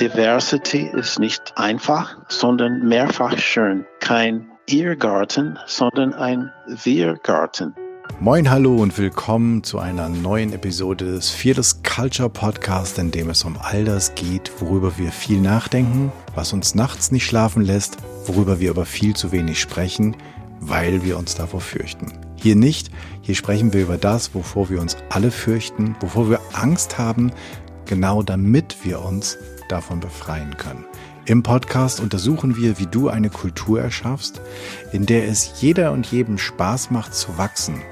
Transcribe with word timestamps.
Diversity 0.00 0.88
ist 0.94 1.18
nicht 1.18 1.52
einfach, 1.56 2.16
sondern 2.28 2.88
mehrfach 2.88 3.36
schön. 3.36 3.84
Kein 4.00 4.48
Irrgarten, 4.64 5.58
sondern 5.66 6.14
ein 6.14 6.50
Wir-Garten. 6.66 7.74
Moin, 8.18 8.50
hallo 8.50 8.76
und 8.76 8.96
willkommen 8.96 9.62
zu 9.62 9.78
einer 9.78 10.08
neuen 10.08 10.54
Episode 10.54 11.04
des 11.04 11.28
Fearless 11.28 11.82
Culture 11.82 12.30
Podcast, 12.30 12.98
in 12.98 13.10
dem 13.10 13.28
es 13.28 13.44
um 13.44 13.58
all 13.60 13.84
das 13.84 14.14
geht, 14.14 14.50
worüber 14.58 14.96
wir 14.96 15.12
viel 15.12 15.38
nachdenken, 15.38 16.10
was 16.34 16.54
uns 16.54 16.74
nachts 16.74 17.12
nicht 17.12 17.26
schlafen 17.26 17.62
lässt, 17.62 17.98
worüber 18.24 18.58
wir 18.58 18.70
aber 18.70 18.86
viel 18.86 19.14
zu 19.14 19.32
wenig 19.32 19.60
sprechen, 19.60 20.16
weil 20.60 21.04
wir 21.04 21.18
uns 21.18 21.34
davor 21.34 21.60
fürchten. 21.60 22.14
Hier 22.36 22.56
nicht, 22.56 22.90
hier 23.20 23.34
sprechen 23.34 23.74
wir 23.74 23.82
über 23.82 23.98
das, 23.98 24.34
wovor 24.34 24.70
wir 24.70 24.80
uns 24.80 24.96
alle 25.10 25.30
fürchten, 25.30 25.94
wovor 26.00 26.30
wir 26.30 26.40
Angst 26.54 26.96
haben, 26.96 27.32
genau 27.84 28.22
damit 28.22 28.78
wir 28.82 29.04
uns 29.04 29.36
davon 29.70 30.00
befreien 30.00 30.56
können. 30.56 30.84
Im 31.26 31.42
Podcast 31.42 32.00
untersuchen 32.00 32.56
wir, 32.56 32.78
wie 32.78 32.86
du 32.86 33.08
eine 33.08 33.30
Kultur 33.30 33.80
erschaffst, 33.80 34.40
in 34.92 35.06
der 35.06 35.28
es 35.28 35.60
jeder 35.60 35.92
und 35.92 36.06
jedem 36.06 36.38
Spaß 36.38 36.90
macht 36.90 37.14
zu 37.14 37.38
wachsen, 37.38 37.82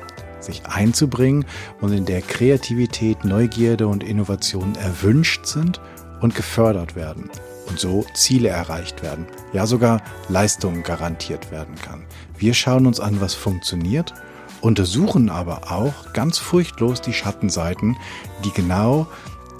sich 0.40 0.66
einzubringen 0.66 1.44
und 1.80 1.92
in 1.92 2.04
der 2.04 2.22
Kreativität, 2.22 3.24
Neugierde 3.24 3.86
und 3.86 4.02
Innovation 4.02 4.74
erwünscht 4.76 5.46
sind 5.46 5.80
und 6.20 6.34
gefördert 6.34 6.96
werden 6.96 7.30
und 7.68 7.78
so 7.78 8.04
Ziele 8.14 8.48
erreicht 8.48 9.02
werden, 9.02 9.26
ja 9.52 9.66
sogar 9.66 10.02
Leistungen 10.28 10.82
garantiert 10.82 11.50
werden 11.50 11.74
kann. 11.76 12.04
Wir 12.38 12.54
schauen 12.54 12.86
uns 12.86 12.98
an, 12.98 13.20
was 13.20 13.34
funktioniert, 13.34 14.14
untersuchen 14.60 15.30
aber 15.30 15.70
auch 15.70 16.12
ganz 16.12 16.38
furchtlos 16.38 17.00
die 17.00 17.12
Schattenseiten, 17.12 17.96
die 18.44 18.52
genau 18.52 19.06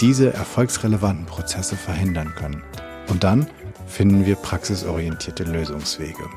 diese 0.00 0.32
erfolgsrelevanten 0.32 1.26
Prozesse 1.26 1.76
verhindern 1.76 2.34
können. 2.36 2.62
Und 3.08 3.24
dann 3.24 3.48
finden 3.86 4.26
wir 4.26 4.36
praxisorientierte 4.36 5.44
Lösungswege. 5.44 6.28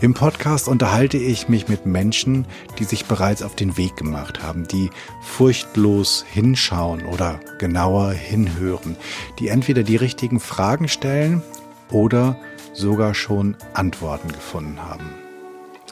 Im 0.00 0.14
Podcast 0.14 0.68
unterhalte 0.68 1.16
ich 1.16 1.48
mich 1.48 1.68
mit 1.68 1.84
Menschen, 1.84 2.46
die 2.78 2.84
sich 2.84 3.06
bereits 3.06 3.42
auf 3.42 3.56
den 3.56 3.76
Weg 3.76 3.96
gemacht 3.96 4.42
haben, 4.42 4.66
die 4.66 4.90
furchtlos 5.22 6.24
hinschauen 6.32 7.04
oder 7.04 7.40
genauer 7.58 8.12
hinhören, 8.12 8.96
die 9.38 9.48
entweder 9.48 9.82
die 9.82 9.96
richtigen 9.96 10.40
Fragen 10.40 10.88
stellen 10.88 11.42
oder 11.90 12.36
sogar 12.72 13.14
schon 13.14 13.56
Antworten 13.74 14.28
gefunden 14.32 14.80
haben. 14.82 15.10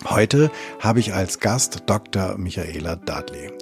Heute 0.09 0.51
habe 0.79 1.01
ich 1.01 1.13
als 1.13 1.41
Gast 1.41 1.83
Dr. 1.87 2.39
Michaela 2.39 2.97
Dudley. 2.97 3.53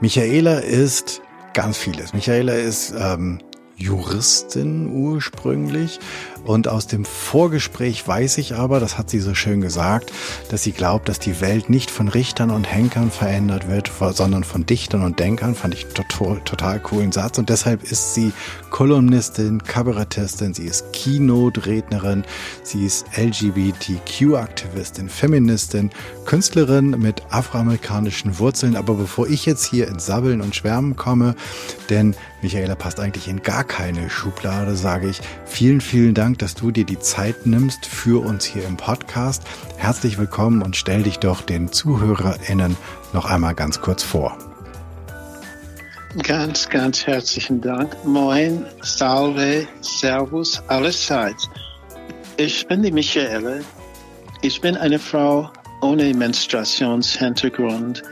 Michaela 0.00 0.58
ist 0.58 1.22
ganz 1.52 1.76
vieles. 1.78 2.12
Michaela 2.12 2.54
ist 2.54 2.94
ähm, 2.98 3.38
Juristin 3.76 4.90
ursprünglich. 4.92 5.98
Und 6.44 6.66
aus 6.68 6.86
dem 6.86 7.04
Vorgespräch 7.04 8.06
weiß 8.06 8.38
ich 8.38 8.54
aber, 8.54 8.80
das 8.80 8.98
hat 8.98 9.08
sie 9.10 9.20
so 9.20 9.34
schön 9.34 9.60
gesagt, 9.60 10.12
dass 10.50 10.62
sie 10.62 10.72
glaubt, 10.72 11.08
dass 11.08 11.18
die 11.18 11.40
Welt 11.40 11.70
nicht 11.70 11.90
von 11.90 12.08
Richtern 12.08 12.50
und 12.50 12.64
Henkern 12.64 13.10
verändert 13.10 13.68
wird, 13.68 13.90
sondern 14.14 14.42
von 14.42 14.66
Dichtern 14.66 15.02
und 15.02 15.18
Denkern. 15.20 15.54
Fand 15.54 15.74
ich 15.74 15.86
total, 15.86 16.40
total 16.40 16.80
coolen 16.80 17.12
Satz. 17.12 17.38
Und 17.38 17.48
deshalb 17.48 17.84
ist 17.84 18.14
sie 18.14 18.32
Kolumnistin, 18.70 19.62
Kabarettistin, 19.62 20.54
sie 20.54 20.64
ist 20.64 20.92
Keynote-Rednerin, 20.92 22.24
sie 22.62 22.86
ist 22.86 23.06
LGBTQ-Aktivistin, 23.16 25.08
Feministin, 25.08 25.90
Künstlerin 26.24 26.90
mit 26.90 27.22
afroamerikanischen 27.30 28.38
Wurzeln. 28.38 28.76
Aber 28.76 28.94
bevor 28.94 29.28
ich 29.28 29.46
jetzt 29.46 29.64
hier 29.66 29.86
ins 29.88 30.06
Sabbeln 30.06 30.40
und 30.40 30.56
Schwärmen 30.56 30.96
komme, 30.96 31.36
denn 31.88 32.16
Michaela 32.42 32.74
passt 32.74 32.98
eigentlich 32.98 33.28
in 33.28 33.42
gar 33.42 33.62
keine 33.62 34.10
Schublade, 34.10 34.74
sage 34.74 35.08
ich 35.08 35.20
vielen, 35.44 35.80
vielen 35.80 36.14
Dank, 36.14 36.31
dass 36.38 36.54
du 36.54 36.70
dir 36.70 36.84
die 36.84 36.98
Zeit 36.98 37.46
nimmst 37.46 37.86
für 37.86 38.24
uns 38.24 38.44
hier 38.44 38.66
im 38.66 38.76
Podcast. 38.76 39.42
Herzlich 39.76 40.18
willkommen 40.18 40.62
und 40.62 40.76
stell 40.76 41.02
dich 41.02 41.18
doch 41.18 41.40
den 41.42 41.72
ZuhörerInnen 41.72 42.76
noch 43.12 43.26
einmal 43.26 43.54
ganz 43.54 43.80
kurz 43.80 44.02
vor. 44.02 44.36
Ganz, 46.22 46.68
ganz 46.68 47.06
herzlichen 47.06 47.60
Dank. 47.60 47.96
Moin, 48.04 48.66
Salve, 48.82 49.66
Servus, 49.80 50.62
allerseits. 50.68 51.48
Ich 52.36 52.66
bin 52.66 52.82
die 52.82 52.92
Michaela. 52.92 53.60
Ich 54.42 54.60
bin 54.60 54.76
eine 54.76 54.98
Frau 54.98 55.50
ohne 55.80 56.12
Menstruationshintergrund, 56.14 58.02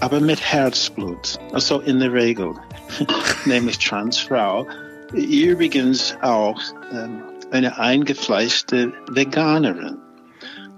aber 0.00 0.20
mit 0.20 0.40
Herzblut, 0.40 1.38
also 1.52 1.80
in 1.80 2.00
der 2.00 2.12
Regel. 2.12 2.54
nämlich 3.44 3.78
Transfrau, 3.78 4.66
übrigens 5.12 6.16
auch 6.22 6.60
ähm, 6.92 7.22
eine 7.50 7.78
eingefleischte 7.78 8.92
Veganerin. 9.10 9.98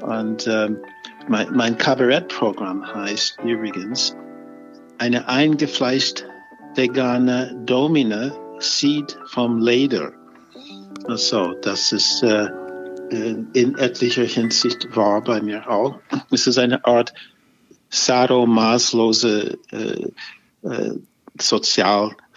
Und 0.03 0.47
ähm, 0.47 0.79
mein, 1.29 1.55
mein 1.55 1.79
Kabarettprogramm 1.79 2.87
heißt 2.95 3.39
übrigens 3.45 4.17
eine 4.99 5.29
eingefleischt 5.29 6.25
vegane 6.75 7.55
Domina 7.67 8.33
Seed 8.59 9.19
vom 9.27 9.61
Leder. 9.61 10.13
Also, 11.05 11.55
das 11.63 11.93
ist 11.93 12.23
äh, 12.23 12.49
in 13.11 13.77
etlicher 13.79 14.25
Hinsicht 14.25 14.95
wahr 14.95 15.23
bei 15.23 15.41
mir 15.41 15.69
auch. 15.69 15.99
Es 16.31 16.47
ist 16.47 16.59
eine 16.59 16.85
Art 16.85 17.13
sadomaßlose 17.89 19.59
äh, 19.73 20.69
äh, 20.69 20.95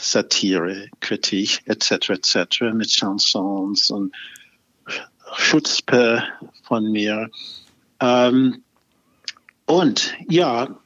Sozialsatire, 0.03 0.89
Kritik 0.99 1.61
etc. 1.65 2.09
etc. 2.09 2.61
mit 2.73 2.89
Chansons 2.89 3.89
und 3.89 4.13
Schutzpe 5.37 6.23
von 6.63 6.91
mir. 6.91 7.29
Ähm, 7.99 8.63
und 9.65 10.13
ja, 10.29 10.77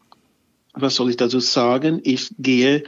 was 0.73 0.95
soll 0.95 1.09
ich 1.09 1.17
dazu 1.17 1.39
sagen? 1.39 1.99
Ich 2.03 2.29
gehe 2.37 2.83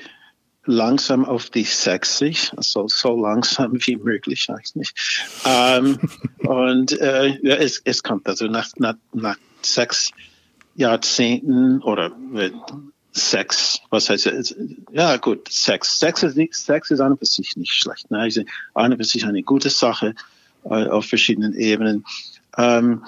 langsam 0.65 1.25
auf 1.25 1.49
die 1.49 1.63
60, 1.63 2.53
also 2.55 2.87
so 2.87 3.19
langsam 3.19 3.73
wie 3.73 3.95
möglich 3.95 4.47
eigentlich. 4.49 4.93
Ähm, 5.45 5.99
und 6.39 6.91
äh, 6.99 7.39
ja, 7.41 7.55
es, 7.55 7.81
es 7.83 8.03
kommt 8.03 8.27
also 8.27 8.45
nach, 8.45 8.69
nach, 8.77 8.95
nach 9.13 9.37
sechs 9.63 10.11
Jahrzehnten 10.75 11.81
oder 11.81 12.11
äh, 12.35 12.51
Sex, 13.11 13.79
was 13.89 14.09
heißt 14.09 14.27
es? 14.27 14.55
Ja, 14.91 15.17
gut, 15.17 15.51
Sex. 15.51 15.99
Sex 15.99 16.23
ist 16.23 16.37
nicht, 16.37 16.53
Sex 16.53 16.91
ist 16.91 16.99
an 16.99 17.13
und 17.13 17.19
für 17.19 17.25
sich 17.25 17.55
nicht 17.57 17.73
schlecht. 17.73 18.11
Ne? 18.11 18.29
An 18.73 18.91
und 18.91 18.97
für 18.97 19.03
sich 19.03 19.25
eine 19.25 19.43
gute 19.43 19.69
Sache 19.69 20.13
äh, 20.65 20.87
auf 20.87 21.05
verschiedenen 21.05 21.53
Ebenen. 21.53 22.05
Ähm, 22.57 23.03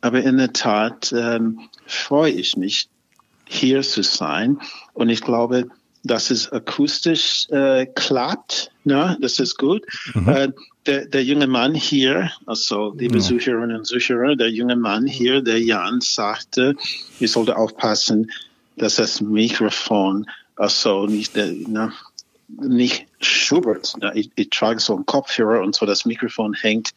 aber 0.00 0.22
in 0.22 0.38
der 0.38 0.52
Tat 0.52 1.12
ähm, 1.16 1.60
freue 1.86 2.32
ich 2.32 2.56
mich, 2.56 2.88
hier 3.44 3.82
zu 3.82 4.02
sein. 4.02 4.58
Und 4.94 5.10
ich 5.10 5.20
glaube, 5.20 5.68
dass 6.04 6.30
es 6.30 6.50
akustisch 6.50 7.48
äh, 7.50 7.86
klappt. 7.86 8.70
Ne? 8.84 9.16
Das 9.20 9.38
ist 9.38 9.56
gut. 9.56 9.84
Mhm. 10.14 10.28
Äh, 10.28 10.48
der, 10.86 11.06
der 11.06 11.22
junge 11.22 11.46
Mann 11.46 11.74
hier, 11.74 12.32
also 12.46 12.92
liebe 12.96 13.18
ja. 13.18 13.20
Zuhörerinnen 13.20 13.76
und 13.76 13.84
Zuhörer, 13.84 14.34
der 14.34 14.50
junge 14.50 14.74
Mann 14.74 15.06
hier, 15.06 15.40
der 15.42 15.60
Jan, 15.60 16.00
sagte, 16.00 16.74
ich 17.20 17.30
sollte 17.30 17.56
aufpassen, 17.56 18.32
dass 18.82 18.96
das 18.96 19.20
Mikrofon 19.20 20.26
also 20.56 21.06
nicht, 21.06 21.36
ne, 21.36 21.92
nicht 22.48 23.06
schubert. 23.20 23.96
Ne? 24.00 24.12
Ich, 24.14 24.30
ich 24.34 24.50
trage 24.50 24.80
so 24.80 24.94
einen 24.96 25.06
Kopfhörer 25.06 25.62
und 25.62 25.74
so 25.74 25.86
das 25.86 26.04
Mikrofon 26.04 26.52
hängt 26.54 26.90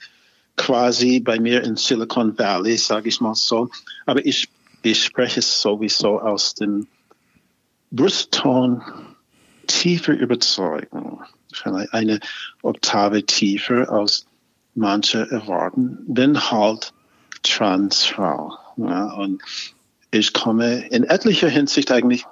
quasi 0.58 1.20
bei 1.20 1.40
mir 1.40 1.64
in 1.64 1.76
Silicon 1.76 2.38
Valley, 2.38 2.78
sage 2.78 3.10
ich 3.10 3.22
mal 3.22 3.36
so. 3.36 3.70
Aber 4.06 4.26
ich, 4.26 4.50
ich 4.82 5.04
spreche 5.04 5.42
sowieso 5.42 6.20
aus 6.20 6.56
dem 6.56 6.88
Brustton 7.92 8.82
tiefer 9.68 10.14
Überzeugung, 10.14 11.24
vielleicht 11.54 11.94
eine 11.94 12.20
Oktave 12.62 13.24
tiefer 13.24 13.90
als 13.92 14.26
manche 14.74 15.30
erwarten, 15.30 16.00
bin 16.08 16.52
halt 16.52 16.94
Transfrau. 17.44 18.58
Ja, 18.78 19.14
und 19.14 19.42
ich 20.20 20.34
komme 20.34 20.88
in 20.88 21.04
etlicher 21.04 21.50
Hinsicht 21.50 21.92
eigentlich 21.92 22.26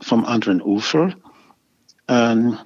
vom 0.00 0.24
anderen 0.24 0.60
Ufer. 0.60 1.14
Ähm, 2.08 2.58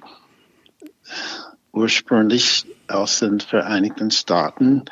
ursprünglich 1.71 2.65
aus 2.87 3.19
den 3.19 3.39
Vereinigten 3.39 4.11
Staaten. 4.11 4.85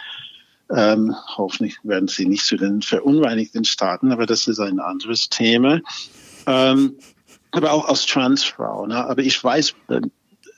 Ähm, 0.71 1.15
hoffentlich 1.35 1.77
werden 1.83 2.07
sie 2.07 2.25
nicht 2.25 2.45
zu 2.45 2.57
den 2.57 2.81
verunreinigten 2.81 3.65
Staaten, 3.65 4.11
aber 4.11 4.25
das 4.25 4.47
ist 4.47 4.59
ein 4.59 4.79
anderes 4.79 5.29
Thema. 5.29 5.81
Ähm, 6.45 6.97
aber 7.51 7.71
auch 7.71 7.85
als 7.85 8.05
Transfrau. 8.05 8.85
Ne? 8.85 9.03
Aber 9.03 9.23
ich 9.23 9.43
weiß 9.43 9.73
äh, 9.89 10.01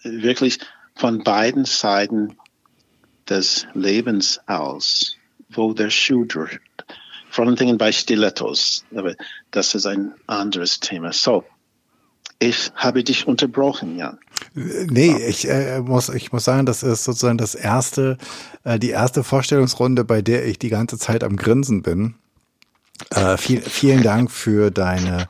wirklich 0.03 0.59
von 0.95 1.23
beiden 1.23 1.65
Seiten 1.65 2.35
des 3.29 3.65
Lebens 3.73 4.41
aus, 4.47 5.15
wo 5.49 5.73
der 5.73 5.89
Schuh 5.89 6.25
drückt 6.25 6.61
vor 7.31 7.45
allen 7.45 7.55
Dingen 7.55 7.77
bei 7.77 7.91
Stilettos. 7.91 8.85
Aber 8.95 9.15
das 9.51 9.73
ist 9.73 9.85
ein 9.85 10.13
anderes 10.27 10.79
Thema. 10.79 11.11
So, 11.13 11.43
Ich 12.43 12.71
habe 12.75 13.03
dich 13.03 13.27
unterbrochen, 13.27 13.97
Jan. 13.99 14.17
Nee, 14.55 15.15
ich 15.27 15.47
äh, 15.47 15.79
muss, 15.79 16.09
ich 16.09 16.31
muss 16.31 16.43
sagen, 16.43 16.65
das 16.65 16.81
ist 16.81 17.03
sozusagen 17.03 17.37
das 17.37 17.53
erste, 17.53 18.17
äh, 18.63 18.79
die 18.79 18.89
erste 18.89 19.23
Vorstellungsrunde, 19.23 20.03
bei 20.03 20.23
der 20.23 20.45
ich 20.47 20.57
die 20.57 20.69
ganze 20.69 20.97
Zeit 20.97 21.23
am 21.23 21.35
Grinsen 21.35 21.83
bin. 21.83 22.15
Äh, 23.11 23.37
viel, 23.37 23.61
vielen 23.61 24.01
Dank 24.01 24.31
für 24.31 24.71
deine 24.71 25.27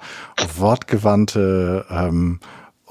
wortgewandte 0.58 1.86
ähm, 1.90 2.40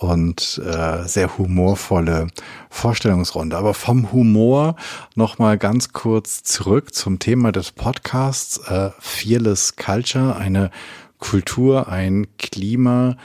und 0.00 0.58
äh, 0.64 1.06
sehr 1.06 1.36
humorvolle 1.36 2.28
Vorstellungsrunde. 2.70 3.56
Aber 3.58 3.74
vom 3.74 4.12
Humor 4.12 4.76
noch 5.14 5.38
mal 5.38 5.58
ganz 5.58 5.92
kurz 5.92 6.42
zurück 6.42 6.94
zum 6.94 7.18
Thema 7.18 7.52
des 7.52 7.70
Podcasts 7.72 8.56
äh, 8.66 8.90
Fearless 8.98 9.76
Culture, 9.76 10.36
eine 10.36 10.70
Kultur, 11.18 11.88
ein 11.88 12.28
Klima, 12.38 13.18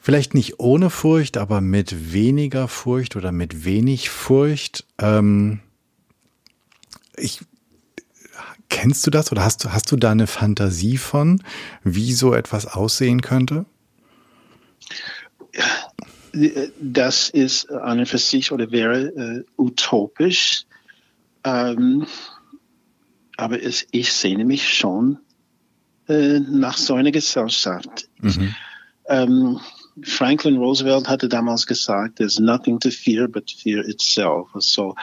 vielleicht 0.00 0.34
nicht 0.34 0.58
ohne 0.58 0.90
Furcht, 0.90 1.38
aber 1.38 1.60
mit 1.60 2.12
weniger 2.12 2.66
Furcht 2.66 3.14
oder 3.14 3.30
mit 3.30 3.64
wenig 3.64 4.10
Furcht. 4.10 4.84
Ähm, 4.98 5.60
ich 7.16 7.42
kennst 8.70 9.06
du 9.06 9.12
das 9.12 9.30
oder 9.30 9.44
hast 9.44 9.62
du 9.62 9.72
hast 9.72 9.92
du 9.92 9.96
da 9.96 10.10
eine 10.10 10.26
Fantasie 10.26 10.96
von, 10.96 11.44
wie 11.84 12.12
so 12.12 12.34
etwas 12.34 12.66
aussehen 12.66 13.22
könnte? 13.22 13.66
Das 16.80 17.28
ist 17.30 17.70
an 17.70 17.98
und 17.98 18.06
für 18.06 18.18
sich 18.18 18.52
oder 18.52 18.70
wäre 18.70 19.08
äh, 19.08 19.44
utopisch. 19.56 20.64
Ähm, 21.44 22.06
aber 23.36 23.62
es, 23.62 23.86
ich 23.90 24.12
sehne 24.12 24.44
mich 24.44 24.72
schon 24.72 25.18
äh, 26.08 26.40
nach 26.40 26.76
so 26.76 26.94
einer 26.94 27.10
Gesellschaft. 27.10 28.08
Mhm. 28.20 28.54
Ähm, 29.08 29.60
Franklin 30.02 30.58
Roosevelt 30.58 31.08
hatte 31.08 31.28
damals 31.28 31.66
gesagt, 31.66 32.16
there's 32.16 32.38
nothing 32.38 32.78
to 32.78 32.90
fear 32.90 33.26
but 33.26 33.50
fear 33.50 33.84
itself. 33.86 34.48
Also, 34.54 34.94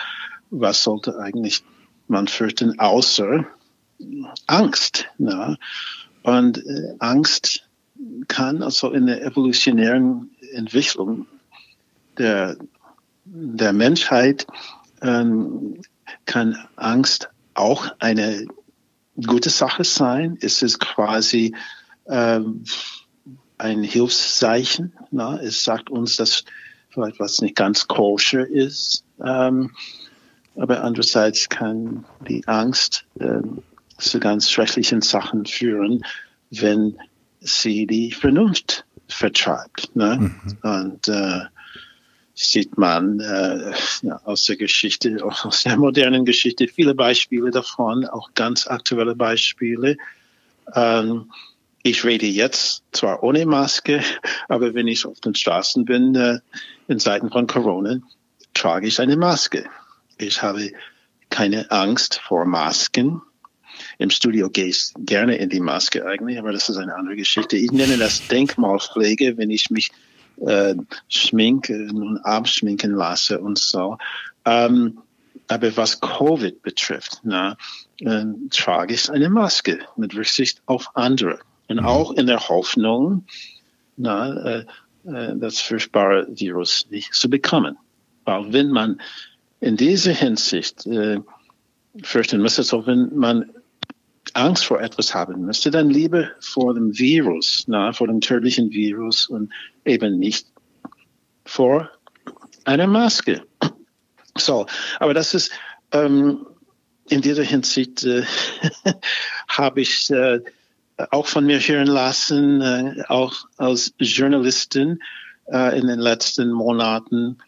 was 0.49 0.83
sollte 0.83 1.17
eigentlich 1.19 1.63
man 2.07 2.27
fürchten 2.27 2.79
außer 2.79 3.45
Angst? 4.45 5.07
Ne? 5.17 5.57
Und 6.23 6.59
äh, 6.59 6.95
Angst 6.99 7.67
kann 8.27 8.61
also 8.61 8.91
in 8.91 9.07
der 9.07 9.23
evolutionären 9.23 10.31
Entwicklung 10.53 11.27
der, 12.17 12.57
der 13.25 13.73
Menschheit 13.73 14.47
ähm, 15.01 15.81
kann 16.25 16.57
Angst 16.75 17.29
auch 17.53 17.87
eine 17.99 18.45
gute 19.25 19.49
Sache 19.49 19.83
sein. 19.83 20.37
Es 20.41 20.61
ist 20.61 20.79
quasi 20.79 21.55
ähm, 22.07 22.63
ein 23.57 23.83
Hilfszeichen. 23.83 24.93
Na? 25.11 25.39
Es 25.39 25.63
sagt 25.63 25.89
uns, 25.89 26.15
dass 26.15 26.43
vielleicht 26.89 27.19
was 27.19 27.41
nicht 27.41 27.55
ganz 27.55 27.87
koscher 27.87 28.45
ist. 28.45 29.03
Ähm, 29.23 29.71
aber 30.55 30.83
andererseits 30.83 31.49
kann 31.49 32.05
die 32.27 32.47
Angst 32.47 33.05
ähm, 33.19 33.61
zu 33.97 34.19
ganz 34.19 34.49
schrecklichen 34.49 35.01
Sachen 35.01 35.45
führen, 35.45 36.03
wenn 36.49 36.97
sie 37.39 37.85
die 37.85 38.11
Vernunft 38.11 38.85
vertreibt. 39.07 39.95
Ne? 39.95 40.17
Mhm. 40.17 40.57
Und 40.61 41.07
äh, 41.07 41.41
sieht 42.33 42.77
man 42.77 43.19
äh, 43.19 43.73
ja, 44.03 44.21
aus 44.23 44.45
der 44.45 44.57
Geschichte, 44.57 45.17
auch 45.25 45.45
aus 45.45 45.63
der 45.63 45.77
modernen 45.77 46.23
Geschichte, 46.23 46.67
viele 46.67 46.93
Beispiele 46.93 47.49
davon, 47.49 48.05
auch 48.05 48.33
ganz 48.35 48.67
aktuelle 48.67 49.15
Beispiele. 49.15 49.97
Ähm, 50.75 51.31
ich 51.81 52.03
rede 52.03 52.27
jetzt 52.27 52.83
zwar 52.91 53.23
ohne 53.23 53.45
Maske, 53.45 54.03
aber 54.49 54.73
wenn 54.75 54.87
ich 54.87 55.05
auf 55.05 55.19
den 55.19 55.33
Straßen 55.35 55.85
bin, 55.85 56.13
äh, 56.15 56.39
in 56.87 56.99
Zeiten 56.99 57.31
von 57.31 57.47
Corona, 57.47 57.97
trage 58.53 58.87
ich 58.87 58.99
eine 58.99 59.17
Maske. 59.17 59.65
Ich 60.17 60.41
habe 60.41 60.71
keine 61.29 61.69
Angst 61.71 62.21
vor 62.23 62.45
Masken. 62.45 63.21
Im 63.99 64.09
Studio 64.09 64.49
gehe 64.49 64.67
ich 64.67 64.93
gerne 64.99 65.37
in 65.37 65.49
die 65.49 65.59
Maske 65.59 66.05
eigentlich, 66.05 66.37
aber 66.37 66.51
das 66.51 66.69
ist 66.69 66.77
eine 66.77 66.95
andere 66.95 67.15
Geschichte. 67.15 67.57
Ich 67.57 67.71
nenne 67.71 67.97
das 67.97 68.27
Denkmalpflege, 68.27 69.37
wenn 69.37 69.49
ich 69.49 69.69
mich 69.69 69.91
äh, 70.45 70.75
schminke 71.09 71.87
und 71.91 72.19
abschminken 72.19 72.91
lasse 72.91 73.39
und 73.39 73.57
so. 73.57 73.97
Ähm, 74.45 74.99
aber 75.47 75.75
was 75.77 75.99
Covid 75.99 76.61
betrifft, 76.61 77.21
na, 77.23 77.57
äh, 78.01 78.25
trage 78.51 78.93
ich 78.93 79.09
eine 79.09 79.29
Maske 79.29 79.79
mit 79.95 80.15
Rücksicht 80.15 80.61
auf 80.65 80.95
andere. 80.95 81.39
Und 81.67 81.77
mhm. 81.77 81.85
auch 81.85 82.11
in 82.11 82.27
der 82.27 82.47
Hoffnung, 82.49 83.25
na, 83.95 84.35
äh, 84.45 84.65
äh, 85.05 85.35
das 85.37 85.59
furchtbare 85.59 86.27
Virus 86.29 86.87
nicht 86.89 87.13
zu 87.13 87.29
bekommen. 87.29 87.77
Weil 88.25 88.53
wenn 88.53 88.69
man 88.69 89.01
in 89.59 89.77
dieser 89.77 90.11
Hinsicht 90.11 90.85
äh, 90.85 91.19
fürchten 92.03 92.41
müsste, 92.41 92.63
so 92.63 92.85
wenn 92.85 93.15
man 93.15 93.49
Angst 94.35 94.65
vor 94.65 94.81
etwas 94.81 95.13
haben 95.13 95.45
müsste, 95.45 95.71
dann 95.71 95.89
lieber 95.89 96.29
vor 96.39 96.73
dem 96.73 96.97
Virus, 96.97 97.63
na, 97.67 97.93
vor 97.93 98.07
dem 98.07 98.21
tödlichen 98.21 98.71
Virus 98.71 99.27
und 99.27 99.51
eben 99.85 100.19
nicht 100.19 100.47
vor 101.45 101.89
einer 102.65 102.87
Maske. 102.87 103.43
So, 104.39 104.67
aber 104.99 105.15
das 105.15 105.33
ist 105.33 105.51
ähm, 105.91 106.45
in 107.09 107.21
dieser 107.21 107.41
Hinsicht 107.41 108.03
äh, 108.03 108.21
habe 109.47 109.81
ich 109.81 110.11
äh, 110.11 110.41
auch 111.09 111.25
von 111.25 111.47
mir 111.47 111.59
hören 111.59 111.87
lassen, 111.87 112.61
äh, 112.61 113.03
auch 113.07 113.33
als 113.57 113.93
Journalistin 113.97 114.99
äh, 115.51 115.79
in 115.79 115.87
den 115.87 115.97
letzten 115.99 116.51
Monaten. 116.51 117.39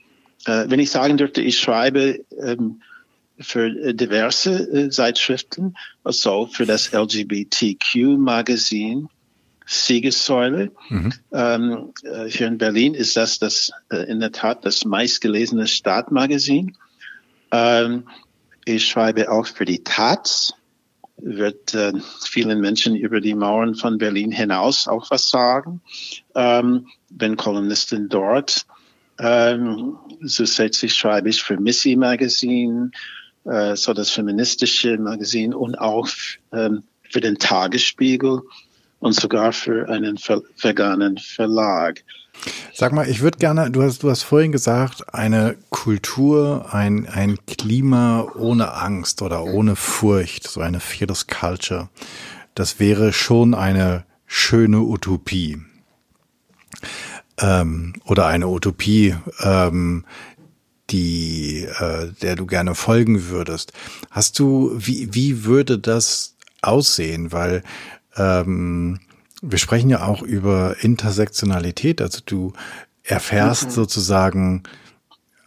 Äh, 0.45 0.65
wenn 0.67 0.79
ich 0.79 0.89
sagen 0.89 1.17
dürfte, 1.17 1.41
ich 1.41 1.59
schreibe 1.59 2.25
ähm, 2.41 2.81
für 3.39 3.93
diverse 3.93 4.69
äh, 4.71 4.89
Zeitschriften, 4.89 5.75
also 6.03 6.47
für 6.47 6.65
das 6.65 6.93
LGBTQ-Magazin 6.93 9.09
Siegessäule. 9.71 10.71
Mhm. 10.89 11.13
Ähm, 11.31 11.93
äh, 12.03 12.25
hier 12.25 12.47
in 12.47 12.57
Berlin 12.57 12.95
ist 12.95 13.15
das, 13.15 13.37
das 13.37 13.71
äh, 13.91 14.09
in 14.09 14.19
der 14.19 14.31
Tat 14.31 14.65
das 14.65 14.83
meistgelesene 14.83 15.67
Stadtmagazin. 15.67 16.75
Ähm, 17.51 18.07
ich 18.65 18.87
schreibe 18.87 19.31
auch 19.31 19.45
für 19.45 19.65
die 19.65 19.83
Taz, 19.83 20.55
wird 21.17 21.75
äh, 21.75 21.93
vielen 22.25 22.61
Menschen 22.61 22.95
über 22.95 23.21
die 23.21 23.35
Mauern 23.35 23.75
von 23.75 23.99
Berlin 23.99 24.31
hinaus 24.31 24.87
auch 24.87 25.11
was 25.11 25.29
sagen. 25.29 25.81
Ähm, 26.33 26.87
bin 27.09 27.37
Kolumnistin 27.37 28.09
dort. 28.09 28.65
Ähm, 29.19 29.97
zusätzlich 30.25 30.95
schreibe 30.95 31.29
ich 31.29 31.43
für 31.43 31.59
Missy 31.59 31.95
Magazine, 31.95 32.89
äh, 33.45 33.75
so 33.75 33.93
das 33.93 34.09
feministische 34.09 34.97
Magazin 34.97 35.53
und 35.53 35.79
auch 35.79 36.07
ähm, 36.51 36.83
für 37.09 37.21
den 37.21 37.37
Tagesspiegel 37.37 38.41
und 38.99 39.13
sogar 39.13 39.53
für 39.53 39.89
einen 39.89 40.17
ver 40.17 40.41
veganen 40.61 41.17
Verlag. 41.17 42.03
Sag 42.73 42.93
mal, 42.93 43.09
ich 43.09 43.21
würde 43.21 43.37
gerne, 43.37 43.69
du 43.69 43.81
hast, 43.81 44.03
du 44.03 44.09
hast 44.09 44.23
vorhin 44.23 44.51
gesagt, 44.51 45.13
eine 45.13 45.57
Kultur, 45.69 46.73
ein, 46.73 47.07
ein 47.07 47.37
Klima 47.45 48.27
ohne 48.35 48.73
Angst 48.73 49.21
oder 49.21 49.43
ohne 49.43 49.75
Furcht, 49.75 50.47
so 50.47 50.61
eine 50.61 50.79
Fearless 50.79 51.27
Culture. 51.27 51.89
Das 52.55 52.79
wäre 52.79 53.11
schon 53.11 53.53
eine 53.53 54.05
schöne 54.25 54.81
Utopie. 54.81 55.59
Ähm, 57.41 57.93
oder 58.05 58.27
eine 58.27 58.47
Utopie, 58.47 59.15
ähm, 59.41 60.05
die, 60.91 61.65
äh, 61.79 62.11
der 62.21 62.35
du 62.35 62.45
gerne 62.45 62.75
folgen 62.75 63.29
würdest. 63.29 63.73
Hast 64.09 64.39
du, 64.39 64.71
wie, 64.75 65.13
wie 65.13 65.45
würde 65.45 65.79
das 65.79 66.35
aussehen? 66.61 67.31
Weil 67.31 67.63
ähm, 68.15 68.99
wir 69.41 69.57
sprechen 69.57 69.89
ja 69.89 70.05
auch 70.05 70.21
über 70.21 70.75
Intersektionalität, 70.81 72.01
also 72.01 72.19
du 72.25 72.53
erfährst 73.03 73.67
mhm. 73.67 73.71
sozusagen, 73.71 74.63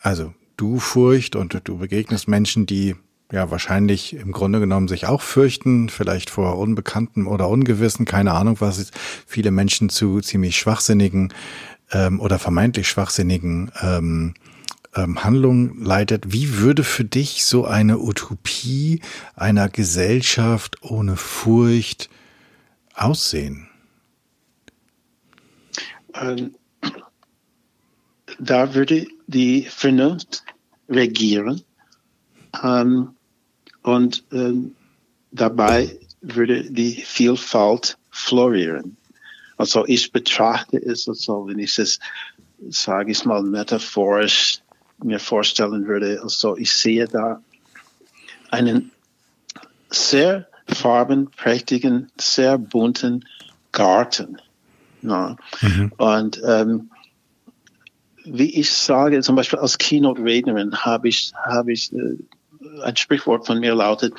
also 0.00 0.32
du 0.56 0.78
Furcht 0.78 1.36
und 1.36 1.60
du 1.64 1.78
begegnest 1.78 2.28
Menschen, 2.28 2.66
die 2.66 2.96
ja 3.30 3.50
wahrscheinlich 3.50 4.14
im 4.14 4.32
Grunde 4.32 4.60
genommen 4.60 4.88
sich 4.88 5.06
auch 5.06 5.22
fürchten, 5.22 5.88
vielleicht 5.88 6.30
vor 6.30 6.58
Unbekannten 6.58 7.26
oder 7.26 7.48
Ungewissen, 7.48 8.04
keine 8.04 8.32
Ahnung, 8.32 8.56
was 8.60 8.78
ist, 8.78 8.92
viele 9.26 9.50
Menschen 9.50 9.88
zu 9.88 10.20
ziemlich 10.20 10.58
schwachsinnigen 10.58 11.32
ähm, 11.92 12.20
oder 12.20 12.38
vermeintlich 12.38 12.88
schwachsinnigen 12.88 13.72
ähm, 13.80 14.34
ähm, 14.94 15.22
Handlungen 15.24 15.82
leitet. 15.82 16.32
Wie 16.32 16.58
würde 16.58 16.84
für 16.84 17.04
dich 17.04 17.44
so 17.44 17.64
eine 17.64 17.98
Utopie 17.98 19.00
einer 19.34 19.68
Gesellschaft 19.68 20.82
ohne 20.82 21.16
Furcht 21.16 22.08
aussehen? 22.94 23.68
Ähm, 26.14 26.54
da 28.38 28.74
würde 28.74 29.06
die 29.26 29.62
Vernunft 29.62 30.44
regieren 30.88 31.62
ähm, 32.62 33.14
und 33.82 34.24
ähm, 34.32 34.74
dabei 35.30 35.98
würde 36.20 36.70
die 36.70 37.02
Vielfalt 37.02 37.98
florieren. 38.10 38.96
Also 39.56 39.86
ich 39.86 40.12
betrachte 40.12 40.76
es 40.76 41.08
also, 41.08 41.46
wenn 41.46 41.58
ich 41.58 41.78
es, 41.78 41.98
sage 42.68 43.12
ich 43.12 43.24
mal, 43.24 43.42
metaphorisch 43.42 44.60
mir 45.04 45.18
vorstellen 45.18 45.86
würde, 45.86 46.20
also 46.22 46.56
ich 46.56 46.72
sehe 46.72 47.06
da 47.06 47.42
einen 48.50 48.92
sehr 49.90 50.48
farbenprächtigen, 50.66 52.10
sehr 52.18 52.58
bunten 52.58 53.26
Garten. 53.72 54.38
Ja. 55.02 55.36
Mhm. 55.60 55.92
Und 55.96 56.40
ähm, 56.44 56.90
wie 58.24 58.54
ich 58.58 58.70
sage, 58.70 59.20
zum 59.22 59.36
Beispiel 59.36 59.58
als 59.58 59.78
Keynote-Rednerin 59.78 60.76
habe 60.76 61.08
ich, 61.08 61.32
habe 61.34 61.72
ich 61.72 61.92
äh, 61.92 62.18
ein 62.82 62.96
Sprichwort 62.96 63.46
von 63.46 63.58
mir 63.58 63.74
lautet, 63.74 64.14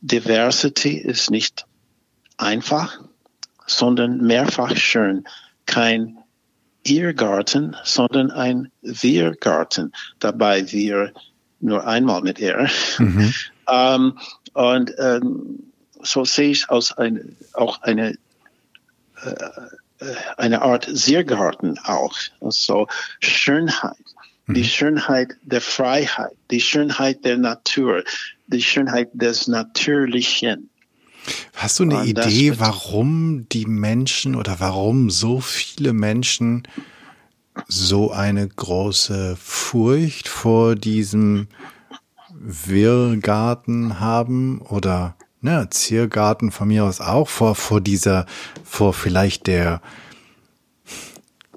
Diversity 0.00 0.96
ist 0.96 1.30
nicht 1.30 1.66
einfach, 2.36 3.00
sondern 3.66 4.18
mehrfach 4.18 4.76
schön. 4.76 5.24
Kein 5.66 6.17
Irrgarten, 6.88 7.76
sondern 7.84 8.30
ein 8.30 8.70
Wir-Garten. 8.82 9.92
Dabei 10.18 10.70
wir 10.72 11.12
nur 11.60 11.86
einmal 11.86 12.22
mit 12.22 12.38
ihr. 12.38 12.68
Mhm. 12.98 13.34
ähm, 13.68 14.18
und 14.54 14.94
ähm, 14.98 15.72
so 16.02 16.24
sehe 16.24 16.50
ich 16.50 16.70
aus 16.70 16.96
ein, 16.96 17.36
auch 17.54 17.82
eine 17.82 18.16
äh, 19.24 19.34
äh, 20.00 20.14
eine 20.36 20.62
Art 20.62 20.88
Ziergarten 20.96 21.78
auch. 21.84 22.16
Also 22.40 22.86
Schönheit, 23.20 23.96
mhm. 24.46 24.54
die 24.54 24.64
Schönheit 24.64 25.36
der 25.42 25.60
Freiheit, 25.60 26.32
die 26.50 26.60
Schönheit 26.60 27.24
der 27.24 27.38
Natur, 27.38 28.04
die 28.46 28.62
Schönheit 28.62 29.10
des 29.12 29.48
Natürlichen. 29.48 30.67
Hast 31.54 31.78
du 31.78 31.84
eine 31.84 32.00
Und 32.00 32.06
Idee, 32.06 32.58
warum 32.58 33.48
die 33.48 33.66
Menschen 33.66 34.34
oder 34.34 34.60
warum 34.60 35.10
so 35.10 35.40
viele 35.40 35.92
Menschen 35.92 36.66
so 37.66 38.12
eine 38.12 38.46
große 38.46 39.36
Furcht 39.40 40.28
vor 40.28 40.76
diesem 40.76 41.48
Wirrgarten 42.32 43.98
haben 43.98 44.60
oder 44.60 45.16
ne, 45.40 45.68
Ziergarten 45.70 46.50
von 46.50 46.68
mir 46.68 46.84
aus 46.84 47.00
auch, 47.00 47.28
vor, 47.28 47.54
vor 47.54 47.80
dieser, 47.80 48.26
vor 48.64 48.92
vielleicht 48.92 49.46
der 49.46 49.80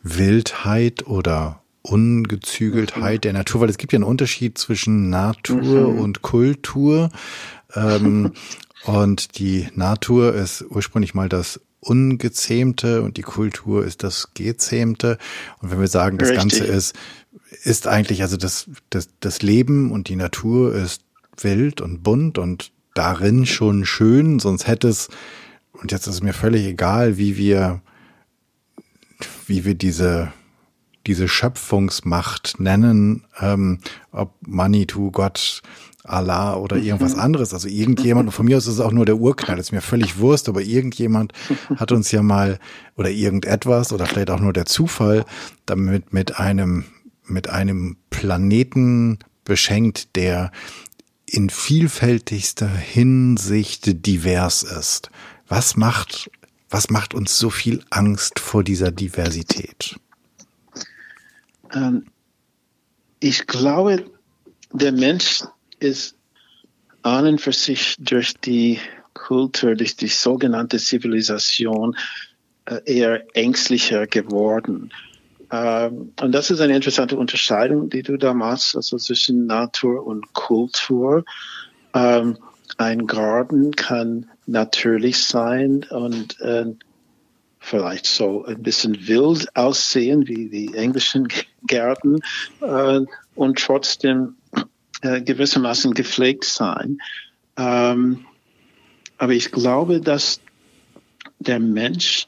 Wildheit 0.02 1.06
oder 1.06 1.62
Ungezügeltheit 1.84 3.20
mhm. 3.20 3.22
der 3.22 3.34
Natur, 3.34 3.62
weil 3.62 3.70
es 3.70 3.78
gibt 3.78 3.94
ja 3.94 3.98
einen 3.98 4.04
Unterschied 4.04 4.58
zwischen 4.58 5.10
Natur 5.10 5.92
mhm. 5.92 6.00
und 6.00 6.22
Kultur. 6.22 7.10
Ähm, 7.76 8.34
und 8.86 9.38
die 9.38 9.68
Natur 9.76 10.34
ist 10.34 10.66
ursprünglich 10.70 11.14
mal 11.14 11.30
das 11.30 11.60
Ungezähmte 11.80 13.02
und 13.02 13.18
die 13.18 13.24
Kultur 13.24 13.86
ist 13.86 14.04
das 14.04 14.34
Gezähmte. 14.34 15.18
Und 15.60 15.72
wenn 15.72 15.80
wir 15.80 15.88
sagen, 15.88 16.18
das 16.18 16.30
Richtig. 16.30 16.60
Ganze 16.60 16.66
ist, 16.66 16.96
ist 17.64 17.88
eigentlich, 17.88 18.22
also 18.22 18.38
das, 18.38 18.70
das, 18.90 19.10
das 19.20 19.42
Leben 19.42 19.92
und 19.92 20.08
die 20.08 20.16
Natur 20.16 20.76
ist 20.76 21.02
wild 21.40 21.82
und 21.82 22.04
bunt 22.04 22.38
und 22.38 22.72
darin 22.94 23.46
schon 23.46 23.86
schön, 23.86 24.40
sonst 24.40 24.68
hätte 24.68 24.88
es, 24.88 25.10
und 25.74 25.92
jetzt 25.92 26.08
ist 26.08 26.16
es 26.16 26.24
mir 26.24 26.34
völlig 26.34 26.66
egal, 26.66 27.18
wie 27.18 27.38
wir, 27.38 27.82
wie 29.48 29.66
wir 29.66 29.76
diese, 29.76 30.32
diese 31.08 31.28
Schöpfungsmacht 31.28 32.60
nennen, 32.60 33.26
ähm, 33.40 33.80
ob 34.12 34.36
Manitou, 34.46 35.12
Gott, 35.12 35.62
Allah 36.04 36.56
oder 36.56 36.78
irgendwas 36.78 37.16
mhm. 37.16 37.22
anderes. 37.22 37.54
Also 37.54 37.68
irgendjemand, 37.68 38.34
von 38.34 38.46
mir 38.46 38.58
aus 38.58 38.68
ist 38.68 38.76
es 38.76 38.80
auch 38.80 38.92
nur 38.92 39.06
der 39.06 39.18
Urknall, 39.18 39.60
ist 39.60 39.72
mir 39.72 39.82
völlig 39.82 40.18
Wurst, 40.18 40.50
aber 40.50 40.62
irgendjemand 40.62 41.34
hat 41.76 41.92
uns 41.92 42.12
ja 42.12 42.24
mal, 42.24 42.60
oder 42.96 43.10
irgendetwas, 43.10 43.94
oder 43.94 44.06
vielleicht 44.06 44.32
auch 44.32 44.40
nur 44.40 44.54
der 44.54 44.66
Zufall, 44.66 45.26
damit 45.66 46.12
mit 46.14 46.40
einem, 46.40 46.86
mit 47.26 47.50
einem 47.50 47.98
Planeten 48.10 49.20
beschenkt, 49.44 50.16
der 50.16 50.52
in 51.26 51.50
vielfältigster 51.50 52.68
Hinsicht 52.68 54.06
divers 54.06 54.64
ist. 54.64 55.12
Was 55.48 55.78
macht, 55.78 56.30
was 56.70 56.90
macht 56.90 57.14
uns 57.14 57.38
so 57.38 57.50
viel 57.50 57.84
Angst 57.90 58.40
vor 58.40 58.64
dieser 58.64 58.92
Diversität? 58.92 59.98
Ähm, 61.74 62.06
ich 63.20 63.48
glaube, 63.48 64.06
der 64.72 64.92
Mensch 64.92 65.44
ist 65.80 66.16
an 67.04 67.26
und 67.28 67.42
für 67.42 67.54
sich 67.54 67.96
durch 68.00 68.34
die 68.34 68.80
Kultur, 69.14 69.76
durch 69.76 69.96
die 69.96 70.08
sogenannte 70.08 70.78
Zivilisation 70.78 71.96
äh, 72.66 72.80
eher 72.86 73.24
ängstlicher 73.36 74.08
geworden. 74.08 74.92
Ähm, 75.52 76.14
und 76.20 76.32
das 76.32 76.50
ist 76.50 76.62
eine 76.62 76.76
interessante 76.76 77.18
Unterscheidung, 77.18 77.90
die 77.90 78.04
du 78.04 78.18
da 78.18 78.34
machst, 78.34 78.76
also 78.76 78.98
zwischen 78.98 79.46
Natur 79.48 80.06
und 80.06 80.34
Kultur. 80.34 81.26
Ähm, 81.94 82.38
ein 82.78 83.06
Garten 83.06 83.72
kann 83.72 84.30
natürlich 84.46 85.24
sein 85.26 85.86
und 85.90 86.40
äh, 86.40 86.66
vielleicht 87.62 88.08
so 88.08 88.44
ein 88.44 88.62
bisschen 88.62 89.08
wild 89.08 89.56
aussehen 89.56 90.28
wie 90.28 90.50
die 90.50 90.76
englischen 90.76 91.28
Gärten 91.64 92.20
äh, 92.60 93.00
und 93.36 93.60
trotzdem 93.60 94.36
äh, 95.02 95.22
gewissermaßen 95.22 95.94
gepflegt 95.94 96.44
sein. 96.44 96.98
Ähm, 97.56 98.26
aber 99.18 99.34
ich 99.34 99.52
glaube, 99.52 100.02
dass 100.02 100.42
der 101.40 101.60
Mensch 101.60 102.28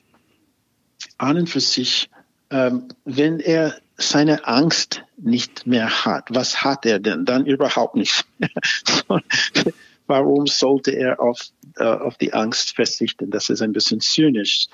an 1.18 1.38
und 1.38 1.50
für 1.50 1.60
sich 1.60 2.10
ähm, 2.54 2.88
wenn 3.04 3.40
er 3.40 3.76
seine 3.98 4.48
Angst 4.48 5.04
nicht 5.18 5.66
mehr 5.66 6.06
hat, 6.06 6.28
was 6.30 6.64
hat 6.64 6.86
er 6.86 7.00
denn 7.00 7.26
dann 7.26 7.48
überhaupt 7.48 7.96
nicht? 7.96 8.26
Warum 10.08 10.46
sollte 10.46 10.92
er 10.92 11.20
auf, 11.20 11.40
äh, 11.78 11.84
auf 11.84 12.18
die 12.18 12.34
Angst 12.34 12.76
verzichten? 12.76 13.32
Das 13.32 13.50
ist 13.50 13.62
ein 13.62 13.74
bisschen 13.74 14.02
zynisch 14.02 14.68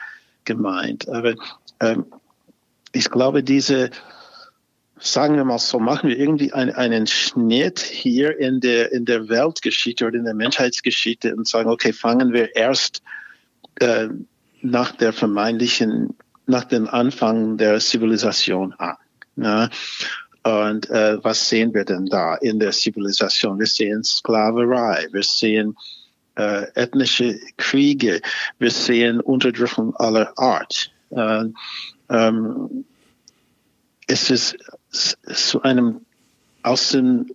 gemeint. 0.49 1.07
Aber 1.07 1.35
ähm, 1.79 2.05
ich 2.91 3.09
glaube, 3.09 3.43
diese, 3.43 3.91
sagen 4.99 5.35
wir 5.35 5.45
mal 5.45 5.59
so, 5.59 5.79
machen 5.79 6.09
wir 6.09 6.17
irgendwie 6.17 6.51
ein, 6.51 6.73
einen 6.73 7.05
Schnitt 7.07 7.79
hier 7.79 8.37
in 8.39 8.59
der, 8.59 8.91
in 8.91 9.05
der 9.05 9.29
Weltgeschichte 9.29 10.07
oder 10.07 10.17
in 10.17 10.25
der 10.25 10.33
Menschheitsgeschichte 10.33 11.35
und 11.35 11.47
sagen, 11.47 11.69
okay, 11.69 11.93
fangen 11.93 12.33
wir 12.33 12.55
erst 12.55 13.03
äh, 13.79 14.07
nach 14.61 14.91
der 14.91 15.13
vermeintlichen 15.13 16.15
nach 16.49 16.63
dem 16.63 16.87
Anfang 16.87 17.57
der 17.57 17.79
Zivilisation 17.79 18.73
an. 18.79 18.95
Ja. 19.35 19.69
Und 20.43 20.89
äh, 20.89 21.23
was 21.23 21.47
sehen 21.47 21.73
wir 21.75 21.85
denn 21.85 22.07
da 22.07 22.35
in 22.35 22.59
der 22.59 22.71
Zivilisation? 22.71 23.59
Wir 23.59 23.67
sehen 23.67 24.03
Sklaverei, 24.03 25.07
wir 25.11 25.21
sehen 25.21 25.75
äh, 26.39 26.71
ethnische 26.75 27.37
Kriege, 27.57 28.21
wir 28.59 28.71
sehen 28.71 29.19
Unterdrückung 29.19 29.95
aller 29.97 30.31
Art. 30.37 30.91
Äh, 31.09 31.45
ähm, 32.09 32.85
es 34.07 34.29
ist 34.29 34.57
zu 35.27 35.61
einem 35.61 36.01
aus 36.63 36.89
dem 36.89 37.27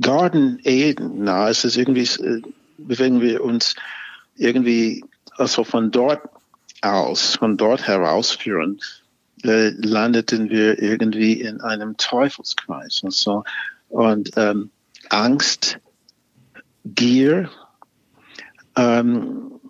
Garden 0.00 0.60
Eden, 0.64 1.24
na, 1.24 1.48
es 1.48 1.64
ist 1.64 1.76
irgendwie, 1.76 2.02
äh, 2.22 2.42
bewegen 2.78 3.20
wir 3.20 3.44
uns 3.44 3.76
irgendwie 4.36 5.04
also 5.36 5.62
von 5.62 5.90
dort 5.90 6.22
aus, 6.82 7.36
von 7.36 7.56
dort 7.56 7.86
herausführen, 7.86 8.80
äh, 9.44 9.70
landeten 9.70 10.50
wir 10.50 10.82
irgendwie 10.82 11.40
in 11.40 11.60
einem 11.60 11.96
Teufelskreis 11.96 13.02
und 13.02 13.12
so. 13.12 13.44
Und 13.88 14.30
ähm, 14.36 14.70
Angst, 15.10 15.78
Gier, 16.84 17.50
ähm, 18.80 19.60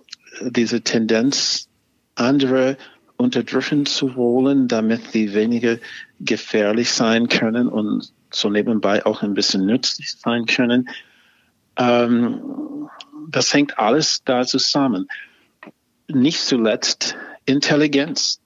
diese 0.41 0.83
Tendenz, 0.83 1.69
andere 2.15 2.77
unterdrücken 3.17 3.87
zu 3.87 4.17
wollen, 4.17 4.69
damit 4.69 5.13
sie 5.13 5.35
weniger 5.35 5.79
gefährlich 6.21 6.93
sein 6.93 7.29
können 7.29 7.69
und 7.69 8.13
so 8.31 8.49
nebenbei 8.49 9.05
auch 9.05 9.23
ein 9.23 9.35
bisschen 9.35 9.67
nützlich 9.67 10.13
sein 10.13 10.47
können. 10.47 10.89
Ähm, 11.77 12.89
das 13.29 13.53
hängt 13.53 13.79
alles 13.79 14.23
da 14.25 14.45
zusammen 14.45 15.09
nicht 16.15 16.41
zuletzt 16.41 17.17
Intelligenz. 17.45 18.41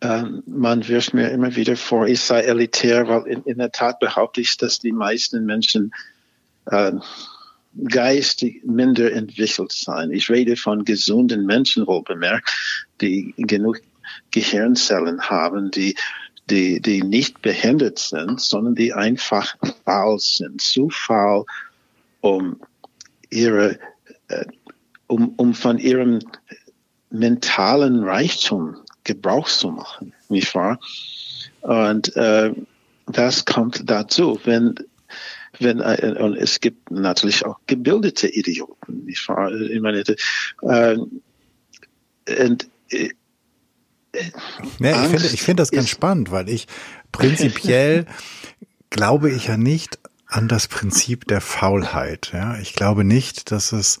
Ähm, 0.00 0.42
man 0.46 0.86
wirft 0.88 1.14
mir 1.14 1.30
immer 1.30 1.56
wieder 1.56 1.76
vor, 1.76 2.06
ich 2.06 2.20
sei 2.20 2.42
elitär, 2.42 3.08
weil 3.08 3.26
in, 3.26 3.42
in 3.44 3.58
der 3.58 3.72
Tat 3.72 3.98
behaupte 3.98 4.40
ich, 4.40 4.56
dass 4.56 4.78
die 4.78 4.92
meisten 4.92 5.44
Menschen 5.44 5.92
äh, 6.66 6.92
geistig 7.84 8.62
minder 8.64 9.12
entwickelt 9.12 9.72
sein. 9.72 10.10
Ich 10.10 10.30
rede 10.30 10.56
von 10.56 10.84
gesunden 10.84 11.46
Menschen, 11.46 11.86
wohl 11.86 12.02
bemerkt, 12.02 12.50
die 13.00 13.34
genug 13.36 13.80
Gehirnzellen 14.30 15.20
haben, 15.22 15.70
die, 15.70 15.96
die, 16.48 16.80
die 16.80 17.02
nicht 17.02 17.42
behindert 17.42 17.98
sind, 17.98 18.40
sondern 18.40 18.74
die 18.74 18.92
einfach 18.92 19.56
faul 19.84 20.18
sind, 20.18 20.60
zu 20.60 20.90
faul, 20.90 21.44
um 22.20 22.60
ihre 23.30 23.78
äh, 24.28 24.44
um, 25.08 25.34
um 25.36 25.54
von 25.54 25.78
ihrem 25.78 26.20
mentalen 27.10 28.02
Reichtum 28.02 28.76
Gebrauch 29.04 29.48
zu 29.48 29.70
machen, 29.70 30.12
nicht 30.28 30.54
wahr? 30.54 30.80
Und 31.60 32.14
äh, 32.16 32.52
das 33.06 33.44
kommt 33.44 33.88
dazu, 33.88 34.40
wenn 34.44 34.74
wenn 35.60 35.80
äh, 35.80 36.16
und 36.18 36.36
es 36.36 36.60
gibt 36.60 36.90
natürlich 36.90 37.44
auch 37.44 37.58
gebildete 37.66 38.28
Idioten, 38.28 39.04
nicht 39.04 39.28
wahr? 39.28 39.52
Ich 39.52 39.80
meine, 39.80 40.04
äh, 40.62 40.96
und, 40.96 42.68
äh, 42.90 43.10
ja, 44.78 45.04
ich 45.04 45.10
finde 45.10 45.26
ich 45.26 45.42
finde 45.42 45.60
das 45.60 45.70
ganz 45.70 45.88
spannend, 45.88 46.30
weil 46.30 46.48
ich 46.48 46.66
prinzipiell 47.12 48.06
glaube 48.90 49.30
ich 49.30 49.46
ja 49.46 49.56
nicht 49.56 49.98
an 50.26 50.48
das 50.48 50.68
Prinzip 50.68 51.26
der 51.26 51.40
Faulheit. 51.40 52.30
Ja, 52.32 52.58
ich 52.58 52.74
glaube 52.74 53.04
nicht, 53.04 53.52
dass 53.52 53.72
es 53.72 54.00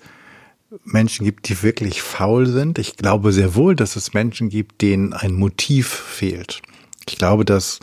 Menschen 0.84 1.24
gibt, 1.24 1.48
die 1.48 1.62
wirklich 1.62 2.02
faul 2.02 2.46
sind. 2.46 2.78
Ich 2.78 2.96
glaube 2.96 3.32
sehr 3.32 3.54
wohl, 3.54 3.76
dass 3.76 3.96
es 3.96 4.14
Menschen 4.14 4.48
gibt, 4.48 4.82
denen 4.82 5.12
ein 5.12 5.32
Motiv 5.32 5.88
fehlt. 5.88 6.60
Ich 7.08 7.16
glaube, 7.16 7.44
dass 7.44 7.80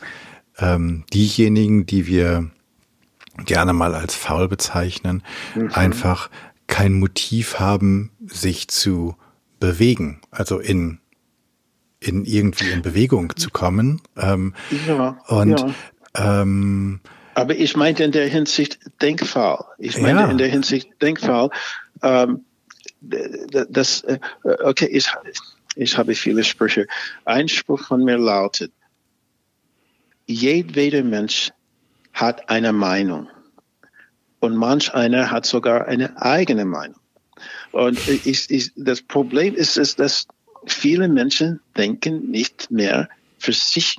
ähm, 0.57 1.05
diejenigen, 1.13 1.85
die 1.85 2.07
wir 2.07 2.51
gerne 3.37 3.73
mal 3.73 3.95
als 3.95 4.15
faul 4.15 4.47
bezeichnen, 4.47 5.23
mhm. 5.55 5.71
einfach 5.73 6.29
kein 6.67 6.93
Motiv 6.93 7.59
haben, 7.59 8.11
sich 8.25 8.67
zu 8.67 9.15
bewegen, 9.59 10.21
also 10.31 10.59
in 10.59 10.99
in 11.99 12.25
irgendwie 12.25 12.69
in 12.69 12.81
Bewegung 12.81 13.35
zu 13.37 13.49
kommen. 13.49 14.01
Ähm, 14.17 14.53
ja, 14.87 15.17
und 15.27 15.59
ja. 15.59 16.41
Ähm, 16.41 16.99
aber 17.33 17.55
ich 17.55 17.75
meinte 17.75 18.03
in 18.03 18.11
der 18.11 18.27
Hinsicht 18.27 18.79
Denkfall. 19.01 19.65
Ich 19.77 19.97
meine 19.97 20.21
ja. 20.21 20.29
in 20.29 20.37
der 20.37 20.49
Hinsicht 20.49 20.89
Denkfall. 21.01 21.49
Ähm, 22.01 22.45
das, 23.01 24.01
äh, 24.01 24.19
okay, 24.63 24.85
ich, 24.85 25.07
ich 25.75 25.97
habe 25.97 26.13
viele 26.15 26.43
Sprüche. 26.43 26.87
Ein 27.25 27.47
Spruch 27.47 27.85
von 27.85 28.03
mir 28.03 28.17
lautet, 28.17 28.71
jedweder 30.27 31.03
Mensch 31.03 31.51
hat 32.13 32.49
eine 32.49 32.73
Meinung. 32.73 33.27
Und 34.39 34.55
manch 34.55 34.93
einer 34.93 35.31
hat 35.31 35.45
sogar 35.45 35.87
eine 35.87 36.21
eigene 36.21 36.65
Meinung. 36.65 36.99
Und 37.71 38.07
ich, 38.07 38.49
ich, 38.49 38.71
das 38.75 39.01
Problem 39.01 39.55
ist, 39.55 39.77
ist, 39.77 39.99
dass 39.99 40.27
viele 40.65 41.07
Menschen 41.07 41.59
denken 41.75 42.29
nicht 42.29 42.69
mehr 42.71 43.09
für 43.39 43.53
sich. 43.53 43.97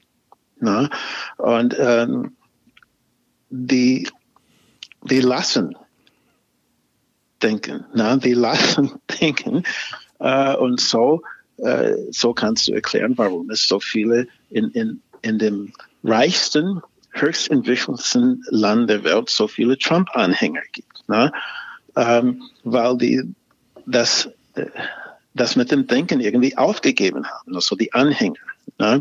Na? 0.61 0.89
Und 1.39 1.75
ähm, 1.79 2.37
die, 3.51 4.09
die 5.03 5.21
lassen 5.21 5.77
denken. 7.43 7.85
Na? 7.95 8.17
Die 8.17 8.35
lassen 8.35 8.93
denken. 9.21 9.65
Äh, 10.21 10.55
und 10.57 10.81
so, 10.81 11.23
äh, 11.59 11.95
so 12.11 12.33
kannst 12.33 12.69
du 12.69 12.73
erklären, 12.73 13.17
warum 13.17 13.51
es 13.51 13.67
so 13.67 13.81
viele 13.81 14.29
in, 14.51 14.71
in, 14.71 15.03
in 15.23 15.39
dem 15.39 15.73
reichsten, 16.03 16.81
höchst 17.15 17.51
entwickelten 17.51 18.43
Land 18.51 18.91
der 18.91 19.05
Welt 19.05 19.31
so 19.31 19.49
viele 19.49 19.79
Trump-Anhänger 19.79 20.63
gibt. 20.73 21.05
Na? 21.07 21.33
Ähm, 21.97 22.43
weil 22.65 22.99
die 22.99 23.23
das, 23.87 24.29
äh, 24.55 24.67
das 25.35 25.57
mit 25.57 25.71
dem 25.71 25.87
Denken 25.87 26.21
irgendwie 26.21 26.57
aufgegeben 26.57 27.25
haben, 27.25 27.55
also 27.55 27.77
die 27.77 27.93
Anhänger. 27.93 28.37
Ne? 28.79 29.01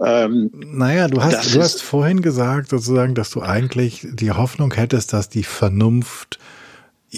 Ähm, 0.00 0.50
naja, 0.54 1.08
du 1.08 1.22
hast, 1.22 1.54
du 1.54 1.60
hast 1.60 1.82
vorhin 1.82 2.22
gesagt, 2.22 2.70
sozusagen, 2.70 3.14
dass 3.14 3.30
du 3.30 3.42
eigentlich 3.42 4.06
die 4.10 4.32
Hoffnung 4.32 4.72
hättest, 4.74 5.12
dass 5.12 5.28
die 5.28 5.44
Vernunft 5.44 6.38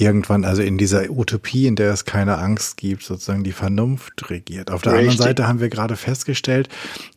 irgendwann, 0.01 0.45
also 0.45 0.63
in 0.63 0.79
dieser 0.79 1.11
Utopie, 1.11 1.67
in 1.67 1.77
der 1.77 1.93
es 1.93 2.05
keine 2.05 2.39
Angst 2.39 2.77
gibt, 2.77 3.03
sozusagen 3.03 3.45
die 3.45 3.53
Vernunft 3.53 4.31
regiert. 4.31 4.71
Auf 4.71 4.83
der 4.83 4.93
Richtig. 4.93 5.11
anderen 5.11 5.29
Seite 5.29 5.49
haben 5.49 5.61
wir 5.61 5.69
gerade 5.69 5.97
festgestellt, 5.97 6.69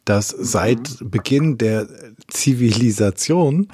dass 0.06 0.30
seit 0.30 1.02
mhm. 1.02 1.10
Beginn 1.10 1.58
der 1.58 1.88
Zivilisation 2.28 3.68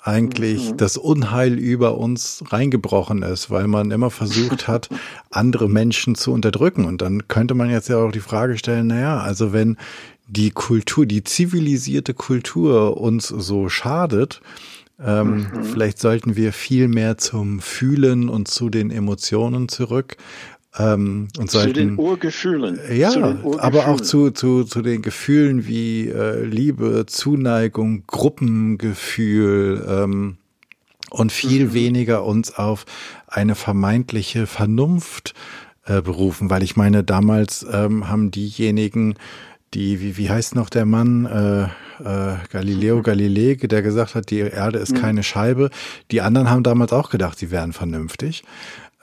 eigentlich 0.00 0.72
mhm. 0.72 0.76
das 0.76 0.96
Unheil 0.96 1.58
über 1.58 1.96
uns 1.96 2.42
reingebrochen 2.48 3.22
ist, 3.22 3.50
weil 3.50 3.68
man 3.68 3.90
immer 3.90 4.10
versucht 4.10 4.68
hat, 4.68 4.88
andere 5.30 5.68
Menschen 5.68 6.14
zu 6.14 6.32
unterdrücken. 6.32 6.84
Und 6.84 7.02
dann 7.02 7.28
könnte 7.28 7.54
man 7.54 7.70
jetzt 7.70 7.88
ja 7.88 7.98
auch 7.98 8.12
die 8.12 8.20
Frage 8.20 8.58
stellen, 8.58 8.88
naja, 8.88 9.20
also 9.20 9.52
wenn 9.52 9.76
die 10.26 10.50
Kultur, 10.50 11.06
die 11.06 11.24
zivilisierte 11.24 12.14
Kultur 12.14 12.96
uns 13.00 13.28
so 13.28 13.68
schadet, 13.68 14.40
ähm, 15.00 15.48
mhm. 15.52 15.64
Vielleicht 15.64 15.98
sollten 15.98 16.36
wir 16.36 16.52
viel 16.52 16.88
mehr 16.88 17.18
zum 17.18 17.60
Fühlen 17.60 18.28
und 18.28 18.48
zu 18.48 18.68
den 18.68 18.90
Emotionen 18.90 19.68
zurück. 19.68 20.16
Ähm, 20.78 21.28
und 21.38 21.50
zu 21.50 21.58
sollten, 21.58 21.74
den 21.74 21.98
Urgefühlen. 21.98 22.78
Ja, 22.90 23.10
Urgefühlen. 23.14 23.60
aber 23.60 23.88
auch 23.88 24.00
zu, 24.00 24.30
zu, 24.30 24.64
zu 24.64 24.82
den 24.82 25.02
Gefühlen 25.02 25.66
wie 25.66 26.08
äh, 26.08 26.44
Liebe, 26.44 27.04
Zuneigung, 27.06 28.04
Gruppengefühl 28.06 29.84
ähm, 29.88 30.36
und 31.10 31.30
viel 31.32 31.66
mhm. 31.66 31.74
weniger 31.74 32.24
uns 32.24 32.54
auf 32.54 32.86
eine 33.26 33.54
vermeintliche 33.54 34.46
Vernunft 34.46 35.34
äh, 35.84 36.00
berufen, 36.00 36.48
weil 36.48 36.62
ich 36.62 36.76
meine, 36.76 37.04
damals 37.04 37.66
ähm, 37.70 38.08
haben 38.08 38.30
diejenigen, 38.30 39.16
die, 39.74 40.00
wie, 40.00 40.16
wie 40.16 40.30
heißt 40.30 40.54
noch 40.54 40.70
der 40.70 40.84
Mann, 40.84 41.26
äh, 41.26 41.64
äh, 42.02 42.36
Galileo 42.50 42.98
mhm. 42.98 43.02
Galilei, 43.02 43.54
der 43.54 43.82
gesagt 43.82 44.14
hat, 44.14 44.30
die 44.30 44.40
Erde 44.40 44.78
ist 44.78 44.92
mhm. 44.92 45.00
keine 45.00 45.22
Scheibe. 45.22 45.70
Die 46.10 46.20
anderen 46.20 46.50
haben 46.50 46.62
damals 46.62 46.92
auch 46.92 47.10
gedacht, 47.10 47.38
sie 47.38 47.50
wären 47.50 47.72
vernünftig 47.72 48.44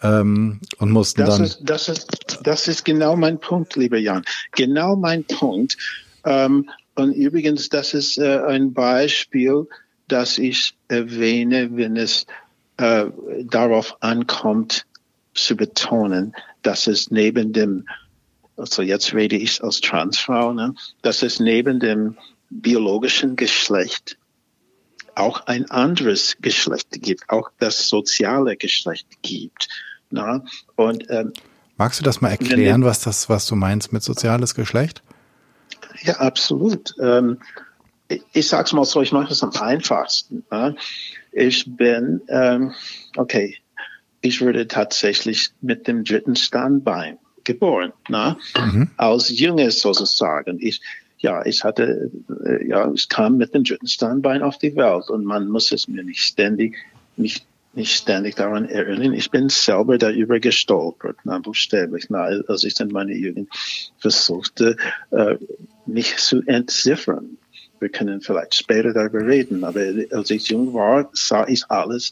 ähm, 0.01 0.59
und 0.77 0.91
mussten 0.91 1.21
das 1.21 1.35
dann. 1.35 1.45
Ist, 1.45 1.61
das, 1.63 1.89
ist, 1.89 2.39
das 2.43 2.67
ist 2.67 2.85
genau 2.85 3.15
mein 3.15 3.39
Punkt, 3.39 3.75
lieber 3.75 3.97
Jan. 3.97 4.23
Genau 4.53 4.95
mein 4.95 5.23
Punkt. 5.23 5.77
Ähm, 6.25 6.69
und 6.95 7.13
übrigens, 7.13 7.69
das 7.69 7.93
ist 7.93 8.17
äh, 8.17 8.39
ein 8.47 8.73
Beispiel, 8.73 9.67
das 10.07 10.37
ich 10.37 10.75
erwähne, 10.87 11.69
wenn 11.75 11.95
es 11.95 12.25
äh, 12.77 13.05
darauf 13.43 13.97
ankommt, 14.01 14.85
zu 15.33 15.55
betonen, 15.55 16.33
dass 16.63 16.87
es 16.87 17.11
neben 17.11 17.53
dem 17.53 17.85
also 18.59 18.81
jetzt 18.81 19.13
rede 19.13 19.37
ich 19.37 19.63
als 19.63 19.81
Transfrau, 19.81 20.53
ne, 20.53 20.73
dass 21.01 21.23
es 21.23 21.39
neben 21.39 21.79
dem 21.79 22.17
biologischen 22.49 23.35
Geschlecht 23.35 24.17
auch 25.15 25.45
ein 25.47 25.69
anderes 25.69 26.37
Geschlecht 26.41 26.87
gibt, 26.91 27.29
auch 27.29 27.51
das 27.59 27.89
soziale 27.89 28.55
Geschlecht 28.57 29.07
gibt. 29.21 29.67
Na? 30.09 30.43
Und, 30.75 31.09
ähm, 31.09 31.33
Magst 31.77 31.99
du 31.99 32.03
das 32.03 32.21
mal 32.21 32.29
erklären, 32.29 32.83
was 32.83 33.01
das, 33.01 33.29
was 33.29 33.45
du 33.45 33.55
meinst 33.55 33.93
mit 33.93 34.03
soziales 34.03 34.55
Geschlecht? 34.55 35.01
Ja, 36.01 36.15
absolut. 36.15 36.95
Ähm, 36.99 37.39
ich, 38.07 38.21
ich 38.33 38.47
sag's 38.47 38.73
mal 38.73 38.85
so, 38.85 39.01
ich 39.01 39.11
mache 39.11 39.31
es 39.31 39.43
am 39.43 39.51
einfachsten. 39.51 40.45
Ne? 40.51 40.75
Ich 41.31 41.65
bin, 41.67 42.21
ähm, 42.27 42.73
okay, 43.15 43.57
ich 44.21 44.41
würde 44.41 44.67
tatsächlich 44.67 45.51
mit 45.61 45.87
dem 45.87 46.03
dritten 46.03 46.35
Standbein 46.35 47.17
geboren, 47.49 47.93
na? 48.09 48.37
Mhm. 48.55 48.89
als 48.97 49.39
Junge 49.39 49.71
sozusagen. 49.71 50.59
Ich, 50.59 50.81
ja, 51.17 51.43
ich 51.45 51.63
hatte, 51.63 52.11
äh, 52.45 52.67
ja, 52.67 52.91
ich 52.93 53.09
kam 53.09 53.37
mit 53.37 53.55
dem 53.55 53.63
dritten 53.63 53.87
Standbein 53.87 54.43
auf 54.43 54.59
die 54.59 54.75
Welt 54.75 55.09
und 55.09 55.25
man 55.25 55.47
muss 55.47 55.71
es 55.71 55.87
mir 55.87 56.03
nicht 56.03 56.21
ständig, 56.21 56.77
nicht, 57.17 57.45
nicht 57.73 57.95
ständig 57.95 58.35
daran 58.35 58.65
erinnern. 58.69 59.13
Ich 59.13 59.31
bin 59.31 59.49
selber 59.49 59.97
darüber 59.97 60.39
gestolpert, 60.39 61.17
na, 61.23 61.39
buchstäblich, 61.39 62.05
na, 62.09 62.25
als 62.47 62.63
ich 62.63 62.79
in 62.79 62.89
meiner 62.89 63.13
Jugend 63.13 63.49
versuchte, 63.97 64.77
äh, 65.09 65.35
mich 65.87 66.17
zu 66.17 66.43
entziffern. 66.45 67.37
Wir 67.79 67.89
können 67.89 68.21
vielleicht 68.21 68.53
später 68.53 68.93
darüber 68.93 69.25
reden, 69.25 69.63
aber 69.63 69.81
als 70.11 70.29
ich 70.29 70.49
jung 70.49 70.73
war, 70.73 71.09
sah 71.13 71.47
ich 71.47 71.63
alles 71.69 72.11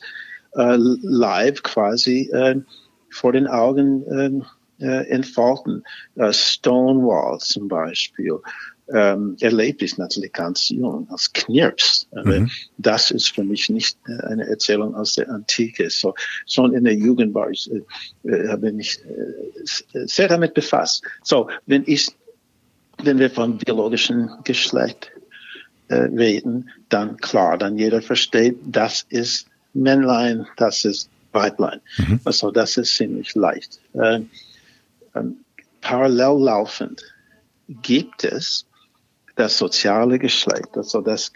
äh, 0.56 0.78
live 0.78 1.62
quasi 1.62 2.30
äh, 2.34 2.56
vor 3.10 3.34
den 3.34 3.48
Augen 3.48 4.44
äh, 4.80 4.88
äh, 4.88 5.10
entfalten. 5.10 5.84
Äh, 6.16 6.34
Stonewall 6.34 7.40
zum 7.40 7.68
Beispiel 7.68 8.40
ähm, 8.94 9.36
erlebt 9.42 9.82
ich 9.82 9.98
natürlich 9.98 10.32
ganz 10.32 10.70
jung 10.70 11.08
als 11.10 11.34
Knirps. 11.34 12.08
Mhm. 12.14 12.50
Das 12.78 13.12
ist 13.12 13.30
für 13.30 13.44
mich 13.44 13.70
nicht 13.70 13.98
äh, 14.08 14.26
eine 14.28 14.48
Erzählung 14.48 14.96
aus 14.96 15.16
der 15.16 15.30
Antike. 15.30 15.90
So 15.90 16.16
schon 16.46 16.74
in 16.74 16.86
der 16.86 16.96
Jugend 16.96 17.34
war 17.34 17.50
ich, 17.50 17.70
äh, 17.70 18.48
habe 18.48 18.72
mich 18.72 19.00
äh, 19.04 20.06
sehr 20.06 20.30
damit 20.30 20.54
befasst. 20.54 21.04
So 21.24 21.50
wenn 21.66 21.84
ich, 21.86 22.08
wenn 23.04 23.20
wir 23.20 23.30
vom 23.30 23.58
biologischen 23.58 24.30
Geschlecht 24.46 25.12
äh, 25.90 25.96
reden, 25.96 26.70
dann 26.90 27.18
klar, 27.18 27.58
dann 27.58 27.78
jeder 27.78 28.02
versteht, 28.02 28.58
das 28.66 29.06
ist 29.10 29.48
Männlein, 29.74 30.48
das 30.56 30.86
ist 30.86 31.10
Weiblein. 31.34 31.82
Mhm. 31.98 32.22
Also 32.24 32.52
das 32.52 32.78
ist 32.78 32.96
ziemlich 32.96 33.36
leicht. 33.36 33.80
Äh, 33.94 34.22
parallel 35.82 36.44
laufend 36.44 37.02
gibt 37.68 38.24
es 38.24 38.66
das 39.36 39.58
soziale 39.58 40.18
Geschlecht, 40.18 40.76
also 40.76 41.02
das 41.02 41.32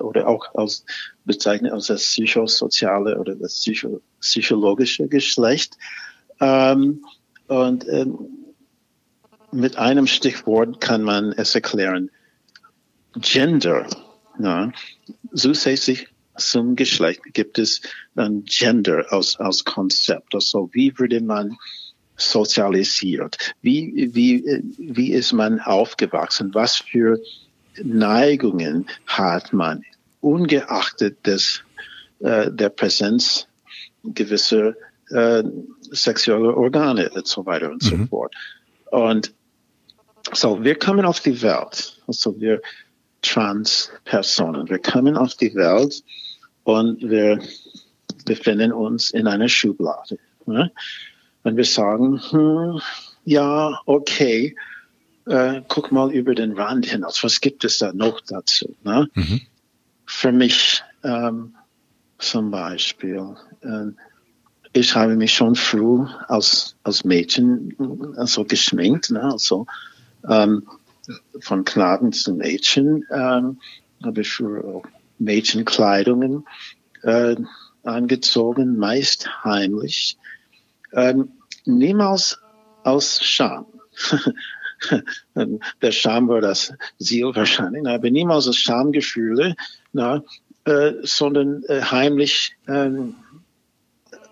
oder 0.00 0.26
auch 0.26 0.54
als 0.54 0.84
bezeichnet 1.24 1.72
als 1.72 1.88
das 1.88 2.02
psychosoziale 2.02 3.18
oder 3.18 3.34
das 3.34 3.54
psycho 3.54 4.00
psychologische 4.20 5.08
Geschlecht. 5.08 5.76
Ähm, 6.40 7.04
und 7.46 7.86
ähm, 7.88 8.18
mit 9.52 9.76
einem 9.76 10.06
Stichwort 10.06 10.80
kann 10.80 11.02
man 11.02 11.32
es 11.32 11.54
erklären. 11.54 12.10
Gender. 13.16 13.86
Ja, 14.40 14.72
zusätzlich 15.32 16.08
zum 16.36 16.74
Geschlecht 16.74 17.22
gibt 17.32 17.58
es 17.58 17.80
dann 18.14 18.44
Gender 18.44 19.04
als, 19.12 19.36
als 19.38 19.64
Konzept. 19.64 20.34
Also 20.34 20.70
wie 20.72 20.98
würde 20.98 21.20
man 21.20 21.56
sozialisiert? 22.16 23.54
Wie, 23.62 24.10
wie, 24.14 24.62
wie 24.78 25.12
ist 25.12 25.32
man 25.32 25.60
aufgewachsen? 25.60 26.54
Was 26.54 26.76
für 26.76 27.20
Neigungen 27.82 28.86
hat 29.06 29.52
man, 29.52 29.82
ungeachtet 30.20 31.26
des, 31.26 31.62
äh, 32.20 32.50
der 32.50 32.68
Präsenz 32.68 33.46
gewisser 34.04 34.74
äh, 35.10 35.42
sexueller 35.90 36.56
Organe 36.56 37.10
und 37.10 37.26
so 37.26 37.44
weiter 37.46 37.70
und 37.70 37.82
mhm. 37.82 37.86
so 37.86 38.06
fort. 38.06 38.34
Und 38.90 39.32
so, 40.32 40.62
wir 40.62 40.76
kommen 40.76 41.04
auf 41.04 41.20
die 41.20 41.42
Welt, 41.42 42.00
also 42.06 42.40
wir 42.40 42.60
Transpersonen, 43.22 44.68
wir 44.68 44.78
kommen 44.78 45.16
auf 45.16 45.34
die 45.34 45.54
Welt 45.54 46.02
und 46.64 47.00
wir 47.02 47.40
befinden 48.24 48.72
uns 48.72 49.10
in 49.10 49.26
einer 49.26 49.48
Schublade. 49.48 50.18
Ne? 50.46 50.70
Und 51.44 51.56
wir 51.56 51.64
sagen, 51.64 52.20
hm, 52.30 52.80
ja, 53.24 53.80
okay, 53.86 54.56
äh, 55.26 55.62
guck 55.68 55.92
mal 55.92 56.12
über 56.12 56.34
den 56.34 56.52
Rand 56.52 56.86
hinaus, 56.86 57.22
was 57.22 57.40
gibt 57.40 57.64
es 57.64 57.78
da 57.78 57.92
noch 57.92 58.20
dazu? 58.20 58.74
Ne? 58.82 59.08
Mhm. 59.14 59.40
Für 60.06 60.32
mich 60.32 60.82
ähm, 61.02 61.54
zum 62.18 62.50
Beispiel, 62.50 63.36
äh, 63.60 63.86
ich 64.72 64.94
habe 64.94 65.16
mich 65.16 65.34
schon 65.34 65.54
früh 65.54 66.04
als, 66.28 66.76
als 66.82 67.04
Mädchen 67.04 67.76
also 68.16 68.44
geschminkt, 68.44 69.10
ne? 69.10 69.22
also 69.22 69.66
ähm, 70.28 70.66
von 71.40 71.64
Knaben 71.64 72.12
zu 72.12 72.34
Mädchen 72.34 73.04
ähm, 73.10 73.60
habe 74.02 74.22
ich 74.22 74.30
für 74.30 74.82
Mädchenkleidungen 75.18 76.46
äh, 77.02 77.36
angezogen, 77.82 78.76
meist 78.78 79.28
heimlich, 79.44 80.16
ähm, 80.94 81.32
niemals 81.64 82.38
aus 82.82 83.22
Scham. 83.22 83.66
Der 85.82 85.92
Scham 85.92 86.28
war 86.28 86.40
das 86.40 86.72
Ziel 86.98 87.34
wahrscheinlich, 87.34 87.86
aber 87.86 88.10
niemals 88.10 88.48
aus 88.48 88.56
Schamgefühle, 88.56 89.54
na, 89.92 90.22
äh, 90.64 90.92
sondern 91.02 91.62
äh, 91.64 91.80
heimlich 91.82 92.56
äh, 92.66 92.90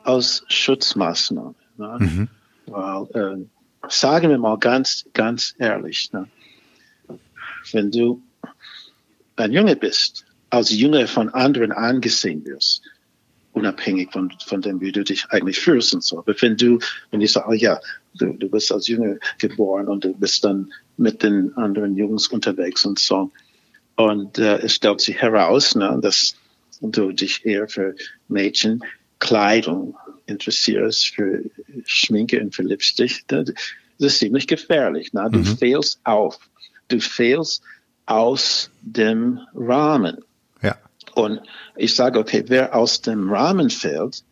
aus 0.04 0.44
Schutzmaßnahmen. 0.48 1.54
Na? 1.76 1.98
Mhm. 1.98 2.28
Weil, 2.66 3.06
äh, 3.14 3.88
sagen 3.88 4.30
wir 4.30 4.38
mal 4.38 4.58
ganz, 4.58 5.06
ganz 5.14 5.54
ehrlich, 5.58 6.10
na, 6.12 6.26
wenn 7.72 7.90
du 7.90 8.22
ein 9.36 9.52
Junge 9.52 9.76
bist, 9.76 10.24
als 10.50 10.70
Junge 10.70 11.06
von 11.06 11.30
anderen 11.30 11.72
angesehen 11.72 12.44
wirst, 12.44 12.82
unabhängig 13.52 14.12
von, 14.12 14.32
von 14.44 14.60
dem, 14.60 14.80
wie 14.80 14.92
du 14.92 15.04
dich 15.04 15.26
eigentlich 15.30 15.60
fühlst 15.60 15.94
und 15.94 16.02
so. 16.02 16.18
Aber 16.18 16.34
wenn 16.40 16.56
du, 16.56 16.78
wenn 17.10 17.20
ich 17.20 17.32
sage, 17.32 17.46
oh 17.48 17.52
ja, 17.52 17.80
du, 18.14 18.32
du 18.32 18.48
bist 18.48 18.72
als 18.72 18.88
Junge 18.88 19.18
geboren 19.38 19.88
und 19.88 20.04
du 20.04 20.14
bist 20.14 20.44
dann 20.44 20.72
mit 20.96 21.22
den 21.22 21.54
anderen 21.56 21.96
Jungs 21.96 22.28
unterwegs 22.28 22.84
und 22.84 22.98
so. 22.98 23.30
Und 23.96 24.38
äh, 24.38 24.58
es 24.58 24.74
stellt 24.74 25.00
sich 25.00 25.16
heraus, 25.20 25.74
ne, 25.74 25.98
dass 26.00 26.34
du 26.80 27.12
dich 27.12 27.44
eher 27.44 27.68
für 27.68 27.94
Mädchenkleidung 28.28 29.96
interessierst, 30.26 31.14
für 31.14 31.44
Schminke 31.84 32.40
und 32.40 32.54
für 32.54 32.62
Lipstick. 32.62 33.24
Das 33.28 33.52
ist 33.98 34.18
ziemlich 34.18 34.46
gefährlich. 34.46 35.12
Ne? 35.12 35.28
Du 35.30 35.38
mhm. 35.40 35.56
fehlst 35.58 36.00
auf. 36.04 36.38
Du 36.88 37.00
fehlst 37.00 37.62
aus 38.06 38.70
dem 38.80 39.40
Rahmen. 39.54 40.18
Und 41.14 41.40
ich 41.76 41.94
sage, 41.94 42.18
okay, 42.18 42.44
wer 42.46 42.74
aus 42.74 43.00
dem 43.00 43.30
Rahmen 43.30 43.70
fällt, 43.70 44.24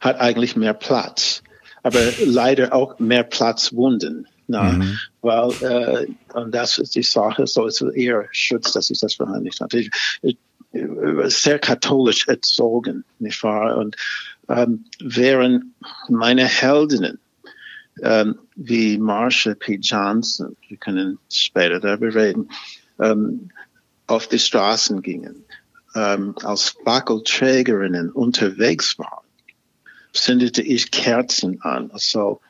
hat 0.00 0.20
eigentlich 0.20 0.56
mehr 0.56 0.74
Platz, 0.74 1.42
aber 1.82 2.00
leider 2.24 2.72
auch 2.72 2.98
mehr 2.98 3.24
Platzwunden. 3.24 4.26
Na, 4.50 4.72
mhm. 4.72 4.98
Weil, 5.20 5.50
äh, 5.60 6.06
und 6.32 6.54
das 6.54 6.78
ist 6.78 6.94
die 6.94 7.02
Sache, 7.02 7.46
so 7.46 7.66
ist 7.66 7.82
eher 7.82 8.26
Schutz, 8.30 8.72
dass 8.72 8.88
ich 8.88 8.98
das 8.98 9.14
verheimlicht 9.14 9.60
habe. 9.60 9.78
Ich, 9.78 9.90
ich, 10.22 10.38
sehr 10.72 11.58
katholisch 11.58 12.28
erzogen, 12.28 13.04
nicht 13.18 13.42
wahr? 13.42 13.76
Und 13.76 13.96
ähm, 14.48 14.84
während 15.00 15.64
meine 16.08 16.44
Heldinnen, 16.44 17.18
ähm, 18.02 18.38
wie 18.54 18.98
Marsha 18.98 19.54
P. 19.54 19.78
Johnson, 19.80 20.56
wir 20.68 20.76
können 20.76 21.18
später 21.32 21.80
darüber 21.80 22.14
reden, 22.14 22.50
ähm, 23.00 23.50
auf 24.06 24.28
die 24.28 24.38
Straßen 24.38 25.02
gingen, 25.02 25.44
ähm, 25.98 26.34
als 26.44 26.76
Fackelträgerinnen 26.84 28.12
unterwegs 28.12 28.98
waren, 28.98 29.24
zündete 30.12 30.62
ich 30.62 30.92
Kerzen 30.92 31.60
an, 31.62 31.90
also 31.90 32.40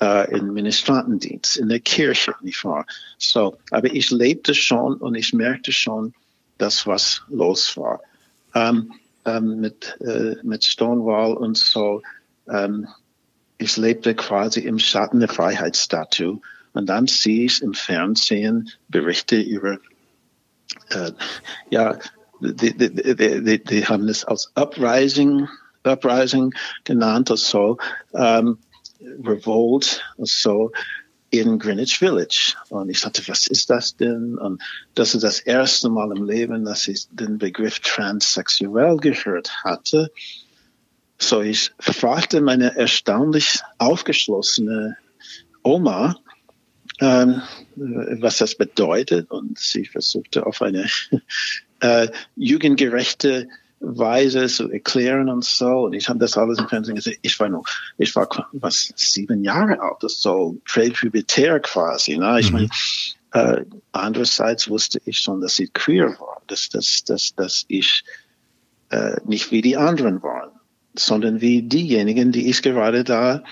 äh, 0.00 0.36
im 0.36 0.52
Ministrantendienst, 0.52 1.58
in 1.58 1.68
der 1.68 1.78
Kirche, 1.78 2.34
nicht 2.42 2.64
wahr? 2.64 2.86
So, 3.18 3.56
aber 3.70 3.94
ich 3.94 4.10
lebte 4.10 4.52
schon 4.52 4.96
und 4.96 5.14
ich 5.14 5.32
merkte 5.32 5.70
schon, 5.70 6.12
dass 6.58 6.88
was 6.88 7.22
los 7.28 7.76
war. 7.76 8.00
Ähm, 8.54 8.92
ähm, 9.24 9.60
mit, 9.60 9.96
äh, 10.00 10.34
mit 10.42 10.64
Stonewall 10.64 11.34
und 11.36 11.56
so, 11.56 12.02
ähm, 12.48 12.88
ich 13.58 13.76
lebte 13.76 14.14
quasi 14.16 14.60
im 14.60 14.80
Schatten 14.80 15.20
der 15.20 15.28
Freiheitsstatue 15.28 16.40
und 16.72 16.86
dann 16.86 17.06
sehe 17.06 17.44
ich 17.44 17.62
im 17.62 17.74
Fernsehen 17.74 18.70
Berichte 18.88 19.36
über 19.40 19.78
äh, 20.90 21.12
ja, 21.70 21.98
die, 22.40 22.76
die, 22.76 23.44
die, 23.44 23.64
die 23.64 23.86
haben 23.86 24.08
es 24.08 24.24
als 24.24 24.50
Uprising, 24.54 25.48
Uprising 25.84 26.54
genannt, 26.84 27.30
also 27.30 27.78
ähm, 28.14 28.58
Revolt, 29.24 30.02
also 30.18 30.72
in 31.30 31.58
Greenwich 31.58 31.98
Village. 31.98 32.54
Und 32.70 32.88
ich 32.88 33.00
dachte, 33.00 33.22
was 33.28 33.46
ist 33.46 33.70
das 33.70 33.96
denn? 33.96 34.38
Und 34.38 34.62
das 34.94 35.14
ist 35.14 35.22
das 35.22 35.40
erste 35.40 35.88
Mal 35.88 36.16
im 36.16 36.24
Leben, 36.24 36.64
dass 36.64 36.88
ich 36.88 37.06
den 37.10 37.38
Begriff 37.38 37.80
transsexuell 37.80 38.96
gehört 38.96 39.64
hatte. 39.64 40.10
So 41.18 41.42
ich 41.42 41.72
fragte 41.78 42.40
meine 42.40 42.76
erstaunlich 42.76 43.60
aufgeschlossene 43.78 44.96
Oma, 45.62 46.16
ähm, 47.00 47.42
was 47.76 48.38
das 48.38 48.54
bedeutet. 48.54 49.30
Und 49.30 49.58
sie 49.58 49.84
versuchte 49.84 50.46
auf 50.46 50.62
eine 50.62 50.86
äh, 51.80 52.08
jugendgerechte 52.36 53.48
Weise 53.80 54.46
zu 54.48 54.70
erklären 54.70 55.28
und 55.28 55.44
so. 55.44 55.84
Und 55.84 55.92
ich 55.92 56.08
habe 56.08 56.18
das 56.18 56.36
alles 56.36 56.58
im 56.58 56.68
Fernsehen 56.68 56.96
gesehen. 56.96 57.18
Ich 57.22 57.38
war 57.38 57.48
noch, 57.48 57.64
ich 57.96 58.14
war 58.16 58.28
was 58.52 58.92
sieben 58.96 59.44
Jahre 59.44 59.80
alt, 59.80 59.98
das 60.00 60.20
so 60.20 60.58
präpubertär 60.64 61.60
quasi. 61.60 62.16
Ne? 62.16 62.40
Ich 62.40 62.50
mhm. 62.52 62.68
meine, 63.32 63.58
äh, 63.58 63.64
andererseits 63.92 64.68
wusste 64.68 65.00
ich 65.04 65.18
schon, 65.18 65.40
dass 65.40 65.58
ich 65.58 65.72
queer 65.72 66.16
war, 66.18 66.42
dass, 66.46 66.68
dass, 66.70 67.04
dass, 67.04 67.34
dass 67.34 67.64
ich 67.68 68.04
äh, 68.90 69.16
nicht 69.24 69.50
wie 69.52 69.62
die 69.62 69.76
anderen 69.76 70.22
waren, 70.22 70.50
sondern 70.96 71.40
wie 71.40 71.62
diejenigen, 71.62 72.32
die 72.32 72.48
ich 72.48 72.62
gerade 72.62 73.04
da 73.04 73.44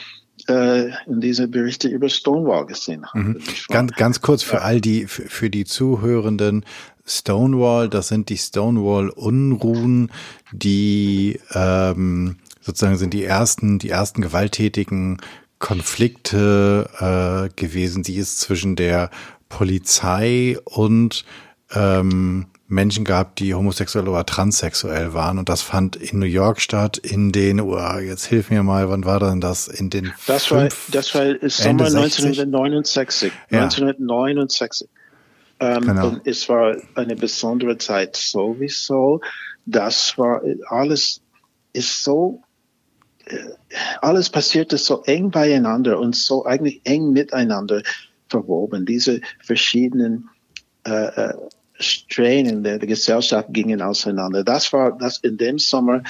äh, 0.49 0.91
in 1.07 1.21
diese 1.21 1.49
Berichte 1.49 1.89
über 1.89 2.09
Stonewall 2.09 2.67
gesehen 2.67 3.07
habe. 3.07 3.19
Mhm. 3.19 3.39
Ganz, 3.69 3.93
ganz 3.93 4.21
kurz 4.21 4.43
für 4.43 4.63
all 4.63 4.81
die, 4.81 5.07
für, 5.07 5.23
für 5.23 5.51
die 5.51 5.65
Zuhörenden, 5.65 6.65
Stonewall, 7.07 7.89
das 7.89 8.09
sind 8.09 8.29
die 8.29 8.37
Stonewall-Unruhen, 8.37 10.11
die 10.53 11.39
ähm, 11.55 12.37
sozusagen 12.61 12.97
sind 12.97 13.15
die 13.15 13.23
ersten, 13.23 13.79
die 13.79 13.91
ersten 13.91 14.23
gewalttätigen 14.23 15.19
Konflikte 15.59 16.91
äh, 16.99 17.61
gewesen, 17.61 18.03
die 18.03 18.19
es 18.19 18.39
zwischen 18.39 18.77
der 18.77 19.11
Polizei 19.49 20.59
und 20.65 21.25
ähm, 21.73 22.47
Menschen 22.69 23.05
gab, 23.05 23.37
die 23.37 23.55
homosexuell 23.55 24.09
oder 24.09 24.27
transsexuell 24.27 25.15
waren. 25.15 25.39
Und 25.39 25.49
das 25.49 25.63
fand 25.63 25.97
in 25.97 26.19
New 26.19 26.27
York 26.27 26.61
statt, 26.61 26.99
in 26.99 27.33
den, 27.33 27.61
oh, 27.61 27.99
jetzt 27.99 28.27
hilf 28.27 28.51
mir 28.51 28.63
mal, 28.63 28.89
wann 28.89 29.05
war 29.05 29.21
denn 29.21 29.41
das? 29.41 29.69
In 29.69 29.91
den 29.91 30.13
Das 30.27 30.51
war, 30.51 30.69
das 30.89 31.15
war 31.15 31.25
Sommer 31.49 31.87
1969. 31.87 33.33
Ja. 33.51 33.63
1969. 33.63 34.89
Ähm, 35.59 35.81
genau. 35.81 36.09
Und 36.09 36.27
es 36.27 36.49
war 36.49 36.77
eine 36.97 37.17
besondere 37.17 37.79
Zeit 37.79 38.17
sowieso. 38.17 39.21
Das 39.65 40.19
war 40.19 40.43
alles 40.69 41.23
ist 41.73 42.03
so 42.03 42.43
äh, 43.27 43.37
alles 44.01 44.31
passierte 44.31 44.79
so 44.79 45.03
eng 45.05 45.31
beieinander 45.31 45.99
und 45.99 46.17
so 46.17 46.45
eigentlich 46.45 46.81
eng 46.85 47.13
miteinander 47.13 47.83
verwoben. 48.29 48.87
Diese 48.87 49.21
verschiedenen 49.45 50.29
äh, 50.85 51.33
Strähnen 51.79 52.63
der, 52.63 52.79
der 52.79 52.89
Gesellschaft 52.89 53.49
gingen 53.51 53.83
auseinander. 53.83 54.45
Das 54.45 54.73
war 54.73 54.97
das 54.97 55.19
in 55.19 55.37
dem 55.37 55.59
Sommer 55.59 56.03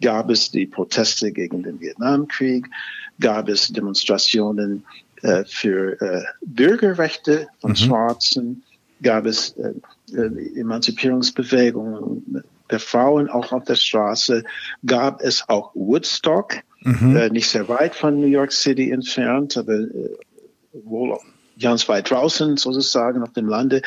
gab 0.00 0.30
es 0.30 0.50
die 0.50 0.66
Proteste 0.66 1.32
gegen 1.32 1.62
den 1.62 1.80
Vietnamkrieg, 1.80 2.66
gab 3.20 3.48
es 3.48 3.72
Demonstrationen 3.72 4.84
äh, 5.22 5.44
für 5.46 6.00
äh, 6.00 6.22
Bürgerrechte 6.44 7.48
von 7.60 7.70
mhm. 7.70 7.76
Schwarzen, 7.76 8.62
gab 9.02 9.24
es 9.26 9.56
äh, 9.56 9.72
äh, 10.14 10.60
Emanzipierungsbewegungen 10.60 12.44
der 12.70 12.80
Frauen 12.80 13.28
auch 13.28 13.52
auf 13.52 13.64
der 13.64 13.76
Straße, 13.76 14.44
gab 14.84 15.20
es 15.22 15.48
auch 15.48 15.70
Woodstock, 15.74 16.56
mhm. 16.82 17.16
äh, 17.16 17.28
nicht 17.30 17.48
sehr 17.48 17.68
weit 17.68 17.94
von 17.94 18.20
New 18.20 18.26
York 18.26 18.52
City 18.52 18.90
entfernt, 18.90 19.56
aber 19.56 19.74
äh, 19.74 20.10
wohl 20.72 21.18
ganz 21.60 21.88
weit 21.88 22.10
draußen 22.10 22.56
sozusagen 22.56 23.22
auf 23.22 23.32
dem 23.32 23.48
Lande, 23.48 23.82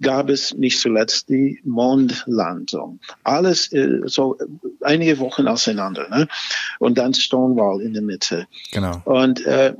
gab 0.00 0.28
es 0.28 0.54
nicht 0.54 0.80
zuletzt 0.80 1.28
die 1.28 1.60
Mondlandung. 1.64 3.00
Alles 3.24 3.72
äh, 3.72 4.00
so 4.06 4.36
einige 4.80 5.18
Wochen 5.18 5.48
auseinander. 5.48 6.08
Ne? 6.08 6.28
Und 6.78 6.98
dann 6.98 7.14
Stonewall 7.14 7.80
in 7.80 7.92
der 7.94 8.02
Mitte. 8.02 8.46
Genau. 8.72 9.00
Und, 9.04 9.44
äh, 9.46 9.74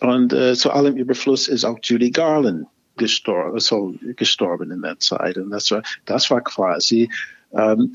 und 0.00 0.32
äh, 0.32 0.54
zu 0.54 0.70
allem 0.70 0.96
Überfluss 0.96 1.48
ist 1.48 1.64
auch 1.64 1.78
Judy 1.82 2.10
Garland 2.10 2.66
gestorben, 2.96 3.60
so 3.60 3.94
gestorben 4.16 4.70
in 4.70 4.82
der 4.82 4.98
Zeit. 4.98 5.36
Und 5.36 5.50
das 5.50 5.70
war, 5.70 5.82
das 6.04 6.30
war 6.30 6.40
quasi 6.40 7.08
ähm, 7.52 7.92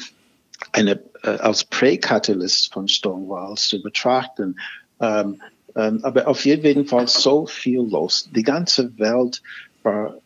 eine, 0.72 1.00
äh, 1.24 1.30
als 1.30 1.66
Präkatalyst 1.66 2.74
von 2.74 2.88
Stonewall 2.88 3.56
zu 3.56 3.82
betrachten. 3.82 4.56
Ähm, 5.00 5.14
ähm, 5.24 5.42
aber 5.76 6.28
auf 6.28 6.46
jeden 6.46 6.86
Fall 6.86 7.08
so 7.08 7.46
viel 7.46 7.82
los. 7.82 8.30
Die 8.36 8.44
ganze 8.44 8.98
Welt 9.00 9.42
war 9.82 10.18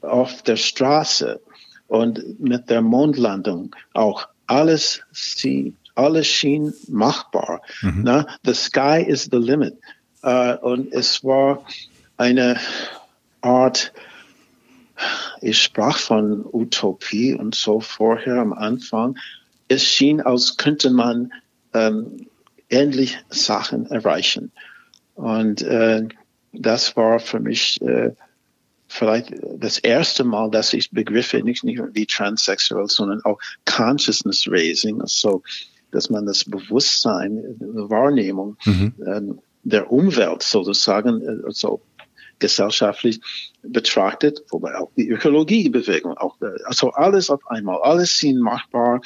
auf 0.00 0.42
der 0.42 0.56
Straße 0.56 1.40
und 1.88 2.40
mit 2.40 2.70
der 2.70 2.82
Mondlandung 2.82 3.74
auch 3.92 4.28
alles 4.46 5.02
sie 5.12 5.74
alles 5.94 6.26
schien 6.26 6.72
machbar. 6.88 7.60
Mhm. 7.82 8.02
Na, 8.04 8.26
the 8.44 8.54
sky 8.54 9.04
is 9.06 9.28
the 9.30 9.38
limit. 9.38 9.78
Uh, 10.24 10.56
und 10.62 10.92
es 10.92 11.24
war 11.24 11.64
eine 12.16 12.58
Art, 13.40 13.92
ich 15.40 15.60
sprach 15.60 15.98
von 15.98 16.44
Utopie 16.52 17.34
und 17.34 17.54
so 17.54 17.80
vorher 17.80 18.36
am 18.36 18.52
Anfang. 18.52 19.18
Es 19.68 19.84
schien, 19.84 20.20
als 20.20 20.56
könnte 20.56 20.90
man 20.90 21.32
ähm, 21.74 22.28
ähnlich 22.72 23.18
Sachen 23.28 23.86
erreichen. 23.86 24.50
Und 25.14 25.62
äh, 25.62 26.08
das 26.52 26.96
war 26.96 27.20
für 27.20 27.40
mich 27.40 27.80
äh, 27.82 28.12
vielleicht 28.88 29.32
das 29.56 29.78
erste 29.78 30.24
Mal, 30.24 30.50
dass 30.50 30.72
ich 30.72 30.90
Begriffe 30.90 31.42
nicht, 31.42 31.64
nicht 31.64 31.80
wie 31.92 32.06
transsexuell, 32.06 32.88
sondern 32.88 33.22
auch 33.24 33.38
Consciousness 33.64 34.46
Raising, 34.48 35.00
also 35.00 35.42
dass 35.90 36.08
man 36.08 36.26
das 36.26 36.44
Bewusstsein, 36.44 37.56
Wahrnehmung 37.60 38.56
mhm. 38.64 38.94
äh, 39.04 39.20
der 39.64 39.92
Umwelt 39.92 40.42
sozusagen, 40.42 41.44
also 41.44 41.82
gesellschaftlich 42.38 43.20
betrachtet, 43.62 44.42
wobei 44.50 44.74
auch 44.76 44.90
die 44.96 45.08
Ökologiebewegung, 45.08 46.16
auch, 46.18 46.36
also 46.64 46.90
alles 46.90 47.30
auf 47.30 47.46
einmal, 47.46 47.80
alles 47.82 48.10
schien 48.10 48.38
machbar. 48.38 49.00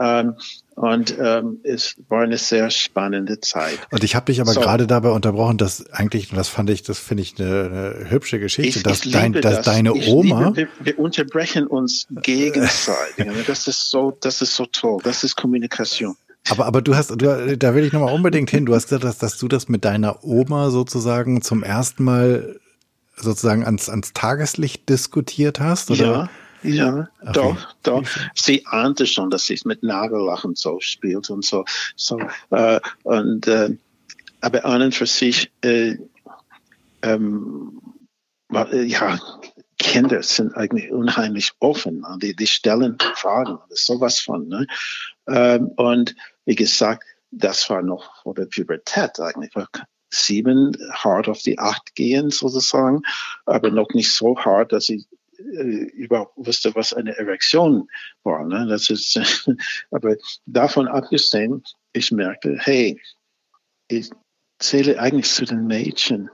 Ähm, 0.00 0.36
und 0.78 1.12
ähm, 1.18 1.58
es 1.64 1.96
war 2.08 2.22
eine 2.22 2.38
sehr 2.38 2.70
spannende 2.70 3.40
Zeit. 3.40 3.80
Und 3.90 4.04
ich 4.04 4.14
habe 4.14 4.26
dich 4.26 4.40
aber 4.40 4.52
so. 4.52 4.60
gerade 4.60 4.86
dabei 4.86 5.10
unterbrochen, 5.10 5.58
dass 5.58 5.90
eigentlich, 5.90 6.30
und 6.30 6.36
das 6.36 6.48
fand 6.48 6.70
ich, 6.70 6.84
das 6.84 7.00
finde 7.00 7.24
ich 7.24 7.34
eine, 7.40 7.96
eine, 7.96 8.10
hübsche 8.10 8.38
Geschichte, 8.38 8.78
ich, 8.78 8.82
dass, 8.84 9.04
ich 9.04 9.10
dein, 9.10 9.32
dass 9.32 9.56
das. 9.56 9.64
deine 9.64 9.92
ich 9.96 10.06
Oma. 10.06 10.50
Liebe, 10.50 10.56
wir, 10.56 10.68
wir, 10.86 10.98
unterbrechen 11.00 11.66
uns 11.66 12.06
gegenseitig. 12.22 13.26
das 13.48 13.66
ist 13.66 13.90
so, 13.90 14.16
das 14.20 14.40
ist 14.40 14.54
so 14.54 14.66
toll. 14.66 15.00
Das 15.02 15.24
ist 15.24 15.34
Kommunikation. 15.34 16.16
Aber, 16.48 16.66
aber 16.66 16.80
du 16.80 16.94
hast, 16.94 17.10
du, 17.10 17.56
da 17.56 17.74
will 17.74 17.84
ich 17.84 17.92
nochmal 17.92 18.14
unbedingt 18.14 18.48
hin. 18.48 18.64
Du 18.64 18.72
hast 18.72 18.84
gesagt, 18.84 19.02
dass, 19.02 19.18
dass 19.18 19.36
du 19.36 19.48
das 19.48 19.68
mit 19.68 19.84
deiner 19.84 20.24
Oma 20.24 20.70
sozusagen 20.70 21.42
zum 21.42 21.64
ersten 21.64 22.04
Mal 22.04 22.60
sozusagen 23.16 23.64
ans, 23.64 23.88
ans 23.88 24.12
Tageslicht 24.12 24.88
diskutiert 24.88 25.58
hast? 25.58 25.90
Oder? 25.90 26.04
Ja, 26.04 26.30
ja, 26.62 27.08
okay. 27.20 27.32
doch, 27.32 27.72
doch. 27.82 28.04
Sie 28.34 28.66
ahnte 28.66 29.06
schon, 29.06 29.30
dass 29.30 29.44
sie 29.44 29.54
es 29.54 29.64
mit 29.64 29.82
Nagellachen 29.82 30.54
so 30.54 30.78
spielt 30.80 31.30
und 31.30 31.44
so. 31.44 31.64
so 31.96 32.18
äh, 32.50 32.80
und, 33.02 33.46
äh, 33.46 33.76
aber 34.40 34.64
an 34.64 34.82
und 34.82 34.94
für 34.94 35.06
sich, 35.06 35.50
äh, 35.62 35.96
ähm, 37.02 37.80
ja, 38.50 39.18
Kinder 39.78 40.22
sind 40.22 40.56
eigentlich 40.56 40.90
unheimlich 40.90 41.52
offen. 41.60 42.04
Die, 42.20 42.34
die 42.34 42.46
stellen 42.46 42.98
Fragen, 43.14 43.58
sowas 43.70 44.18
von. 44.18 44.48
Ne? 44.48 44.66
Ähm, 45.28 45.68
und 45.76 46.16
wie 46.44 46.56
gesagt, 46.56 47.04
das 47.30 47.68
war 47.70 47.82
noch 47.82 48.22
vor 48.22 48.34
der 48.34 48.46
Pubertät 48.46 49.20
eigentlich 49.20 49.52
sieben 50.10 50.76
hart 50.90 51.28
auf 51.28 51.42
die 51.42 51.58
acht 51.58 51.94
gehen 51.94 52.30
sozusagen, 52.30 53.02
aber 53.44 53.70
noch 53.70 53.90
nicht 53.92 54.12
so 54.12 54.38
hart, 54.38 54.72
dass 54.72 54.88
äh, 54.88 55.04
überhaupt 55.38 56.36
wusste, 56.36 56.74
was 56.74 56.92
eine 56.92 57.16
Erektion 57.16 57.88
war. 58.22 58.44
Ne? 58.44 58.66
Das 58.68 58.90
ist, 58.90 59.18
aber 59.90 60.16
davon 60.46 60.88
abgesehen, 60.88 61.62
ich 61.92 62.12
merkte, 62.12 62.56
hey, 62.58 63.00
ich 63.88 64.10
zähle 64.58 64.98
eigentlich 64.98 65.30
zu 65.30 65.44
den 65.44 65.66
Mädchen. 65.66 66.30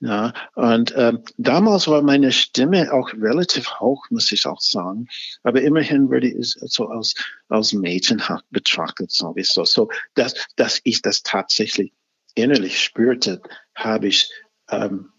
Ja, 0.00 0.34
und 0.54 0.92
ähm, 0.94 1.22
damals 1.38 1.88
war 1.88 2.02
meine 2.02 2.30
Stimme 2.30 2.92
auch 2.92 3.14
relativ 3.14 3.80
hoch, 3.80 4.04
muss 4.10 4.30
ich 4.30 4.44
auch 4.44 4.60
sagen. 4.60 5.08
Aber 5.42 5.62
immerhin 5.62 6.10
würde 6.10 6.28
ich 6.28 6.54
so 6.60 6.88
als, 6.88 7.14
als 7.48 7.72
Mädchenhaft 7.72 8.44
betrachtet, 8.50 9.10
sowieso. 9.10 9.64
So, 9.64 9.88
dass, 10.14 10.34
dass 10.56 10.82
ich 10.84 11.00
das 11.00 11.22
tatsächlich 11.22 11.94
innerlich 12.34 12.82
spürte, 12.82 13.40
habe 13.74 14.08
ich, 14.08 14.30
ähm, 14.70 15.12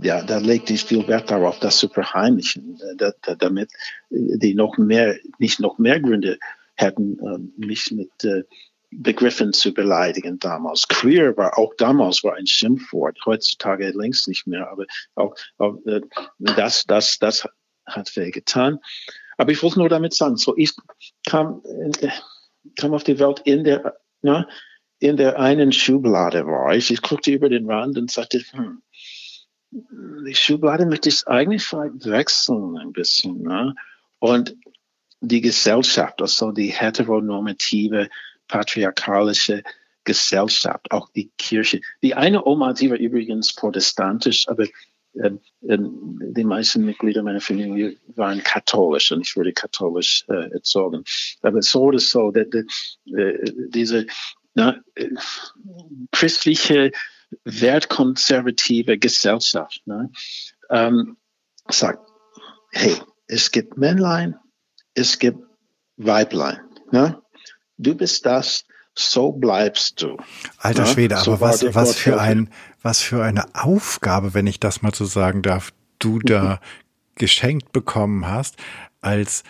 ja, 0.00 0.22
da 0.22 0.38
legte 0.38 0.72
ich 0.72 0.84
viel 0.84 1.06
Wert 1.08 1.30
darauf, 1.30 1.58
das 1.58 1.78
zu 1.78 1.88
verheimlichen, 1.88 2.80
äh, 2.98 3.12
damit 3.38 3.70
die 4.10 4.54
noch 4.54 4.78
mehr, 4.78 5.18
nicht 5.38 5.60
noch 5.60 5.78
mehr 5.78 6.00
Gründe 6.00 6.38
hätten, 6.76 7.18
äh, 7.18 7.66
mich 7.66 7.90
mit 7.92 8.24
äh, 8.24 8.44
Begriffen 8.90 9.52
zu 9.52 9.72
beleidigen 9.72 10.38
damals. 10.38 10.86
Queer 10.86 11.36
war 11.36 11.58
auch 11.58 11.74
damals 11.76 12.22
war 12.24 12.34
ein 12.34 12.46
Schimpfwort, 12.46 13.18
heutzutage 13.24 13.90
längst 13.90 14.28
nicht 14.28 14.46
mehr, 14.46 14.70
aber 14.70 14.84
auch, 15.14 15.34
auch 15.58 15.78
äh, 15.86 16.02
das, 16.38 16.84
das, 16.86 17.18
das 17.18 17.48
hat 17.86 18.14
weh 18.16 18.30
getan. 18.30 18.78
Aber 19.38 19.50
ich 19.50 19.62
wollte 19.62 19.78
nur 19.78 19.88
damit 19.88 20.14
sagen, 20.14 20.36
so 20.36 20.54
ich 20.56 20.72
kam, 21.26 21.62
äh, 22.00 22.08
kam 22.76 22.92
auf 22.92 23.04
die 23.04 23.18
Welt 23.18 23.40
in 23.44 23.64
der, 23.64 23.96
na, 24.20 24.46
in 24.98 25.16
der 25.16 25.40
einen 25.40 25.72
Schublade 25.72 26.46
war 26.46 26.76
ich. 26.76 26.90
Ich 26.90 27.02
guckte 27.02 27.32
über 27.32 27.48
den 27.48 27.68
Rand 27.68 27.98
und 27.98 28.10
sagte, 28.10 28.38
hm, 28.38 28.82
die 29.72 30.34
Schublade 30.34 30.86
möchte 30.86 31.08
ich 31.08 31.26
eigentlich 31.26 31.64
vielleicht 31.64 32.04
wechseln 32.04 32.76
ein 32.78 32.92
bisschen. 32.92 33.42
Ne? 33.42 33.74
Und 34.18 34.56
die 35.20 35.40
Gesellschaft, 35.40 36.20
also 36.20 36.52
die 36.52 36.68
heteronormative, 36.68 38.08
patriarchalische 38.48 39.62
Gesellschaft, 40.04 40.90
auch 40.90 41.08
die 41.10 41.30
Kirche. 41.38 41.80
Die 42.02 42.14
eine 42.14 42.44
Oma, 42.44 42.72
die 42.72 42.90
war 42.90 42.98
übrigens 42.98 43.54
protestantisch, 43.54 44.48
aber 44.48 44.64
äh, 45.14 45.30
äh, 45.68 45.78
die 45.78 46.44
meisten 46.44 46.84
Mitglieder 46.84 47.22
meiner 47.22 47.40
Familie 47.40 47.96
waren 48.16 48.42
katholisch 48.42 49.12
und 49.12 49.22
ich 49.22 49.36
wurde 49.36 49.52
katholisch 49.52 50.24
äh, 50.28 50.50
erzogen. 50.52 51.04
Aber 51.42 51.62
so 51.62 51.84
oder 51.84 51.98
so, 51.98 52.30
die, 52.30 52.48
die, 52.50 53.12
äh, 53.14 53.44
diese 53.68 54.06
ne, 54.54 54.82
christliche, 56.10 56.92
wertkonservative 57.44 58.98
Gesellschaft 58.98 59.82
ne, 59.86 60.10
ähm, 60.70 61.16
sagt, 61.68 62.08
hey, 62.72 62.96
es 63.26 63.50
gibt 63.50 63.76
Männlein, 63.76 64.36
es 64.94 65.18
gibt 65.18 65.40
Weiblein. 65.96 66.60
Ne? 66.90 67.20
Du 67.78 67.94
bist 67.94 68.26
das, 68.26 68.64
so 68.94 69.32
bleibst 69.32 70.02
du. 70.02 70.16
Alter 70.58 70.86
Schwede, 70.86 71.16
aber 71.16 71.24
so 71.24 71.40
was, 71.40 71.74
was 71.74 71.96
für 71.96 72.20
ein, 72.20 72.50
was 72.82 73.00
für 73.00 73.22
eine 73.22 73.54
Aufgabe, 73.54 74.34
wenn 74.34 74.46
ich 74.46 74.60
das 74.60 74.82
mal 74.82 74.94
so 74.94 75.04
sagen 75.04 75.42
darf, 75.42 75.72
du 75.98 76.18
da 76.24 76.60
geschenkt 77.14 77.72
bekommen 77.72 78.26
hast, 78.26 78.56
als 79.00 79.42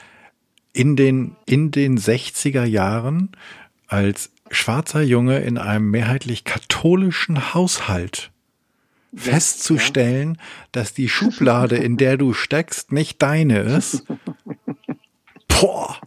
in 0.72 0.96
den, 0.96 1.36
in 1.46 1.70
den 1.70 1.98
60er 1.98 2.64
Jahren, 2.64 3.32
als 3.86 4.31
schwarzer 4.52 5.02
Junge 5.02 5.38
in 5.40 5.58
einem 5.58 5.90
mehrheitlich 5.90 6.44
katholischen 6.44 7.54
Haushalt 7.54 8.30
festzustellen, 9.14 10.38
dass 10.72 10.94
die 10.94 11.08
Schublade, 11.08 11.76
in 11.76 11.96
der 11.96 12.16
du 12.16 12.32
steckst, 12.32 12.92
nicht 12.92 13.20
deine 13.20 13.60
ist. 13.60 14.04
Boah. 15.48 15.98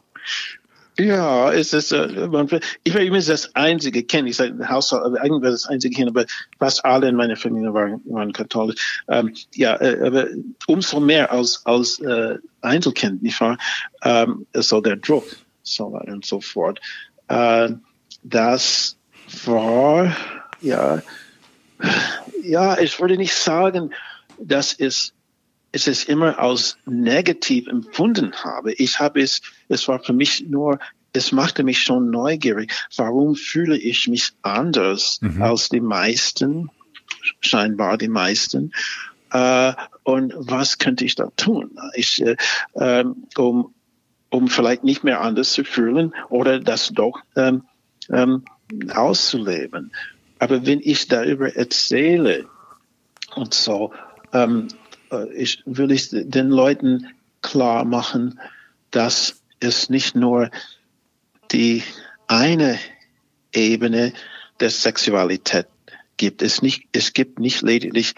Ja, 0.98 1.52
es 1.52 1.74
ist, 1.74 1.92
äh, 1.92 2.08
ich 2.86 2.94
war 2.94 3.02
immer 3.02 3.20
das 3.20 3.54
einzige 3.54 4.02
Kind, 4.04 4.30
ich 4.30 4.38
sage 4.38 4.70
Haushalt, 4.70 5.20
eigentlich 5.20 5.44
war 5.44 5.52
das 5.52 5.66
einzige 5.66 5.94
Kind, 5.94 6.10
aber 6.10 6.26
fast 6.58 6.86
alle 6.86 7.10
in 7.10 7.18
meiner 7.18 7.36
Familie 7.36 7.74
waren, 7.74 8.00
waren 8.06 8.32
katholisch. 8.32 9.04
Ähm, 9.10 9.34
ja, 9.54 9.76
äh, 9.82 10.08
aber 10.08 10.28
umso 10.68 11.02
mehr 11.02 11.32
als, 11.34 11.66
als 11.66 12.00
äh, 12.00 12.38
Einzelkind, 12.62 13.22
nicht 13.24 13.40
wahr? 13.42 13.58
Ähm, 14.04 14.46
so 14.54 14.80
der 14.80 14.96
Druck, 14.96 15.26
so 15.64 15.92
weiter 15.92 16.14
und 16.14 16.26
so 16.26 16.40
fort. 16.40 16.80
Äh, 17.28 17.72
das 18.26 18.98
war, 19.46 20.16
ja, 20.60 21.02
ja, 22.42 22.78
ich 22.80 23.00
würde 23.00 23.18
nicht 23.18 23.36
sagen, 23.36 23.94
dass 24.40 24.74
es 24.74 25.14
es 25.72 25.88
ist 25.88 26.08
immer 26.08 26.40
als 26.40 26.78
negativ 26.86 27.68
empfunden 27.68 28.32
habe. 28.46 28.72
Ich 28.72 29.02
habe 29.02 29.22
es, 29.22 29.42
es 29.68 29.90
war 29.90 30.00
für 30.00 30.14
mich 30.14 30.46
nur, 30.48 30.80
es 31.12 31.34
machte 31.34 31.66
mich 31.66 31.84
schon 31.84 32.12
neugierig. 32.12 32.74
Warum 32.96 33.36
fühle 33.36 33.78
ich 33.78 34.08
mich 34.08 34.32
anders 34.42 35.20
mhm. 35.20 35.42
als 35.42 35.68
die 35.68 35.82
meisten, 35.82 36.72
scheinbar 37.42 37.98
die 37.98 38.08
meisten? 38.08 38.72
Äh, 39.32 39.74
und 40.04 40.34
was 40.38 40.78
könnte 40.78 41.04
ich 41.04 41.16
da 41.16 41.30
tun? 41.36 41.78
Ich, 41.96 42.22
äh, 42.22 42.38
ähm, 42.76 43.28
um, 43.36 43.74
um 44.30 44.48
vielleicht 44.48 44.86
nicht 44.86 45.04
mehr 45.04 45.20
anders 45.20 45.52
zu 45.52 45.66
fühlen 45.66 46.16
oder 46.30 46.62
das 46.62 46.94
doch 46.94 47.20
ähm, 47.36 47.64
ähm, 48.12 48.44
auszuleben. 48.94 49.92
Aber 50.40 50.66
wenn 50.66 50.80
ich 50.82 51.08
darüber 51.08 51.56
erzähle 51.56 52.46
und 53.36 53.54
so, 53.54 53.94
ähm, 54.34 54.68
äh, 55.12 55.34
ich 55.34 55.64
will 55.66 55.92
ich 55.92 56.10
den 56.12 56.50
Leuten 56.50 57.08
klar 57.42 57.86
machen, 57.86 58.40
dass 58.92 59.42
es 59.60 59.90
nicht 59.90 60.16
nur 60.16 60.50
die 61.52 61.84
eine 62.28 62.80
Ebene 63.54 64.14
der 64.60 64.70
Sexualität 64.70 65.68
gibt. 66.18 66.42
Es, 66.42 66.62
nicht, 66.62 66.88
es 66.92 67.14
gibt 67.14 67.40
nicht 67.40 67.62
lediglich 67.62 68.14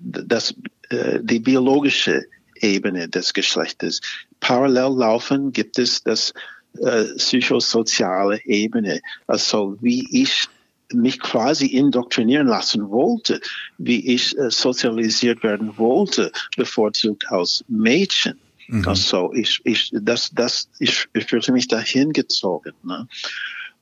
das, 0.00 0.54
äh, 0.90 1.18
die 1.22 1.40
biologische 1.40 2.26
Ebene 2.56 3.08
des 3.08 3.34
Geschlechtes. 3.34 4.00
Parallel 4.40 4.96
laufen 4.96 5.52
gibt 5.52 5.78
es 5.78 6.02
das 6.02 6.34
äh, 6.80 7.04
psychosoziale 7.16 8.40
Ebene, 8.44 9.00
also 9.26 9.76
wie 9.80 10.06
ich 10.10 10.48
mich 10.92 11.20
quasi 11.20 11.66
indoktrinieren 11.66 12.46
lassen 12.46 12.88
wollte, 12.90 13.40
wie 13.76 14.14
ich 14.14 14.36
äh, 14.38 14.50
sozialisiert 14.50 15.42
werden 15.42 15.76
wollte, 15.76 16.32
bevorzugt 16.56 17.30
als 17.30 17.64
Mädchen. 17.68 18.38
Mhm. 18.68 18.86
Also 18.86 19.32
ich, 19.34 19.60
ich, 19.64 19.90
das, 19.92 20.30
das, 20.34 20.68
ich, 20.78 21.06
ich 21.14 21.24
fühlte 21.24 21.52
mich 21.52 21.68
dahin 21.68 22.12
gezogen. 22.12 22.72
Ne? 22.84 23.06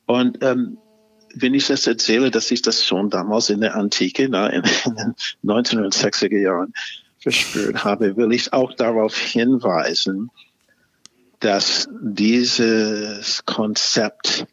Und 0.07 0.42
ähm, 0.42 0.79
wenn 1.35 1.55
ich 1.55 1.66
das 1.66 1.87
erzähle, 1.87 2.31
dass 2.31 2.51
ich 2.51 2.62
das 2.62 2.85
schon 2.85 3.11
damals 3.11 3.51
in 3.51 3.61
der 3.61 3.77
Antike, 3.77 4.29
na, 4.29 4.49
in, 4.49 4.62
in 4.85 4.96
den 4.96 5.14
1960er 5.44 6.38
Jahren 6.38 6.72
verspürt 7.18 7.85
habe, 7.85 8.16
will 8.16 8.33
ich 8.33 8.53
auch 8.53 8.72
darauf 8.72 9.16
hinweisen, 9.16 10.31
dass 11.46 11.88
dieses 11.92 13.44
Konzept 13.46 14.46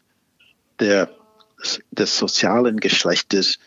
der 0.78 1.10
des 1.90 2.16
sozialen 2.16 2.78
Geschlechtes 2.78 3.58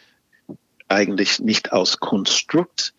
eigentlich 0.87 1.41
nicht 1.41 1.73
aus 1.73 1.99
Konstrukt 1.99 2.93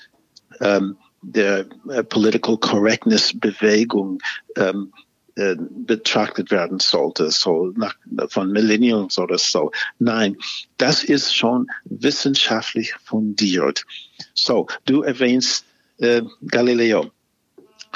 ähm, 0.60 0.98
der 1.22 1.64
äh, 1.88 2.02
Political 2.02 2.58
Correctness 2.58 3.32
Bewegung 3.40 4.18
ähm, 4.56 4.92
äh, 5.36 5.56
betrachtet 5.70 6.50
werden 6.50 6.78
sollte, 6.78 7.30
so 7.30 7.72
nach, 7.74 7.94
von 8.28 8.52
Millennials 8.52 9.18
oder 9.18 9.38
so. 9.38 9.70
Nein, 9.98 10.36
das 10.76 11.04
ist 11.04 11.34
schon 11.34 11.68
wissenschaftlich 11.84 12.94
fundiert. 13.02 13.86
So, 14.34 14.66
du 14.84 15.00
erwähnst 15.00 15.64
äh, 15.96 16.20
Galileo. 16.46 17.04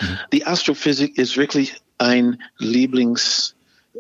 Mhm. 0.01 0.19
Die 0.33 0.47
Astrophysik 0.47 1.19
ist 1.19 1.37
wirklich 1.37 1.82
ein 2.03 2.43
Lieblings 2.59 3.55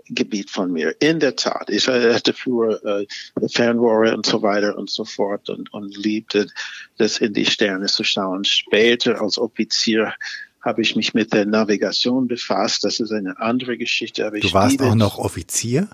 Gebiet 0.08 0.50
von 0.50 0.72
mir. 0.72 0.94
In 1.00 1.20
der 1.20 1.36
Tat. 1.36 1.68
Ich 1.68 1.86
hatte 1.86 2.32
früher 2.32 2.82
äh, 2.84 3.06
Fernrohre 3.48 4.14
und 4.16 4.26
so 4.26 4.42
weiter 4.42 4.76
und 4.76 4.90
so 4.90 5.04
fort 5.04 5.48
und, 5.50 5.72
und 5.72 5.96
liebte 5.96 6.48
das 6.98 7.18
in 7.18 7.34
die 7.34 7.44
Sterne 7.44 7.86
zu 7.86 8.02
schauen. 8.02 8.44
Später 8.44 9.20
als 9.20 9.38
Offizier 9.38 10.14
habe 10.62 10.82
ich 10.82 10.96
mich 10.96 11.12
mit 11.14 11.32
der 11.32 11.44
Navigation 11.44 12.26
befasst. 12.26 12.84
Das 12.84 13.00
ist 13.00 13.12
eine 13.12 13.38
andere 13.38 13.76
Geschichte. 13.76 14.26
Aber 14.26 14.40
du 14.40 14.52
warst 14.52 14.80
auch 14.80 14.94
noch 14.94 15.18
Offizier? 15.18 15.88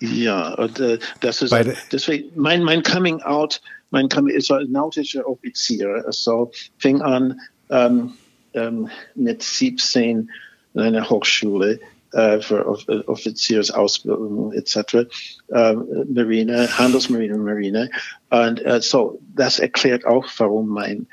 Ja, 0.00 0.54
und 0.54 0.80
äh, 0.80 0.98
das 1.20 1.40
ist 1.40 1.54
deswegen 1.92 2.30
mein 2.34 2.62
mein 2.62 2.82
Coming 2.82 3.22
Out. 3.22 3.62
Mein 3.90 4.08
Coming 4.08 4.34
ist 4.34 4.50
ein 4.50 4.70
nautischer 4.70 5.26
Offizier. 5.26 6.04
Also 6.06 6.50
fing 6.78 7.00
an 7.00 7.40
ähm, 7.70 8.12
ähm, 8.52 8.88
mit 9.14 9.42
17 9.42 10.30
in 10.74 10.80
einer 10.80 11.08
Hochschule 11.08 11.80
äh, 12.12 12.40
für 12.40 12.66
Offiziersausbildung 13.08 14.52
etc., 14.52 15.08
äh, 15.48 15.74
Marine, 15.74 16.68
Handelsmarine, 16.78 17.36
Marine. 17.38 17.90
Und 18.30 18.64
äh, 18.64 18.80
so, 18.80 19.20
das 19.34 19.58
erklärt 19.58 20.04
auch, 20.04 20.26
warum 20.38 20.68
mein 20.68 21.06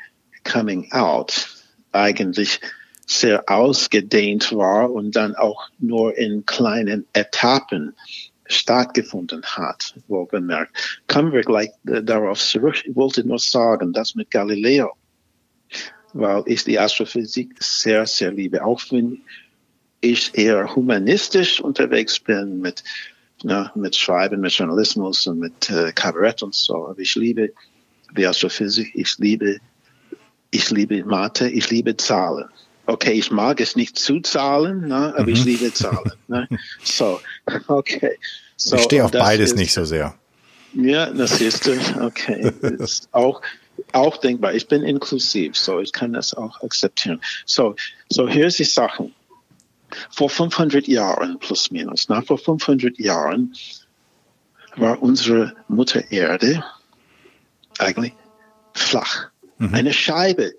Coming 0.44 0.92
Out 0.92 1.50
eigentlich 1.92 2.60
sehr 3.08 3.50
ausgedehnt 3.50 4.54
war 4.54 4.92
und 4.92 5.16
dann 5.16 5.36
auch 5.36 5.70
nur 5.80 6.18
in 6.18 6.46
kleinen 6.46 7.06
Etappen 7.14 7.94
stattgefunden 8.46 9.44
hat, 9.44 9.96
wohlgemerkt. 10.08 11.02
Kommen 11.08 11.32
wir 11.34 11.42
gleich 11.42 11.70
äh, 11.88 12.04
darauf 12.04 12.40
zurück. 12.40 12.84
Ich 12.86 12.96
wollte 12.96 13.26
nur 13.26 13.40
sagen, 13.40 13.94
das 13.94 14.16
mit 14.16 14.30
Galileo, 14.30 14.94
weil 16.14 16.44
ich 16.46 16.64
die 16.64 16.78
Astrophysik 16.80 17.56
sehr, 17.60 18.06
sehr 18.06 18.32
liebe. 18.32 18.64
Auch 18.64 18.82
wenn 18.92 19.22
ich 20.02 20.36
eher 20.36 20.76
humanistisch 20.76 21.62
unterwegs 21.62 22.20
bin 22.20 22.60
mit, 22.60 22.84
na, 23.44 23.72
mit 23.76 23.96
Schreiben, 23.96 24.42
mit 24.42 24.52
Journalismus 24.52 25.28
und 25.28 25.40
mit 25.40 25.70
äh, 25.70 25.92
Kabarett 25.94 26.44
und 26.44 26.56
so. 26.56 26.88
Aber 26.88 27.00
ich 27.00 27.16
liebe 27.16 27.54
die 28.18 28.26
Astrophysik, 28.26 28.92
ich 28.96 29.18
liebe, 29.20 29.58
ich 30.50 30.70
liebe 30.72 31.04
Mathe, 31.06 31.48
ich 31.48 31.70
liebe 31.70 31.96
Zahlen. 31.98 32.50
Okay, 32.88 33.14
ich 33.14 33.32
mag 33.32 33.62
es 33.62 33.76
nicht 33.76 33.98
zu 33.98 34.20
zahlen, 34.22 34.88
ne, 34.88 35.14
aber 35.16 35.24
mhm. 35.24 35.30
ich 35.30 35.46
liebe 35.46 35.72
Zahlen. 35.74 36.12
Ne? 36.28 36.48
So, 36.84 37.22
okay. 37.68 38.18
So, 38.58 38.76
ich 38.76 38.84
stehe 38.84 39.06
auf 39.06 39.12
beides 39.12 39.52
ist, 39.52 39.58
nicht 39.58 39.74
so 39.74 39.86
sehr. 39.86 40.16
Ja, 40.74 41.12
das 41.12 41.40
ist 41.42 41.70
okay. 42.00 42.52
ist 42.80 43.08
auch 43.12 43.42
auch 43.94 44.18
denkbar. 44.18 44.54
Ich 44.54 44.68
bin 44.68 44.84
inklusiv, 44.84 45.58
so 45.58 45.80
ich 45.80 45.92
kann 45.92 46.14
das 46.14 46.34
auch 46.34 46.62
akzeptieren. 46.62 47.22
So, 47.46 47.76
so 48.10 48.28
hier 48.28 48.48
ist 48.48 48.60
die 48.60 48.64
Sache 48.64 49.10
vor 50.10 50.30
500 50.30 50.88
Jahren 50.88 51.40
plus 51.40 51.72
minus, 51.72 52.10
nach 52.10 52.26
vor 52.26 52.38
500 52.38 52.98
Jahren 53.00 53.54
war 54.76 55.02
unsere 55.02 55.54
Mutter 55.68 56.12
Erde 56.12 56.64
eigentlich 57.80 58.14
flach. 58.74 59.30
Mhm. 59.58 59.74
Eine 59.74 59.94
Scheibe. 59.94 60.54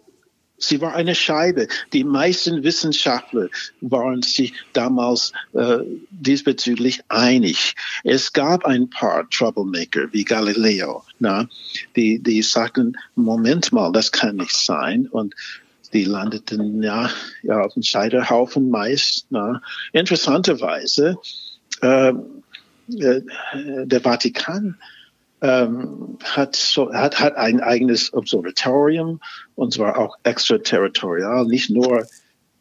Sie 0.59 0.81
war 0.81 0.95
eine 0.95 1.17
Scheibe. 1.17 1.67
Die 1.93 2.05
meisten 2.05 2.63
Wissenschaftler 2.63 3.49
waren 3.81 4.23
sich 4.23 4.55
damals 4.73 5.33
äh, 5.55 5.79
diesbezüglich 6.11 7.01
einig. 7.09 7.75
Es 8.05 8.33
gab 8.33 8.65
ein 8.65 8.89
paar 8.89 9.29
Troublemaker 9.29 10.13
wie 10.13 10.25
Galileo, 10.25 11.03
na, 11.19 11.49
die, 11.97 12.21
die 12.21 12.43
sagten, 12.43 12.97
Moment 13.17 13.73
mal, 13.73 13.91
das 13.91 14.13
kann 14.13 14.37
nicht 14.37 14.55
sein. 14.55 15.09
Und 15.11 15.35
die 15.93 16.05
landeten 16.05 16.83
ja, 16.83 17.11
ja 17.43 17.61
auf 17.61 17.75
dem 17.75 17.83
Scheiterhaufen 17.83 18.71
meist. 18.71 19.27
Na. 19.31 19.63
Interessanterweise, 19.93 21.17
ähm, 21.83 22.43
äh, 22.89 23.21
der 23.85 24.01
Vatikan 24.01 24.79
ähm, 25.41 26.19
hat, 26.23 26.57
so, 26.57 26.93
hat, 26.93 27.21
hat 27.21 27.37
ein 27.37 27.61
eigenes 27.61 28.13
Observatorium 28.13 29.21
und 29.55 29.73
zwar 29.75 29.99
auch 29.99 30.17
extraterritorial, 30.23 31.47
nicht 31.47 31.71
nur 31.71 32.07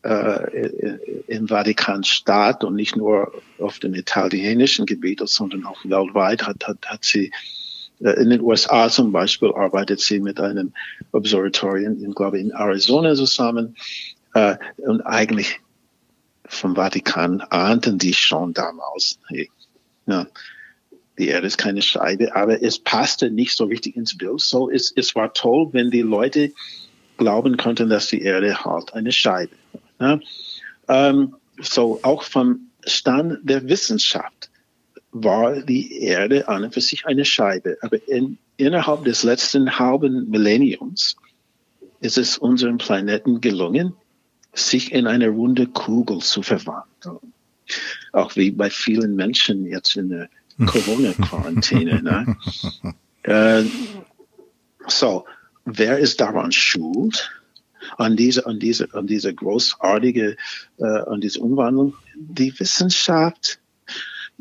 äh, 0.04 0.98
im 1.28 1.48
Vatikanstaat 1.48 2.64
und 2.64 2.76
nicht 2.76 2.96
nur 2.96 3.32
auf 3.60 3.80
dem 3.80 3.94
italienischen 3.94 4.86
Gebiet, 4.88 5.22
sondern 5.26 5.66
auch 5.66 5.84
weltweit 5.86 6.48
hat, 6.48 6.68
hat, 6.68 6.86
hat 6.86 7.06
sie 7.06 7.28
äh, 7.28 7.61
in 8.02 8.30
den 8.30 8.42
USA 8.42 8.90
zum 8.90 9.12
Beispiel 9.12 9.52
arbeitet 9.54 10.00
sie 10.00 10.20
mit 10.20 10.40
einem 10.40 10.74
Observatorium, 11.12 12.04
ich 12.04 12.16
glaube 12.16 12.40
in 12.40 12.52
Arizona 12.52 13.16
zusammen. 13.16 13.76
Äh, 14.34 14.58
und 14.78 15.02
eigentlich 15.02 15.60
vom 16.46 16.76
Vatikan 16.76 17.42
ahnten 17.42 17.98
die 17.98 18.14
schon 18.14 18.54
damals, 18.54 19.20
hey, 19.28 19.50
ja, 20.08 20.28
die 21.18 21.28
Erde 21.28 21.48
ist 21.48 21.58
keine 21.58 21.82
Scheibe, 21.82 22.36
aber 22.36 22.64
es 22.64 22.80
passte 22.80 23.30
nicht 23.30 23.56
so 23.56 23.66
richtig 23.66 23.96
ins 23.96 24.18
Bild. 24.18 24.42
So 24.42 24.70
es, 24.70 24.92
es 24.96 25.14
war 25.16 25.34
toll, 25.34 25.70
wenn 25.72 25.92
die 25.92 26.02
Leute 26.02 26.52
glauben 27.18 27.58
konnten, 27.58 27.90
dass 27.90 28.08
die 28.08 28.22
Erde 28.22 28.64
halt 28.64 28.94
eine 28.94 29.12
Scheibe. 29.12 29.56
Ja. 30.00 30.20
Ähm, 30.88 31.36
so 31.60 32.00
auch 32.02 32.24
vom 32.24 32.72
Stand 32.86 33.38
der 33.44 33.68
Wissenschaft 33.68 34.51
war 35.12 35.62
die 35.62 36.00
Erde 36.00 36.48
an 36.48 36.64
und 36.64 36.74
für 36.74 36.82
sich 36.82 37.06
eine 37.06 37.26
Scheibe. 37.26 37.78
Aber 37.82 37.98
in, 38.08 38.38
innerhalb 38.58 39.04
des 39.04 39.24
letzten 39.24 39.78
halben 39.78 40.30
Millenniums 40.30 41.16
ist 42.00 42.18
es 42.18 42.38
unserem 42.38 42.78
Planeten 42.78 43.42
gelungen, 43.42 43.94
sich 44.54 44.92
in 44.92 45.08
eine 45.08 45.30
runde 45.30 45.68
Kugel 45.68 46.20
zu 46.20 46.42
verwandeln. 46.42 47.34
Auch 48.12 48.36
wie 48.36 48.52
bei 48.52 48.70
vielen 48.70 49.16
Menschen 49.16 49.66
jetzt 49.66 49.96
in 49.96 50.10
der 50.10 50.30
Corona-Quarantäne. 50.66 52.02
ne? 52.02 52.36
äh, 53.24 53.64
so, 54.88 55.26
wer 55.66 56.00
ist 56.00 56.20
daran 56.20 56.52
schuld? 56.52 57.32
An 57.98 58.16
diese, 58.16 58.46
an 58.46 58.60
diese, 58.60 58.94
an 58.94 59.08
diese 59.08 59.34
großartige, 59.34 60.38
äh, 60.78 60.84
an 60.84 61.20
diese 61.22 61.40
Umwandlung? 61.40 61.96
Die 62.16 62.58
Wissenschaft, 62.60 63.60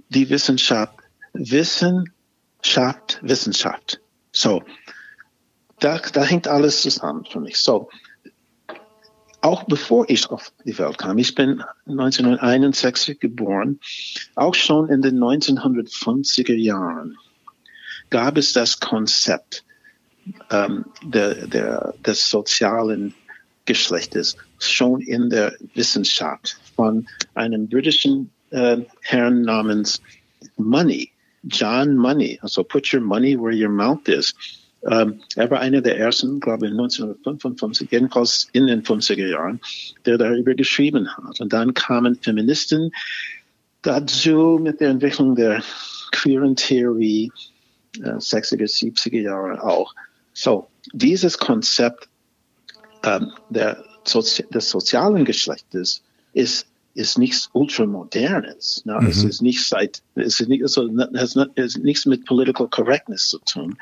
die 0.08 0.28
Wissenschaft, 0.30 0.94
Wissenschaft, 1.32 3.20
Wissenschaft. 3.22 4.00
So, 4.32 4.62
da, 5.78 5.98
da 5.98 6.24
hängt 6.24 6.48
alles 6.48 6.82
zusammen 6.82 7.24
für 7.24 7.40
mich. 7.40 7.58
So, 7.58 7.88
auch 9.40 9.64
bevor 9.64 10.08
ich 10.08 10.28
auf 10.30 10.52
die 10.64 10.76
Welt 10.78 10.98
kam, 10.98 11.18
ich 11.18 11.34
bin 11.34 11.62
1961 11.86 13.18
geboren, 13.18 13.80
auch 14.34 14.54
schon 14.54 14.88
in 14.90 15.02
den 15.02 15.18
1950er 15.18 16.54
Jahren 16.54 17.16
gab 18.10 18.36
es 18.36 18.52
das 18.52 18.80
Konzept 18.80 19.64
ähm, 20.50 20.84
der, 21.02 21.46
der, 21.46 21.94
des 22.04 22.28
sozialen 22.28 23.14
Geschlechtes 23.64 24.36
schon 24.58 25.00
in 25.00 25.30
der 25.30 25.56
Wissenschaft 25.74 26.58
von 26.76 27.06
einem 27.34 27.68
britischen 27.68 28.30
äh, 28.50 28.78
Herrn 29.02 29.42
namens 29.42 30.00
Money, 30.56 31.10
John 31.44 31.96
Money. 31.96 32.38
Also 32.42 32.64
put 32.64 32.92
your 32.92 33.00
money 33.00 33.36
where 33.36 33.54
your 33.54 33.70
mouth 33.70 34.08
is. 34.08 34.34
Ähm, 34.88 35.20
er 35.36 35.50
war 35.50 35.60
einer 35.60 35.82
der 35.82 35.98
ersten, 35.98 36.40
glaube 36.40 36.66
ich, 36.66 36.72
1955, 36.72 37.90
jedenfalls 37.90 38.48
in 38.52 38.66
den 38.66 38.82
50er 38.82 39.28
Jahren, 39.28 39.60
der 40.06 40.16
darüber 40.16 40.54
geschrieben 40.54 41.08
hat. 41.16 41.40
Und 41.40 41.52
dann 41.52 41.74
kamen 41.74 42.16
Feministen 42.16 42.90
dazu 43.82 44.58
mit 44.60 44.80
der 44.80 44.90
Entwicklung 44.90 45.34
der 45.34 45.62
queeren 46.12 46.56
Theorie, 46.56 47.30
äh, 47.98 48.16
60er, 48.16 48.64
70er 48.64 49.20
Jahre 49.20 49.62
auch. 49.62 49.94
So, 50.32 50.68
dieses 50.92 51.36
Konzept 51.38 52.08
ähm, 53.04 53.32
der 53.50 53.84
Sozi 54.04 54.46
des 54.48 54.70
sozialen 54.70 55.24
Geschlechtes 55.24 56.02
ist 56.32 56.66
ist 56.94 57.18
nichts 57.18 57.48
ultramodernes. 57.52 58.84
Ne? 58.84 58.98
Mhm. 59.00 59.06
Es 59.06 59.22
ist 59.22 59.42
nicht 59.42 59.66
seit, 59.66 60.02
es 60.14 60.40
ist 60.40 60.48
nicht, 60.48 60.62
also, 60.62 60.88
es 61.14 61.36
hat 61.36 61.56
nichts 61.56 62.06
mit 62.06 62.24
political 62.26 62.68
correctness 62.68 63.28
zu 63.28 63.38
tun. 63.40 63.76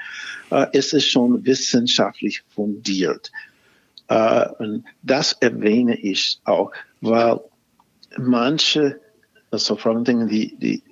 Uh, 0.51 0.67
es 0.73 0.93
ist 0.93 1.07
schon 1.11 1.45
wissenschaftlich 1.45 2.43
fundiert. 2.55 3.31
Uh, 4.11 4.45
und 4.59 4.85
das 5.03 5.33
erwähne 5.41 5.97
ich 5.97 6.41
auch, 6.45 6.73
weil 7.01 7.41
manche, 8.17 9.01
also 9.51 9.77
vor 9.77 10.03
Dingen 10.03 10.29
die, 10.29 10.57
die, 10.57 10.83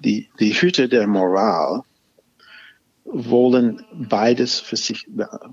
die, 0.00 0.28
die 0.38 0.52
Hüter 0.52 0.88
der 0.88 1.06
Moral, 1.06 1.82
wollen 3.10 3.82
beides 3.92 4.60
für 4.60 4.76
sich 4.76 5.06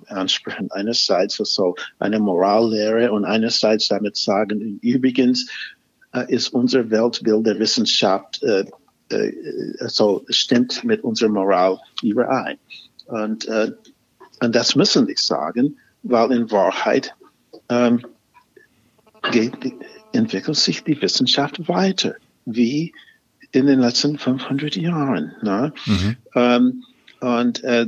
ansprechen. 0.08 0.70
Einerseits 0.72 1.40
also 1.40 1.76
eine 2.00 2.20
Morallehre 2.20 3.12
und 3.12 3.24
einerseits 3.24 3.88
damit 3.88 4.18
sagen, 4.18 4.80
übrigens, 4.82 5.50
ist 6.22 6.50
unser 6.50 6.90
Weltbild 6.90 7.46
der 7.46 7.60
Wissenschaft 7.60 8.42
äh, 8.44 8.66
äh, 9.10 9.32
so 9.88 10.26
stimmt 10.30 10.84
mit 10.84 11.04
unserer 11.04 11.30
Moral 11.30 11.80
überein. 12.02 12.58
Und, 13.06 13.48
äh, 13.48 13.72
und 14.42 14.56
das 14.56 14.76
müssen 14.76 15.08
wir 15.08 15.18
sagen, 15.18 15.78
weil 16.04 16.32
in 16.32 16.52
Wahrheit 16.52 17.14
ähm, 17.70 18.02
geht, 19.32 19.54
entwickelt 20.12 20.58
sich 20.58 20.84
die 20.84 21.00
Wissenschaft 21.02 21.68
weiter, 21.68 22.16
wie 22.46 22.94
in 23.52 23.68
den 23.68 23.80
letzten 23.80 24.18
500 24.18 24.76
Jahren. 24.76 25.34
Ne? 25.42 25.72
Mhm. 25.86 26.18
Ähm, 26.36 26.84
und 27.20 27.64
äh, 27.64 27.88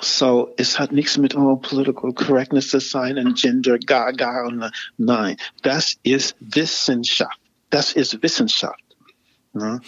so, 0.00 0.52
es 0.56 0.78
hat 0.78 0.92
nichts 0.92 1.18
mit 1.18 1.34
oh, 1.36 1.56
political 1.56 2.12
correctness 2.12 2.68
zu 2.68 2.80
sein 2.80 3.18
und 3.18 3.36
Gender 3.36 3.78
gaga 3.78 4.46
und 4.46 4.70
nein, 4.96 5.36
das 5.62 5.96
ist 6.02 6.36
Wissenschaft. 6.40 7.40
Das 7.70 7.92
ist 7.92 8.22
Wissenschaft. 8.22 8.82
Ja. 9.54 9.80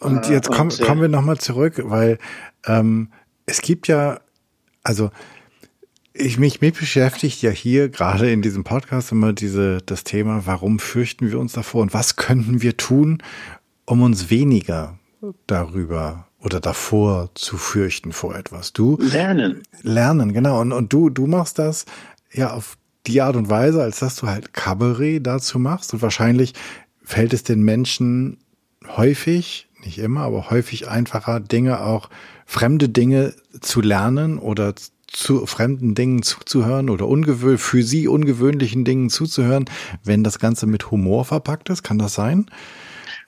Und 0.00 0.28
jetzt 0.28 0.50
komm, 0.50 0.68
und, 0.68 0.80
äh, 0.80 0.84
kommen 0.84 1.00
wir 1.00 1.08
nochmal 1.08 1.38
zurück, 1.38 1.80
weil 1.84 2.18
ähm, 2.66 3.10
es 3.46 3.60
gibt 3.60 3.88
ja, 3.88 4.20
also 4.82 5.10
ich 6.12 6.38
mich, 6.38 6.60
mich 6.60 6.74
beschäftigt 6.74 7.42
ja 7.42 7.50
hier 7.50 7.88
gerade 7.88 8.30
in 8.30 8.42
diesem 8.42 8.64
Podcast 8.64 9.12
immer 9.12 9.32
diese 9.32 9.78
das 9.78 10.04
Thema, 10.04 10.46
warum 10.46 10.78
fürchten 10.78 11.30
wir 11.30 11.38
uns 11.40 11.52
davor 11.52 11.82
und 11.82 11.94
was 11.94 12.16
könnten 12.16 12.62
wir 12.62 12.76
tun, 12.76 13.22
um 13.84 14.02
uns 14.02 14.30
weniger 14.30 14.98
darüber 15.46 16.28
oder 16.44 16.60
davor 16.60 17.30
zu 17.34 17.56
fürchten 17.56 18.12
vor 18.12 18.36
etwas. 18.36 18.72
Du 18.72 18.98
lernen. 19.00 19.62
Lernen, 19.82 20.32
genau. 20.32 20.60
Und, 20.60 20.72
und 20.72 20.92
du, 20.92 21.08
du 21.08 21.26
machst 21.26 21.58
das 21.58 21.86
ja 22.32 22.52
auf 22.52 22.76
die 23.06 23.22
Art 23.22 23.36
und 23.36 23.48
Weise, 23.48 23.82
als 23.82 24.00
dass 24.00 24.16
du 24.16 24.28
halt 24.28 24.52
Kabarett 24.52 25.26
dazu 25.26 25.58
machst. 25.58 25.94
Und 25.94 26.02
wahrscheinlich 26.02 26.52
fällt 27.02 27.32
es 27.32 27.44
den 27.44 27.62
Menschen 27.62 28.38
häufig, 28.86 29.68
nicht 29.84 29.98
immer, 29.98 30.20
aber 30.20 30.50
häufig 30.50 30.88
einfacher, 30.88 31.40
Dinge 31.40 31.80
auch, 31.80 32.10
fremde 32.46 32.90
Dinge 32.90 33.34
zu 33.60 33.80
lernen 33.80 34.38
oder 34.38 34.74
zu 35.06 35.46
fremden 35.46 35.94
Dingen 35.94 36.22
zuzuhören 36.22 36.90
oder 36.90 37.06
ungewöhn, 37.08 37.56
für 37.56 37.82
sie 37.82 38.08
ungewöhnlichen 38.08 38.84
Dingen 38.84 39.08
zuzuhören, 39.08 39.64
wenn 40.02 40.24
das 40.24 40.38
Ganze 40.38 40.66
mit 40.66 40.90
Humor 40.90 41.24
verpackt 41.24 41.70
ist. 41.70 41.82
Kann 41.82 41.98
das 41.98 42.14
sein? 42.14 42.46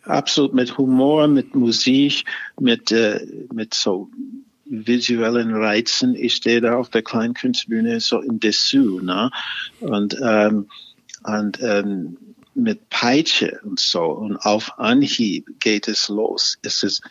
Absolut 0.06 0.54
mit 0.54 0.76
Humor, 0.78 1.28
mit 1.28 1.54
Musik, 1.54 2.24
mit, 2.58 2.92
äh, 2.92 3.26
mit 3.52 3.74
so 3.74 4.10
visuellen 4.64 5.54
Reizen. 5.54 6.14
Ich 6.14 6.34
stehe 6.34 6.60
da 6.60 6.76
auf 6.76 6.90
der 6.90 7.02
Kleinkunstbühne 7.02 8.00
so 8.00 8.20
in 8.20 8.40
Dessous, 8.40 9.02
ne? 9.02 9.30
Und, 9.80 10.16
ähm, 10.22 10.68
und 11.22 11.60
ähm, 11.62 12.18
mit 12.54 12.88
Peitsche 12.88 13.60
und 13.62 13.78
so. 13.78 14.02
Und 14.02 14.38
auf 14.38 14.78
Anhieb 14.78 15.60
geht 15.60 15.88
es 15.88 16.08
los. 16.08 16.58
Es 16.62 16.82
ist, 16.82 17.02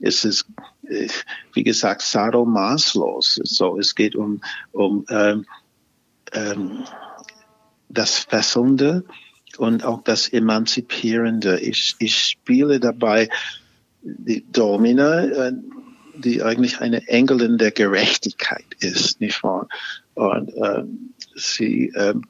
es 0.00 0.24
ist, 0.24 0.46
äh, 0.88 1.08
wie 1.54 1.62
gesagt, 1.62 2.02
sadomaßlos. 2.02 3.40
So, 3.44 3.78
es 3.78 3.94
geht 3.94 4.16
um, 4.16 4.40
um 4.72 5.04
ähm, 5.08 5.46
ähm, 6.32 6.84
das 7.88 8.18
Fesselnde, 8.18 9.04
und 9.58 9.84
auch 9.84 10.02
das 10.02 10.28
Emanzipierende. 10.28 11.60
Ich, 11.60 11.94
ich 11.98 12.16
spiele 12.16 12.80
dabei 12.80 13.28
die 14.02 14.44
Domina, 14.50 15.24
äh, 15.24 15.52
die 16.14 16.42
eigentlich 16.42 16.80
eine 16.80 17.06
Engelin 17.08 17.58
der 17.58 17.70
Gerechtigkeit 17.70 18.66
ist, 18.80 19.20
nicht 19.20 19.42
wahr? 19.42 19.68
Und 20.14 20.52
ähm, 20.56 21.14
sie, 21.34 21.92
ähm, 21.94 22.24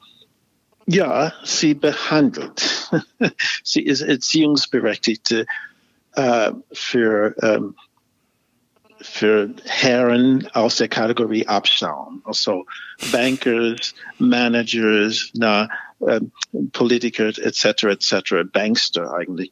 ja, 0.85 1.33
sie 1.43 1.73
behandelt. 1.73 2.89
sie 3.63 3.81
ist 3.81 4.01
Erziehungsberechtigte 4.01 5.45
äh, 6.15 6.51
für 6.71 7.35
ähm, 7.41 7.75
für 9.01 9.53
Herren 9.65 10.47
aus 10.53 10.75
der 10.77 10.89
Kategorie 10.89 11.47
Abschauen, 11.47 12.21
also 12.25 12.65
Bankers, 13.11 13.95
Managers, 14.17 15.31
na, 15.33 15.69
ähm, 16.07 16.31
Politiker 16.71 17.27
etc. 17.27 17.83
etc. 17.83 18.13
Bankster 18.51 19.13
eigentlich. 19.13 19.51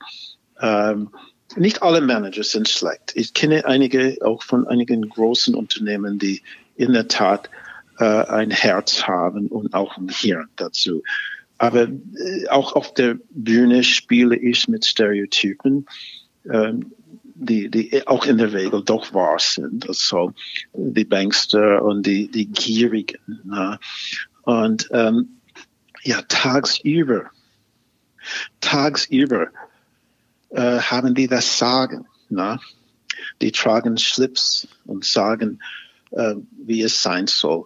Ähm, 0.62 1.10
nicht 1.56 1.82
alle 1.82 2.02
Managers 2.02 2.52
sind 2.52 2.68
schlecht. 2.68 3.14
Ich 3.16 3.34
kenne 3.34 3.66
einige 3.66 4.18
auch 4.22 4.43
von 4.43 4.68
einigen 4.68 5.08
großen 5.08 5.56
Unternehmen, 5.56 6.20
die 6.20 6.41
in 6.76 6.93
der 6.93 7.08
Tat 7.08 7.50
äh, 8.00 8.04
ein 8.04 8.52
Herz 8.52 9.04
haben 9.04 9.48
und 9.48 9.74
auch 9.74 9.98
ein 9.98 10.10
Hirn 10.10 10.50
dazu. 10.56 11.04
Aber 11.58 11.84
äh, 11.84 12.48
auch 12.50 12.74
auf 12.74 12.93
der 12.93 13.18
Bühne 13.32 13.84
spiele 13.84 14.36
ich 14.36 14.68
mit 14.68 14.86
Stereotypen. 14.86 15.88
Ähm, 16.52 16.91
die, 17.39 17.70
die 17.70 18.08
auch 18.08 18.26
in 18.26 18.38
der 18.38 18.54
Regel 18.54 18.84
doch 18.84 19.14
wahr 19.14 19.38
sind. 19.39 19.88
Also 19.88 20.34
die 20.74 21.06
Bankster 21.06 21.84
und 21.84 22.06
die, 22.06 22.30
die 22.30 22.48
Gierigen. 22.48 23.41
Ne? 23.43 23.80
Und 24.43 24.89
ähm, 24.91 25.37
ja, 26.08 26.22
tagsüber, 26.22 27.32
tagsüber 28.62 29.49
äh, 30.49 30.80
haben 30.80 31.14
die 31.14 31.28
das 31.28 31.58
Sagen. 31.58 32.08
Ne? 32.30 32.60
Die 33.41 33.51
tragen 33.51 33.97
Schlips 33.97 34.70
und 34.86 35.03
sagen, 35.03 35.60
äh, 36.12 36.36
wie 36.66 36.82
es 36.82 37.01
sein 37.03 37.28
soll. 37.28 37.66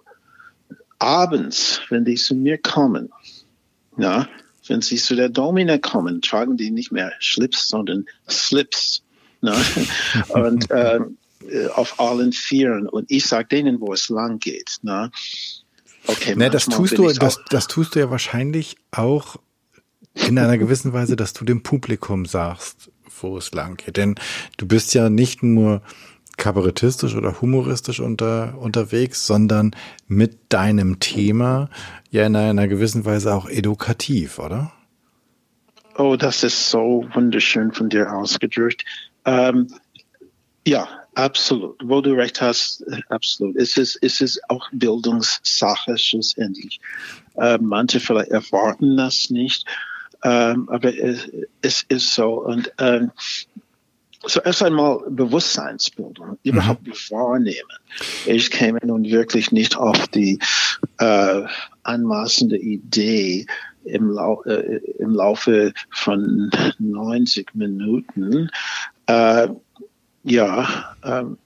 Abends, 0.97 1.81
wenn 1.89 2.03
die 2.03 2.15
zu 2.15 2.33
mir 2.33 2.57
kommen, 2.57 3.11
ja, 3.97 4.27
wenn 4.67 4.81
sie 4.81 4.97
zu 4.97 5.15
der 5.15 5.29
Domina 5.29 5.77
kommen, 5.77 6.21
tragen 6.21 6.57
die 6.57 6.71
nicht 6.71 6.91
mehr 6.91 7.11
Schlips, 7.19 7.67
sondern 7.67 8.05
Slips. 8.27 9.03
Ne? 9.41 9.55
Und 10.29 10.69
äh, 10.71 10.99
auf 11.75 11.99
allen 11.99 12.31
Vieren. 12.31 12.87
Und 12.87 13.11
ich 13.11 13.25
sage 13.27 13.49
denen, 13.49 13.81
wo 13.81 13.93
es 13.93 14.09
lang 14.09 14.39
geht. 14.39 14.77
Ne? 14.81 15.11
Okay, 16.07 16.35
ne, 16.35 16.49
das 16.49 16.65
tust 16.65 16.97
du, 16.97 17.11
das, 17.11 17.39
das 17.49 17.67
tust 17.67 17.95
du 17.95 17.99
ja 17.99 18.09
wahrscheinlich 18.09 18.75
auch 18.91 19.37
in 20.13 20.37
einer 20.37 20.57
gewissen 20.57 20.93
Weise, 20.93 21.15
dass 21.15 21.33
du 21.33 21.45
dem 21.45 21.63
Publikum 21.63 22.25
sagst, 22.25 22.91
wo 23.21 23.37
es 23.37 23.51
lang 23.51 23.77
geht. 23.77 23.97
Denn 23.97 24.15
du 24.57 24.67
bist 24.67 24.93
ja 24.93 25.09
nicht 25.09 25.43
nur 25.43 25.81
kabarettistisch 26.37 27.15
oder 27.15 27.41
humoristisch 27.41 27.99
unter, 27.99 28.57
unterwegs, 28.57 29.27
sondern 29.27 29.75
mit 30.07 30.37
deinem 30.49 30.99
Thema 30.99 31.69
ja 32.09 32.25
in 32.25 32.35
einer 32.35 32.67
gewissen 32.67 33.05
Weise 33.05 33.33
auch 33.33 33.47
edukativ, 33.47 34.39
oder? 34.39 34.71
Oh, 35.97 36.15
das 36.15 36.43
ist 36.43 36.69
so 36.69 37.05
wunderschön 37.13 37.71
von 37.71 37.89
dir 37.89 38.11
ausgedrückt. 38.11 38.85
Ähm, 39.25 39.67
ja, 40.65 40.87
absolut. 41.16 41.78
Wo 41.84 42.01
du 42.01 42.14
recht 42.14 42.41
hast, 42.41 42.84
absolut. 43.09 43.55
Es 43.57 43.78
ist, 43.78 43.97
es 44.01 44.22
ist 44.22 44.41
auch 44.49 44.70
Bildungssache 44.72 45.97
schlussendlich. 45.97 46.80
Äh, 47.36 47.57
manche 47.59 47.99
vielleicht 47.99 48.32
erwarten 48.32 48.97
das 48.97 49.30
nicht, 49.30 49.66
ähm, 50.24 50.70
aber 50.70 50.93
es, 50.95 51.30
es, 51.62 51.84
ist 51.88 52.14
so. 52.14 52.43
Und 52.43 52.72
ähm, 52.78 53.12
zuerst 54.28 54.64
einmal 54.64 54.99
Bewusstseinsbildung, 55.09 56.38
überhaupt 56.43 56.86
mhm. 56.86 56.93
wahrnehmen. 57.09 57.80
Ich 58.26 58.51
käme 58.51 58.80
nun 58.86 59.03
wirklich 59.05 59.51
nicht 59.51 59.78
auf 59.78 60.07
die 60.09 60.39
äh, 60.99 61.41
anmaßende 61.84 62.57
Idee, 62.57 63.45
im, 63.84 64.09
Lau 64.09 64.43
äh, 64.43 64.80
im 64.99 65.16
Laufe 65.16 65.74
von 65.89 66.51
90 66.80 67.55
Minuten 67.55 68.49
äh, 69.07 69.47
ja 70.24 70.95
ähm, 71.03 71.38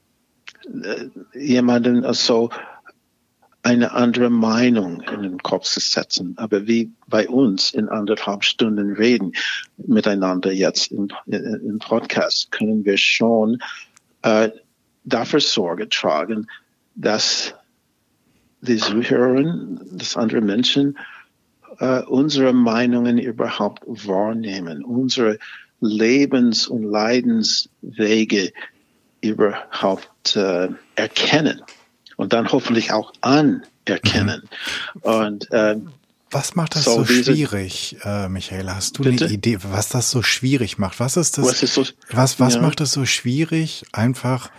äh, 0.83 1.07
jemanden 1.37 2.11
so 2.13 2.49
eine 3.63 3.93
andere 3.93 4.29
Meinung 4.29 5.01
in 5.01 5.23
den 5.23 5.37
Kopf 5.39 5.65
zu 5.65 5.79
setzen. 5.79 6.35
Aber 6.37 6.67
wie 6.67 6.91
bei 7.07 7.27
uns 7.27 7.73
in 7.73 7.89
anderthalb 7.89 8.43
Stunden 8.43 8.93
reden 8.93 9.33
miteinander 9.77 10.51
jetzt 10.51 10.91
im, 10.91 11.07
im 11.25 11.79
Podcast, 11.79 12.51
können 12.51 12.85
wir 12.85 12.97
schon 12.97 13.57
äh, 14.21 14.51
dafür 15.03 15.39
Sorge 15.39 15.89
tragen, 15.89 16.47
dass 16.93 17.55
die 18.61 18.77
Zuhörer, 18.77 19.43
dass 19.91 20.15
andere 20.15 20.41
Menschen 20.41 20.97
äh, 21.79 22.01
unsere 22.03 22.53
Meinungen 22.53 23.17
überhaupt 23.17 23.81
wahrnehmen, 23.85 24.83
unsere 24.83 25.39
Lebens- 25.85 26.67
und 26.67 26.83
Leidenswege 26.83 28.51
überhaupt 29.21 30.35
äh, 30.35 30.69
erkennen 30.95 31.61
und 32.17 32.33
dann 32.33 32.51
hoffentlich 32.51 32.91
auch 32.91 33.13
anerkennen. 33.21 34.43
Mhm. 34.95 35.01
Und 35.01 35.51
äh, 35.51 35.77
was 36.31 36.55
macht 36.55 36.75
das 36.75 36.85
so, 36.85 37.03
so 37.03 37.05
schwierig, 37.05 37.97
äh, 38.03 38.27
Michael? 38.27 38.69
Hast 38.69 38.97
du 38.97 39.03
bitte? 39.03 39.25
eine 39.25 39.33
Idee, 39.33 39.59
was 39.61 39.89
das 39.89 40.11
so 40.11 40.21
schwierig 40.21 40.77
macht? 40.77 40.99
Was 40.99 41.17
ist 41.17 41.37
das? 41.37 41.45
Was, 41.45 41.63
ist 41.63 41.73
so, 41.73 41.85
was, 42.11 42.39
was 42.39 42.55
ja. 42.55 42.61
macht 42.61 42.81
es 42.81 42.91
so 42.91 43.05
schwierig, 43.05 43.85
einfach 43.93 44.49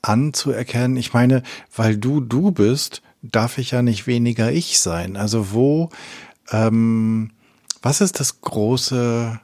anzuerkennen? 0.00 0.96
Ich 0.96 1.12
meine, 1.12 1.42
weil 1.74 1.96
du 1.96 2.20
du 2.20 2.50
bist, 2.50 3.02
darf 3.20 3.58
ich 3.58 3.72
ja 3.72 3.82
nicht 3.82 4.06
weniger 4.06 4.52
ich 4.52 4.78
sein. 4.78 5.16
Also 5.16 5.52
wo 5.52 5.90
ähm, 6.50 7.30
was 7.82 8.00
ist 8.00 8.20
das 8.20 8.40
große, 8.40 9.40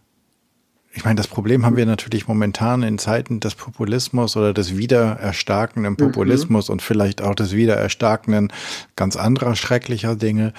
ich 0.93 1.05
meine, 1.05 1.17
das 1.17 1.29
Problem 1.29 1.65
haben 1.65 1.77
wir 1.77 1.87
natürlich 1.87 2.29
momentan 2.29 2.83
in 2.83 2.99
Zeiten 2.99 3.41
des 3.41 3.55
Populismus 3.55 4.37
oder 4.37 4.55
des 4.55 4.77
wiedererstarkenden 4.77 5.93
mhm. 5.93 5.97
Populismus 5.97 6.69
mhm. 6.69 6.75
und 6.75 6.83
vielleicht 6.83 7.23
auch 7.23 7.35
des 7.35 7.53
wiedererstarkenden 7.53 8.53
ganz 8.97 9.17
anderer 9.17 9.55
schrecklicher 9.55 10.17
Dinge. 10.17 10.53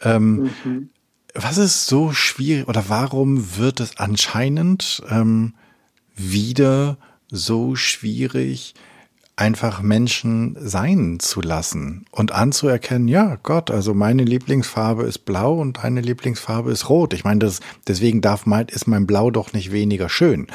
Ähm, 0.00 0.50
mhm. 0.64 0.88
Was 1.34 1.58
ist 1.58 1.86
so 1.86 2.12
schwierig 2.12 2.68
oder 2.68 2.84
warum 2.88 3.56
wird 3.56 3.80
es 3.80 3.96
anscheinend 3.96 5.02
ähm, 5.10 5.54
wieder 6.14 6.98
so 7.30 7.74
schwierig, 7.74 8.74
einfach 9.36 9.80
Menschen 9.80 10.56
sein 10.60 11.18
zu 11.18 11.40
lassen 11.40 12.04
und 12.10 12.32
anzuerkennen, 12.32 13.08
ja, 13.08 13.36
Gott, 13.42 13.70
also 13.70 13.94
meine 13.94 14.24
Lieblingsfarbe 14.24 15.04
ist 15.04 15.20
blau 15.20 15.54
und 15.54 15.78
deine 15.82 16.02
Lieblingsfarbe 16.02 16.70
ist 16.70 16.90
rot. 16.90 17.14
Ich 17.14 17.24
meine, 17.24 17.40
das, 17.40 17.60
deswegen 17.86 18.20
darf 18.20 18.44
mein, 18.44 18.66
ist 18.68 18.86
mein 18.86 19.06
Blau 19.06 19.30
doch 19.30 19.54
nicht 19.54 19.72
weniger 19.72 20.10
schön. 20.10 20.48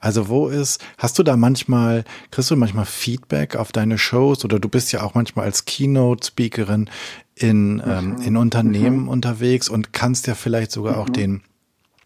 Also 0.00 0.28
wo 0.28 0.48
ist, 0.48 0.82
hast 0.96 1.18
du 1.18 1.22
da 1.22 1.36
manchmal, 1.36 2.04
kriegst 2.30 2.50
du 2.50 2.56
manchmal 2.56 2.86
Feedback 2.86 3.54
auf 3.54 3.70
deine 3.70 3.98
Shows 3.98 4.44
oder 4.44 4.58
du 4.58 4.68
bist 4.68 4.92
ja 4.92 5.02
auch 5.02 5.14
manchmal 5.14 5.44
als 5.44 5.66
Keynote-Speakerin 5.66 6.88
in, 7.34 7.82
ähm, 7.86 8.16
in 8.24 8.36
Unternehmen 8.38 9.02
mhm. 9.02 9.08
unterwegs 9.08 9.68
und 9.68 9.92
kannst 9.92 10.26
ja 10.26 10.34
vielleicht 10.34 10.72
sogar 10.72 10.94
mhm. 10.94 11.00
auch 11.00 11.08
den 11.10 11.42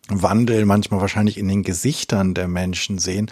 Wandel 0.09 0.65
manchmal 0.67 1.01
wahrscheinlich 1.01 1.39
in 1.39 1.49
den 1.49 1.63
Gesichtern 1.63 2.35
der 2.35 2.49
Menschen 2.49 2.99
sehen. 2.99 3.31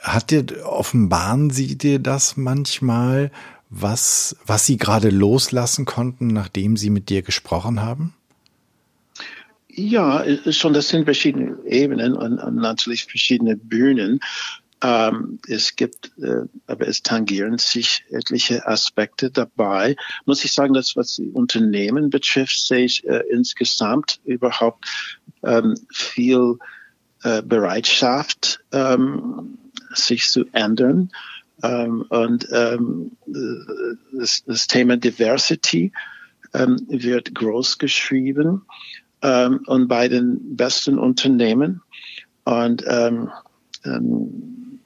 Hat 0.00 0.30
dir, 0.30 0.44
offenbaren 0.64 1.50
sie 1.50 1.76
dir 1.76 1.98
das 1.98 2.36
manchmal, 2.36 3.30
was, 3.70 4.36
was 4.46 4.66
sie 4.66 4.76
gerade 4.76 5.10
loslassen 5.10 5.84
konnten, 5.84 6.28
nachdem 6.28 6.76
sie 6.76 6.90
mit 6.90 7.08
dir 7.08 7.22
gesprochen 7.22 7.82
haben? 7.82 8.14
Ja, 9.68 10.24
schon, 10.50 10.72
das 10.72 10.88
sind 10.88 11.04
verschiedene 11.04 11.56
Ebenen 11.64 12.14
und, 12.14 12.38
und 12.38 12.56
natürlich 12.56 13.04
verschiedene 13.04 13.56
Bühnen. 13.56 14.20
Ähm, 14.80 15.40
es 15.48 15.74
gibt, 15.74 16.12
äh, 16.18 16.42
aber 16.68 16.86
es 16.86 17.02
tangieren 17.02 17.58
sich 17.58 18.04
etliche 18.10 18.66
Aspekte 18.66 19.30
dabei. 19.30 19.96
Muss 20.24 20.44
ich 20.44 20.52
sagen, 20.52 20.72
dass 20.72 20.94
was 20.94 21.16
die 21.16 21.30
Unternehmen 21.30 22.10
betrifft, 22.10 22.64
sehe 22.64 22.84
ich 22.84 23.06
äh, 23.06 23.22
insgesamt 23.30 24.20
überhaupt 24.24 24.86
ähm, 25.42 25.74
viel 25.90 26.58
äh, 27.24 27.42
Bereitschaft, 27.42 28.60
ähm, 28.70 29.58
sich 29.94 30.28
zu 30.28 30.44
ändern. 30.52 31.10
Ähm, 31.64 32.02
und 32.08 32.46
ähm, 32.52 33.16
das, 34.12 34.44
das, 34.44 34.68
Thema 34.68 34.96
Diversity 34.96 35.90
ähm, 36.54 36.86
wird 36.88 37.34
groß 37.34 37.78
geschrieben 37.78 38.62
und 39.20 39.88
bei 39.88 40.06
den 40.06 40.54
besten 40.54 40.96
Unternehmen. 40.96 41.82
Und 42.44 42.84
ähm, 42.86 43.30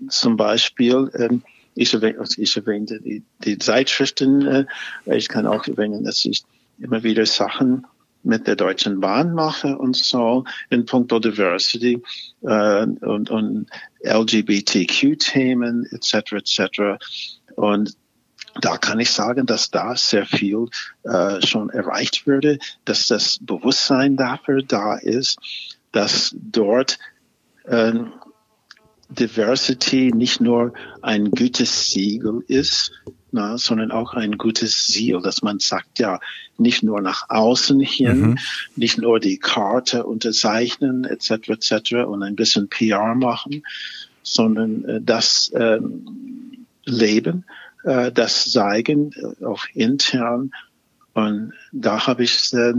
zum 0.08 0.36
Beispiel, 0.36 1.10
ähm, 1.14 1.42
ich, 1.74 1.94
erwähne, 1.94 2.20
also 2.20 2.40
ich 2.40 2.56
erwähnte 2.56 3.00
die, 3.00 3.22
die 3.44 3.58
Zeitschriften, 3.58 4.46
äh, 4.46 4.66
ich 5.06 5.28
kann 5.28 5.46
auch 5.46 5.66
erwähnen, 5.66 6.04
dass 6.04 6.24
ich 6.24 6.42
immer 6.78 7.02
wieder 7.02 7.26
Sachen 7.26 7.86
mit 8.22 8.46
der 8.46 8.56
Deutschen 8.56 9.00
Bahn 9.00 9.34
mache 9.34 9.76
und 9.76 9.96
so 9.96 10.44
in 10.70 10.86
puncto 10.86 11.18
Diversity 11.18 12.02
äh, 12.42 12.82
und, 12.84 13.30
und 13.30 13.66
LGBTQ-Themen 14.04 15.86
etc. 15.90 16.32
etc. 16.32 17.04
Und 17.56 17.96
da 18.60 18.76
kann 18.76 19.00
ich 19.00 19.10
sagen, 19.10 19.46
dass 19.46 19.70
da 19.70 19.96
sehr 19.96 20.26
viel 20.26 20.66
äh, 21.04 21.44
schon 21.44 21.70
erreicht 21.70 22.26
würde, 22.26 22.58
dass 22.84 23.06
das 23.06 23.38
Bewusstsein 23.40 24.16
dafür 24.16 24.62
da 24.62 24.96
ist, 24.96 25.38
dass 25.90 26.34
dort 26.38 26.98
äh, 27.64 27.92
Diversity 29.14 30.12
nicht 30.14 30.40
nur 30.40 30.72
ein 31.00 31.30
gutes 31.30 31.90
Siegel 31.90 32.42
ist, 32.48 32.92
na, 33.32 33.56
sondern 33.56 33.90
auch 33.90 34.12
ein 34.12 34.36
gutes 34.36 34.86
Ziel, 34.86 35.20
dass 35.22 35.42
man 35.42 35.58
sagt, 35.58 35.98
ja, 35.98 36.20
nicht 36.58 36.82
nur 36.82 37.00
nach 37.00 37.30
außen 37.30 37.80
hin, 37.80 38.20
mhm. 38.20 38.38
nicht 38.76 38.98
nur 38.98 39.20
die 39.20 39.38
Karte 39.38 40.04
unterzeichnen 40.04 41.04
etc. 41.04 41.48
etc. 41.48 41.94
und 42.06 42.22
ein 42.22 42.36
bisschen 42.36 42.68
PR 42.68 43.14
machen, 43.14 43.64
sondern 44.22 44.84
äh, 44.84 45.00
das 45.00 45.48
äh, 45.48 45.78
Leben, 46.84 47.44
äh, 47.84 48.12
das 48.12 48.50
zeigen, 48.50 49.12
äh, 49.12 49.44
auch 49.44 49.64
intern. 49.72 50.52
Und 51.14 51.52
da 51.72 52.06
habe 52.06 52.24
ich 52.24 52.52
äh, 52.52 52.74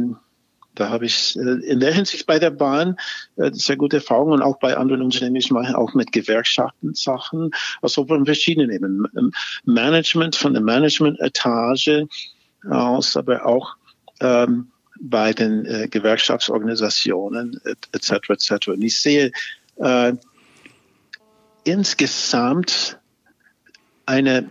da 0.76 0.89
habe 0.89 1.05
ich 1.05 1.36
äh, 1.36 1.65
in 1.65 1.80
der 1.80 1.93
Hinsicht 1.93 2.26
bei 2.26 2.39
der 2.39 2.49
Bahn 2.49 2.97
äh, 3.36 3.51
sehr 3.53 3.78
gute 3.78 3.97
Erfahrungen 3.97 4.34
und 4.34 4.41
auch 4.41 4.59
bei 4.59 4.76
anderen 4.76 5.01
Unternehmen. 5.01 5.36
Ich 5.36 5.51
mache 5.51 5.78
auch 5.78 5.93
mit 5.93 6.11
Gewerkschaften 6.11 6.93
Sachen, 6.93 7.51
also 7.82 8.05
von 8.05 8.26
verschiedenen 8.26 8.71
Ebenen. 8.71 9.32
Management, 9.65 10.36
von 10.36 10.53
der 10.53 10.63
Management-Etage 10.63 12.05
aus, 12.69 13.17
aber 13.17 13.45
auch 13.45 13.76
ähm, 14.19 14.71
bei 14.99 15.34
den 15.34 15.65
äh, 15.65 15.88
Gewerkschaftsorganisationen 15.88 17.59
etc. 17.91 18.30
etc. 18.30 18.67
Und 18.69 18.82
ich 18.82 18.99
sehe 18.99 19.32
äh, 19.78 20.13
insgesamt 21.63 22.99
eine 24.05 24.49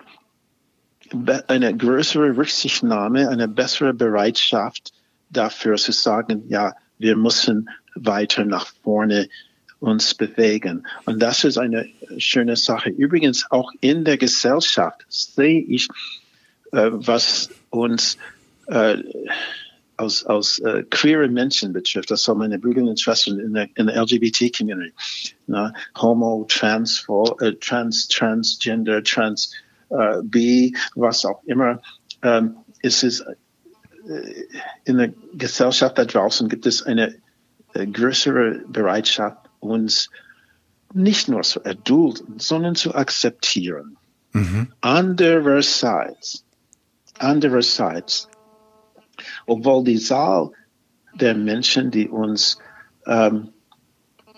eine 1.46 1.76
größere 1.76 2.36
Rücksichtnahme, 2.36 3.28
eine 3.28 3.46
bessere 3.46 3.92
Bereitschaft, 3.92 4.94
dafür 5.33 5.76
zu 5.76 5.93
sagen, 5.93 6.45
ja, 6.49 6.74
wir 6.99 7.16
müssen 7.16 7.68
weiter 7.95 8.45
nach 8.45 8.66
vorne 8.83 9.28
uns 9.80 10.14
bewegen. 10.14 10.87
Und 11.07 11.20
das 11.20 11.43
ist 11.43 11.59
eine 11.59 11.89
schöne 12.18 12.57
Sache. 12.57 12.91
Übrigens 12.91 13.45
auch 13.51 13.72
in 13.80 14.05
der 14.05 14.16
Gesellschaft 14.16 15.05
sehe 15.09 15.61
ich, 15.61 15.89
äh, 16.72 16.91
was 16.93 17.51
uns 17.70 18.16
äh, 18.68 18.99
aus, 19.97 20.24
aus 20.24 20.59
äh, 20.61 20.85
queere 20.91 21.28
Menschen 21.28 21.72
betrifft, 21.72 22.11
das 22.11 22.22
sind 22.22 22.39
meine 22.39 22.59
Brüder 22.59 22.83
und 22.83 23.26
in 23.26 23.55
der, 23.55 23.68
in 23.74 23.87
der 23.87 24.03
LGBT-Community, 24.03 24.93
Homo, 26.01 26.47
Trans, 26.49 27.07
äh, 27.41 27.53
Trans, 27.55 28.09
Transgender, 28.09 29.03
Trans, 29.03 29.53
äh, 29.91 30.22
B, 30.22 30.72
was 30.95 31.24
auch 31.24 31.43
immer. 31.45 31.80
Ähm, 32.22 32.57
es 32.83 33.03
in 34.84 34.98
der 34.98 35.12
Gesellschaft 35.34 35.98
da 35.98 36.05
draußen 36.05 36.48
gibt 36.48 36.66
es 36.66 36.82
eine 36.82 37.14
äh, 37.74 37.86
größere 37.86 38.62
Bereitschaft, 38.68 39.48
uns 39.61 40.11
nicht 40.92 41.28
nur 41.28 41.42
zu 41.42 41.61
erdulden, 41.61 42.38
sondern 42.38 42.74
zu 42.74 42.94
akzeptieren. 42.94 43.96
Mhm. 44.32 44.72
Andererseits, 44.80 46.44
andererseits, 47.18 48.28
obwohl 49.46 49.84
die 49.84 49.98
Zahl 49.98 50.50
der 51.14 51.34
Menschen, 51.34 51.90
die 51.90 52.09
uns 52.09 52.59
ähm, 53.07 53.50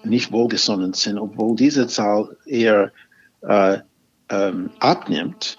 nicht 0.04 0.32
wohlgesonnen 0.32 0.92
sind, 0.92 1.18
obwohl 1.18 1.56
diese 1.56 1.86
Zahl 1.86 2.36
eher 2.46 2.92
äh, 3.42 3.78
ähm, 4.28 4.70
abnimmt, 4.80 5.58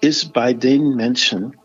ist 0.00 0.32
bei 0.32 0.52
den 0.52 0.94
Menschen 0.94 1.56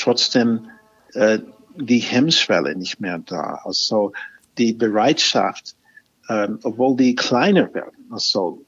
trotzdem 0.00 0.70
äh, 1.14 1.38
die 1.76 1.98
Hemmschwelle 1.98 2.76
nicht 2.76 3.00
mehr 3.00 3.18
da. 3.18 3.60
Also 3.64 4.12
die 4.58 4.72
Bereitschaft, 4.72 5.76
ähm, 6.28 6.58
obwohl 6.62 6.96
die 6.96 7.14
kleiner 7.14 7.72
werden, 7.74 8.06
also 8.10 8.64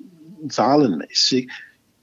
zahlenmäßig, 0.49 1.51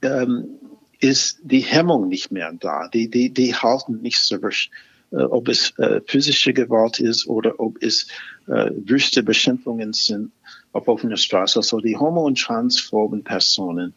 ähm, 0.02 0.58
ist 1.00 1.40
die 1.42 1.60
Hemmung 1.60 2.08
nicht 2.08 2.30
mehr 2.30 2.52
da. 2.52 2.88
Die, 2.88 3.08
die, 3.08 3.30
die 3.30 3.54
halten 3.54 4.00
nicht 4.02 4.18
so, 4.18 4.36
äh, 4.36 5.16
ob 5.16 5.48
es 5.48 5.76
äh, 5.78 6.00
physische 6.06 6.52
Gewalt 6.52 7.00
ist 7.00 7.26
oder 7.26 7.58
ob 7.58 7.82
es 7.82 8.06
äh, 8.46 8.70
wüste 8.74 9.22
Beschimpfungen 9.22 9.92
sind 9.92 10.32
auf 10.72 10.88
offener 10.88 11.16
Straße. 11.16 11.58
Also 11.58 11.80
die 11.80 11.96
homo- 11.96 12.26
und 12.26 12.38
transphoben 12.38 13.24
Personen 13.24 13.94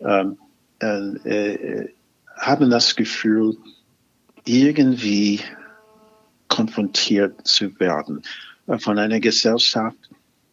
ähm, 0.00 0.38
äh, 0.82 0.86
äh, 0.86 1.88
haben 2.36 2.70
das 2.70 2.96
Gefühl, 2.96 3.56
irgendwie 4.44 5.40
konfrontiert 6.48 7.46
zu 7.46 7.78
werden 7.80 8.22
äh, 8.66 8.78
von 8.78 8.98
einer 8.98 9.20
Gesellschaft, 9.20 9.96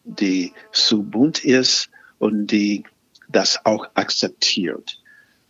die 0.04 0.52
so 0.72 1.02
bunt 1.02 1.44
ist 1.44 1.90
und 2.18 2.48
die 2.48 2.84
das 3.28 3.64
auch 3.64 3.88
akzeptiert. 3.94 4.98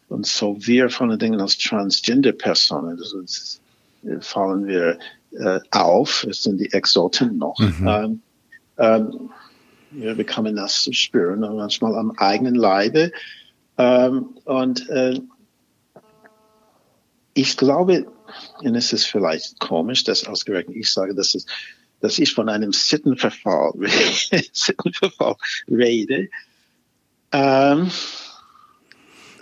Und 0.08 0.26
so 0.26 0.56
wir 0.58 0.90
von 0.90 1.10
den 1.10 1.18
Dingen 1.18 1.40
als 1.40 1.58
Transgender-Personen 1.58 2.98
äh, 4.04 4.20
fallen 4.20 4.66
wir 4.66 4.98
äh, 5.32 5.60
auf, 5.70 6.24
es 6.24 6.42
sind 6.42 6.58
die 6.58 6.72
Exoten 6.72 7.36
noch. 7.36 7.58
Mhm. 7.58 7.88
Ähm, 7.88 8.22
ähm, 8.78 9.30
wir 9.90 10.14
bekommen 10.14 10.56
das 10.56 10.82
zu 10.82 10.92
spüren, 10.92 11.40
manchmal 11.40 11.94
am 11.94 12.12
eigenen 12.12 12.54
Leibe. 12.54 13.12
Ähm, 13.76 14.30
und 14.44 14.88
äh, 14.88 15.20
ich 17.34 17.56
glaube, 17.56 18.06
und 18.60 18.74
es 18.74 18.92
ist 18.92 19.06
vielleicht 19.06 19.58
komisch, 19.60 20.04
dass 20.04 20.26
ausgerechnet 20.26 20.76
ich 20.76 20.92
sage, 20.92 21.14
dass, 21.14 21.34
es, 21.34 21.46
dass 22.00 22.18
ich 22.18 22.32
von 22.32 22.48
einem 22.48 22.72
Sittenverfall, 22.72 23.72
Sittenverfall 24.52 25.36
rede, 25.68 26.28
ähm, 27.32 27.90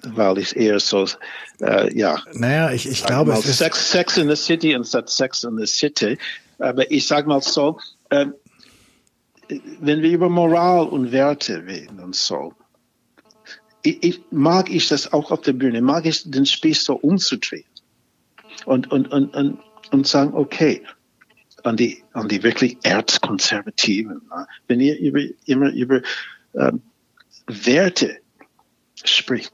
weil 0.03 0.39
ich 0.39 0.57
eher 0.57 0.81
so, 0.81 1.07
äh, 1.61 1.97
ja. 1.97 2.23
Naja, 2.33 2.71
ich, 2.73 2.89
ich 2.89 3.05
glaube, 3.05 3.33
es 3.33 3.45
ist 3.45 3.59
Sex, 3.59 3.91
Sex 3.91 4.17
in 4.17 4.29
the 4.29 4.37
City 4.37 4.75
anstatt 4.75 5.11
Sex 5.11 5.45
in 5.45 5.57
the 5.59 5.67
City. 5.67 6.19
Aber 6.59 6.91
ich 6.91 7.07
sage 7.07 7.29
mal 7.29 7.43
so, 7.43 7.79
äh, 8.11 8.27
wenn 9.81 10.03
wir 10.03 10.11
über 10.11 10.29
Moral 10.29 10.87
und 10.87 11.13
Werte 11.13 11.65
reden 11.65 12.01
und 12.01 12.17
so, 12.17 12.53
ich, 13.83 14.03
ich, 14.03 14.21
mag 14.31 14.71
ich 14.71 14.89
das 14.89 15.13
auch 15.13 15.31
auf 15.31 15.43
der 15.43 15.53
Bühne, 15.53 15.81
mag 15.81 16.07
ich 16.07 16.29
den 16.29 16.47
Spieß 16.47 16.85
so 16.85 16.95
umzudrehen 16.95 17.65
und, 18.67 18.91
und, 18.91 19.13
und, 19.13 19.35
und, 19.35 19.59
und 19.91 20.07
sagen, 20.07 20.35
okay, 20.35 20.83
an 21.63 21.77
die, 21.77 22.03
an 22.13 22.29
die 22.29 22.43
wirklich 22.43 22.79
Erzkonservativen, 22.83 24.23
wenn 24.69 24.81
ihr 24.81 24.99
über, 24.99 25.21
immer 25.47 25.73
über 25.73 26.03
ähm, 26.55 26.83
Werte 27.47 28.19
spricht, 29.05 29.53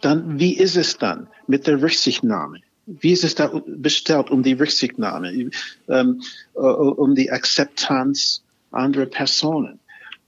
dann 0.00 0.38
wie 0.38 0.56
ist 0.58 0.76
es 0.76 0.98
dann 0.98 1.28
mit 1.46 1.66
der 1.66 1.80
Rücksichtnahme? 1.80 2.60
Wie 2.86 3.12
ist 3.12 3.24
es 3.24 3.34
da 3.34 3.52
bestellt 3.66 4.30
um 4.30 4.42
die 4.42 4.54
Rücksichtnahme, 4.54 5.50
ähm, 5.88 6.22
um 6.54 7.14
die 7.14 7.30
Akzeptanz 7.30 8.42
anderer 8.70 9.06
Personen? 9.06 9.78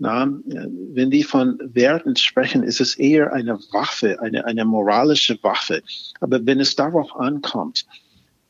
Na, 0.02 0.26
wenn 0.46 1.10
die 1.10 1.22
von 1.22 1.58
Werten 1.62 2.16
sprechen, 2.16 2.62
ist 2.62 2.80
es 2.80 2.94
eher 2.94 3.34
eine 3.34 3.58
Waffe, 3.70 4.18
eine, 4.22 4.46
eine 4.46 4.64
moralische 4.64 5.38
Waffe. 5.42 5.82
Aber 6.20 6.44
wenn 6.46 6.58
es 6.58 6.74
darauf 6.74 7.14
ankommt, 7.16 7.84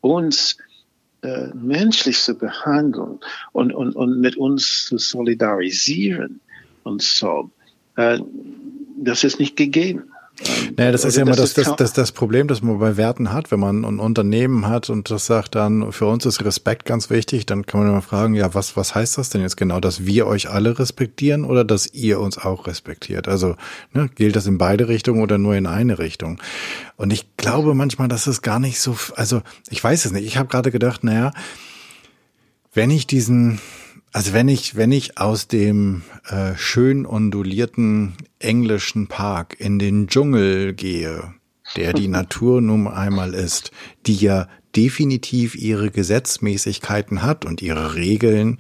uns 0.01 0.59
äh, 1.23 1.49
menschlich 1.53 2.21
zu 2.21 2.37
behandeln 2.39 3.19
und, 3.51 3.75
und, 3.75 3.97
und 3.97 4.21
mit 4.21 4.37
uns 4.37 4.87
zu 4.87 4.99
solidarisieren 4.99 6.41
und 6.85 7.03
so, 7.03 7.51
äh, 7.97 8.21
das 8.97 9.25
ist 9.25 9.41
nicht 9.41 9.57
gegeben. 9.57 10.10
Naja, 10.77 10.93
das 10.93 11.05
ist 11.05 11.17
ja 11.17 11.23
immer 11.23 11.37
das, 11.37 11.53
das, 11.55 11.77
das, 11.77 11.93
das 11.93 12.13
Problem, 12.13 12.49
das 12.49 12.63
man 12.63 12.79
bei 12.79 12.97
Werten 12.97 13.33
hat, 13.33 13.51
wenn 13.51 13.61
man 13.61 13.85
ein 13.85 13.99
Unternehmen 13.99 14.69
hat 14.69 14.89
und 14.89 15.11
das 15.11 15.27
sagt 15.27 15.55
dann, 15.55 15.93
für 15.93 16.07
uns 16.07 16.25
ist 16.25 16.43
Respekt 16.45 16.87
ganz 16.87 17.11
wichtig, 17.11 17.45
dann 17.45 17.67
kann 17.67 17.81
man 17.81 17.91
immer 17.91 18.03
fragen, 18.03 18.35
ja, 18.35 18.55
was, 18.55 18.77
was 18.77 18.95
heißt 18.95 19.19
das 19.19 19.29
denn 19.29 19.43
jetzt 19.43 19.57
genau, 19.57 19.81
dass 19.81 20.07
wir 20.07 20.27
euch 20.27 20.49
alle 20.49 20.79
respektieren 20.79 21.45
oder 21.45 21.65
dass 21.65 21.93
ihr 21.93 22.21
uns 22.21 22.39
auch 22.39 22.67
respektiert? 22.67 23.29
Also 23.29 23.57
ne, 23.93 24.09
gilt 24.15 24.37
das 24.37 24.47
in 24.47 24.57
beide 24.57 24.89
Richtungen 24.89 25.23
oder 25.23 25.37
nur 25.37 25.55
in 25.57 25.67
eine 25.67 25.99
Richtung? 25.99 26.41
Und 26.97 27.13
ich 27.13 27.37
glaube 27.37 27.75
manchmal, 27.75 28.09
dass 28.09 28.27
es 28.27 28.41
gar 28.41 28.61
nicht 28.61 28.81
so, 28.81 28.97
also 29.17 29.43
ich 29.69 29.83
weiß 29.83 30.07
es 30.07 30.13
nicht. 30.13 30.27
Ich 30.27 30.39
habe 30.39 30.49
gerade 30.49 30.71
gedacht, 30.71 31.05
naja, 31.05 31.33
wenn 32.73 32.91
ich 32.91 33.07
diesen 33.07 33.61
also 34.13 34.33
wenn 34.33 34.49
ich, 34.49 34.77
wenn 34.77 34.93
ich 34.93 35.19
aus 35.19 35.47
dem 35.47 36.03
äh, 36.29 36.57
schön 36.57 37.07
ondulierten 37.07 38.15
englischen 38.39 39.07
Park 39.07 39.57
in 39.59 39.79
den 39.79 40.09
Dschungel 40.09 40.73
gehe, 40.75 41.35
der 41.77 41.93
die 41.93 42.09
Natur 42.09 42.61
nun 42.61 42.89
einmal 42.89 43.35
ist, 43.35 43.71
die 44.07 44.17
ja 44.17 44.49
definitiv 44.77 45.55
ihre 45.55 45.91
Gesetzmäßigkeiten 45.91 47.23
hat 47.23 47.45
und 47.45 47.61
ihre 47.61 47.95
Regeln 47.95 48.59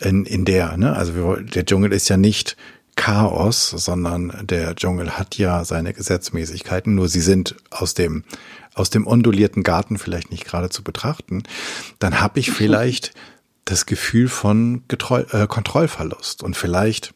in, 0.00 0.26
in 0.26 0.44
der, 0.44 0.76
ne, 0.76 0.96
also 0.96 1.14
wir, 1.14 1.42
der 1.42 1.64
Dschungel 1.64 1.92
ist 1.92 2.08
ja 2.08 2.16
nicht 2.16 2.56
Chaos, 2.96 3.70
sondern 3.70 4.32
der 4.42 4.76
Dschungel 4.76 5.18
hat 5.18 5.36
ja 5.36 5.64
seine 5.64 5.92
Gesetzmäßigkeiten, 5.92 6.94
nur 6.94 7.08
sie 7.08 7.20
sind 7.20 7.56
aus 7.70 7.94
dem 7.94 8.22
aus 8.74 8.90
dem 8.90 9.06
ondulierten 9.06 9.62
Garten 9.62 9.98
vielleicht 9.98 10.32
nicht 10.32 10.44
gerade 10.44 10.68
zu 10.68 10.82
betrachten, 10.82 11.44
dann 11.98 12.20
habe 12.20 12.40
ich 12.40 12.50
vielleicht 12.52 13.14
das 13.64 13.86
Gefühl 13.86 14.28
von 14.28 14.82
Getreu 14.88 15.22
äh, 15.30 15.46
Kontrollverlust. 15.46 16.42
Und 16.42 16.56
vielleicht 16.56 17.14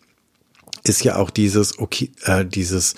ist 0.85 1.05
ja 1.05 1.17
auch 1.17 1.31
dieses, 1.31 1.79
okay, 1.79 2.11
äh, 2.25 2.45
dieses, 2.45 2.95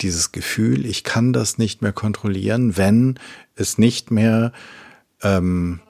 dieses 0.00 0.32
Gefühl, 0.32 0.86
ich 0.86 1.04
kann 1.04 1.32
das 1.32 1.58
nicht 1.58 1.82
mehr 1.82 1.92
kontrollieren, 1.92 2.76
wenn 2.76 3.18
es 3.54 3.78
nicht 3.78 4.10
mehr 4.10 4.52
ähm, 5.22 5.80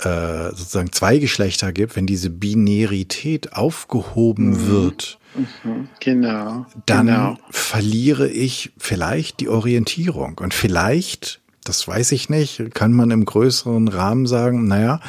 äh, 0.00 0.50
sozusagen 0.50 0.92
zwei 0.92 1.18
Geschlechter 1.18 1.72
gibt, 1.72 1.96
wenn 1.96 2.06
diese 2.06 2.30
Binarität 2.30 3.54
aufgehoben 3.54 4.50
mhm. 4.50 4.66
wird, 4.68 5.18
mhm. 5.34 5.88
genau. 6.00 6.66
dann 6.86 7.06
genau. 7.06 7.38
verliere 7.50 8.28
ich 8.28 8.72
vielleicht 8.78 9.40
die 9.40 9.48
Orientierung. 9.48 10.38
Und 10.38 10.54
vielleicht 10.54 11.40
das 11.68 11.86
weiß 11.86 12.12
ich 12.12 12.28
nicht, 12.30 12.74
kann 12.74 12.92
man 12.92 13.10
im 13.10 13.24
größeren 13.24 13.88
Rahmen 13.88 14.26
sagen, 14.26 14.66
naja, 14.66 15.00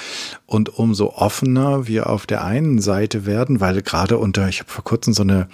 und 0.45 0.69
umso 0.69 1.13
offener 1.13 1.87
wir 1.87 2.09
auf 2.09 2.25
der 2.27 2.43
einen 2.43 2.81
Seite 2.81 3.25
werden, 3.25 3.61
weil 3.61 3.81
gerade 3.81 4.17
unter, 4.17 4.49
ich 4.49 4.59
habe 4.59 4.69
vor 4.69 4.83
kurzem 4.83 5.13
so 5.13 5.23
eine, 5.23 5.47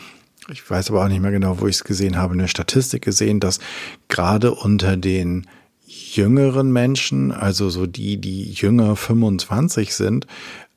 ich 0.51 0.70
weiß 0.70 0.89
aber 0.89 1.03
auch 1.03 1.08
nicht 1.08 1.22
mehr 1.22 1.32
genau, 1.32 1.60
wo 1.60 1.68
ich 1.68 1.76
es 1.76 1.84
gesehen 1.84 2.18
habe, 2.18 2.34
eine 2.34 2.47
Statistik 2.47 3.03
gesehen, 3.03 3.39
dass 3.39 3.60
gerade 4.08 4.53
unter 4.53 4.97
den 4.97 5.47
jüngeren 5.86 6.72
Menschen, 6.72 7.32
also 7.32 7.70
so 7.70 7.86
die, 7.86 8.18
die 8.18 8.51
jünger 8.51 8.95
25 8.95 9.93
sind, 9.93 10.28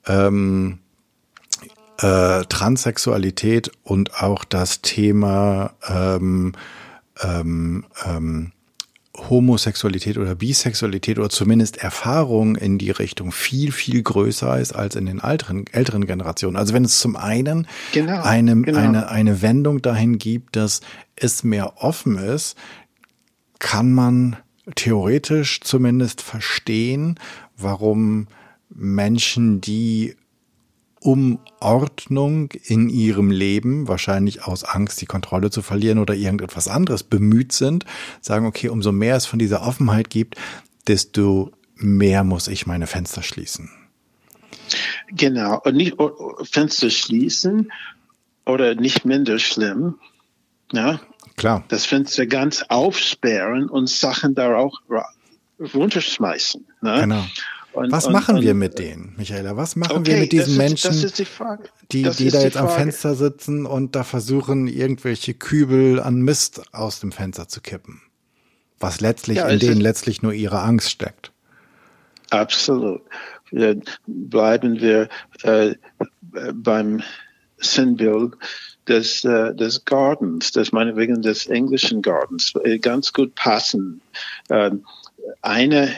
ähm, 0.07 0.79
äh, 2.01 2.45
Transsexualität 2.45 3.72
und 3.83 4.22
auch 4.22 4.45
das 4.45 4.83
Thema 4.83 5.74
ähm, 5.89 6.53
ähm, 7.22 7.85
ähm, 8.07 8.53
Homosexualität 9.19 10.19
oder 10.19 10.35
Bisexualität 10.35 11.19
oder 11.19 11.29
zumindest 11.29 11.79
Erfahrung 11.79 12.57
in 12.57 12.79
die 12.79 12.91
Richtung 12.91 13.33
viel, 13.33 13.73
viel 13.73 14.03
größer 14.03 14.59
ist 14.59 14.73
als 14.73 14.95
in 14.95 15.07
den 15.07 15.21
älteren, 15.21 15.66
älteren 15.73 16.07
Generationen. 16.07 16.57
Also 16.57 16.75
wenn 16.75 16.85
es 16.85 17.01
zum 17.01 17.16
einen 17.16 17.66
genau, 17.93 18.23
eine, 18.23 18.61
genau. 18.62 18.79
eine, 18.79 19.09
eine 19.09 19.43
Wendung 19.43 19.83
dahin 19.83 20.19
gibt, 20.19 20.57
dass 20.57 20.81
es 21.16 21.45
mehr 21.45 21.83
offen 21.83 22.16
ist, 22.16 22.57
kann 23.59 23.93
man 23.93 24.37
theoretisch 24.75 25.61
zumindest 25.61 26.23
verstehen, 26.23 27.19
warum 27.57 28.29
Menschen, 28.71 29.61
die 29.61 30.14
um 31.01 31.38
Ordnung 31.61 32.51
in 32.64 32.88
ihrem 32.88 33.30
Leben, 33.30 33.88
wahrscheinlich 33.88 34.44
aus 34.44 34.64
Angst, 34.64 35.01
die 35.01 35.07
Kontrolle 35.07 35.51
zu 35.51 35.62
verlieren 35.62 35.99
oder 35.99 36.14
irgendetwas 36.14 36.68
anderes 36.68 37.03
bemüht 37.03 37.53
sind, 37.53 37.84
sagen, 38.20 38.46
okay, 38.46 38.68
umso 38.68 38.92
mehr 38.92 39.16
es 39.16 39.26
von 39.26 39.38
dieser 39.38 39.62
Offenheit 39.62 40.11
gibt, 40.11 40.36
desto 40.86 41.53
mehr 41.76 42.24
muss 42.24 42.49
ich 42.49 42.66
meine 42.66 42.86
Fenster 42.86 43.22
schließen. 43.22 43.70
Genau, 45.11 45.61
und 45.64 45.76
nicht 45.76 45.96
Fenster 46.51 46.90
schließen 46.90 47.72
oder 48.44 48.74
nicht 48.74 49.05
minder 49.05 49.38
schlimm, 49.38 49.99
ja, 50.72 51.01
Klar. 51.36 51.64
das 51.68 51.86
Fenster 51.86 52.26
ganz 52.26 52.62
aufsperren 52.68 53.68
und 53.68 53.88
Sachen 53.88 54.34
da 54.34 54.57
auch 54.57 54.80
runterschmeißen. 55.59 56.66
Ne? 56.82 57.01
Genau. 57.01 57.24
Und, 57.73 57.93
was 57.93 58.07
und, 58.07 58.12
machen 58.12 58.37
und, 58.37 58.43
wir 58.43 58.55
mit 58.55 58.79
denen, 58.79 59.14
Michaela? 59.16 59.57
Was 59.57 59.77
machen 59.77 59.99
okay, 59.99 60.12
wir 60.12 60.21
mit 60.21 60.33
diesen 60.33 60.53
ist, 60.53 60.57
Menschen, 60.59 61.12
die, 61.93 62.03
die 62.03 62.31
da 62.31 62.41
jetzt 62.41 62.57
am 62.57 62.69
Fenster 62.69 63.14
sitzen 63.14 63.66
und 63.66 63.95
da 63.95 64.05
versuchen, 64.05 64.66
irgendwelche 64.66 65.35
Kübel 65.35 66.01
an 66.01 66.23
Mist 66.23 66.62
aus 66.73 67.01
dem 67.01 67.12
Fenster 67.12 67.49
zu 67.49 67.61
kippen? 67.61 68.01
Was 68.81 69.01
letztlich 69.01 69.39
ja, 69.39 69.49
in 69.49 69.59
denen 69.59 69.81
letztlich 69.81 70.23
nur 70.23 70.33
ihre 70.33 70.61
Angst 70.61 70.91
steckt. 70.91 71.33
Absolut. 72.31 73.03
Bleiben 74.07 74.81
wir 74.81 75.09
äh, 75.43 75.75
beim 76.53 77.03
Sinnbild 77.59 78.35
des, 78.87 79.25
äh, 79.25 79.55
des 79.55 79.85
Gardens, 79.85 80.53
des 80.53 80.73
meinetwegen 80.73 81.23
des 81.23 81.47
englischen 81.47 82.03
Gardens, 82.03 82.53
äh, 82.64 82.79
ganz 82.79 83.12
gut 83.12 83.35
passen. 83.35 84.01
Ähm, 84.51 84.85
eine 85.43 85.95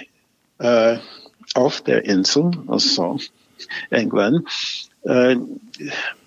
äh, 0.59 0.99
auf 1.55 1.80
der 1.82 2.05
Insel, 2.05 2.51
also 2.66 3.18
England, 3.90 4.48
äh, 5.03 5.36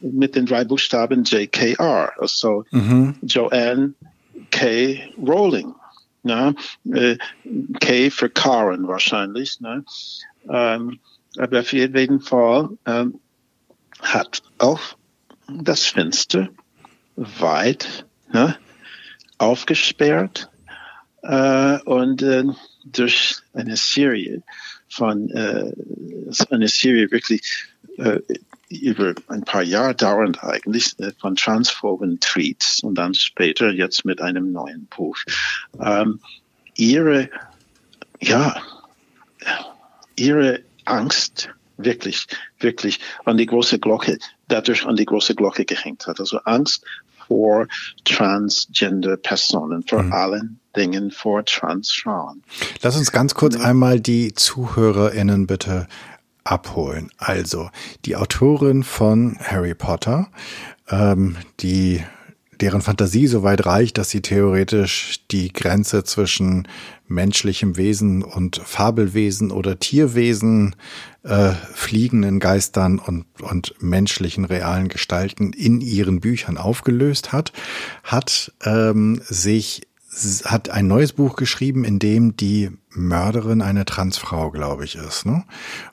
mit 0.02 0.36
den 0.36 0.46
drei 0.46 0.64
Buchstaben 0.64 1.24
JKR, 1.24 2.12
also 2.18 2.66
mhm. 2.72 3.16
Joanne 3.22 3.94
K. 4.52 5.12
Rowling. 5.18 5.74
Na, 6.24 6.54
äh, 6.86 7.18
K 7.82 8.10
für 8.10 8.30
Karen 8.30 8.88
wahrscheinlich. 8.88 9.60
Ne? 9.60 9.84
Ähm, 10.50 11.00
aber 11.38 11.60
auf 11.60 11.74
jeden 11.74 12.22
Fall 12.22 12.70
ähm, 12.86 13.20
hat 14.02 14.42
auch 14.58 14.80
das 15.50 15.86
Fenster 15.86 16.48
weit 17.16 18.06
ne, 18.32 18.56
aufgesperrt 19.38 20.50
äh, 21.24 21.80
und 21.82 22.22
äh, 22.22 22.46
durch 22.86 23.38
eine 23.54 23.76
Serie 23.76 24.44
von 24.94 25.30
äh, 25.30 25.72
eine 26.50 26.68
Serie 26.68 27.12
wirklich 27.12 27.42
äh, 27.98 28.20
über 28.70 29.14
ein 29.28 29.44
paar 29.44 29.64
Jahre 29.64 29.96
dauernd 29.96 30.44
eigentlich 30.44 30.98
äh, 31.00 31.12
von 31.20 31.36
transphoben 31.36 32.20
Tweets 32.20 32.82
und 32.84 32.96
dann 32.96 33.14
später 33.14 33.72
jetzt 33.72 34.06
mit 34.06 34.22
einem 34.22 34.52
neuen 34.52 34.88
Buch. 34.88 35.18
Ähm, 35.80 36.20
ihre 36.76 37.30
ja 38.22 38.56
ihre 40.16 40.62
Angst 40.86 41.50
wirklich 41.78 42.28
wirklich 42.60 43.00
an 43.26 43.38
die 43.38 43.46
große 43.46 43.80
Glocke 43.80 44.18
dadurch 44.48 44.86
an 44.86 44.96
die 44.96 45.06
große 45.06 45.36
Glocke 45.36 45.66
gehängt 45.66 46.08
hat. 46.08 46.20
Also 46.20 46.38
Angst 46.40 46.86
vor 47.28 47.68
transgender 48.06 49.18
Personen, 49.18 49.84
vor 49.84 50.04
mhm. 50.04 50.14
allen 50.14 50.60
Dingen 50.76 51.12
vor 51.12 51.46
Transfrauen. 51.46 52.44
Lass 52.82 52.98
uns 52.98 53.12
ganz 53.12 53.36
kurz 53.36 53.56
ja. 53.56 53.62
einmal 53.62 54.00
die 54.00 54.34
ZuhörerInnen 54.34 55.48
bitte 55.48 55.88
abholen. 56.44 57.10
Also, 57.18 57.70
die 58.06 58.16
Autorin 58.16 58.84
von 58.84 59.38
Harry 59.40 59.76
Potter, 59.76 60.28
ähm, 60.90 61.38
die 61.60 62.04
deren 62.64 62.82
Fantasie 62.82 63.28
so 63.28 63.44
weit 63.44 63.66
reicht, 63.66 63.98
dass 63.98 64.10
sie 64.10 64.22
theoretisch 64.22 65.20
die 65.32 65.52
Grenze 65.52 66.06
zwischen 66.06 66.66
menschlichem 67.10 67.76
Wesen 67.76 68.24
und 68.24 68.56
Fabelwesen 68.56 69.52
oder 69.52 69.80
Tierwesen, 69.80 70.78
äh, 71.24 71.52
fliegenden 71.74 72.40
Geistern 72.40 73.00
und, 73.00 73.26
und 73.42 73.76
menschlichen 73.82 74.46
realen 74.46 74.88
Gestalten 74.88 75.52
in 75.52 75.82
ihren 75.82 76.22
Büchern 76.22 76.58
aufgelöst 76.58 77.34
hat, 77.34 77.52
hat 78.02 78.54
ähm, 78.64 79.20
sich 79.26 79.82
hat 80.46 80.70
ein 80.70 80.88
neues 80.88 81.14
Buch 81.14 81.36
geschrieben, 81.36 81.84
in 81.84 82.00
dem 82.00 82.38
die 82.38 82.70
Mörderin 82.90 83.62
eine 83.62 83.86
Transfrau, 83.86 84.52
glaube 84.52 84.86
ich, 84.86 84.96
ist. 84.96 85.26
Ne? 85.26 85.44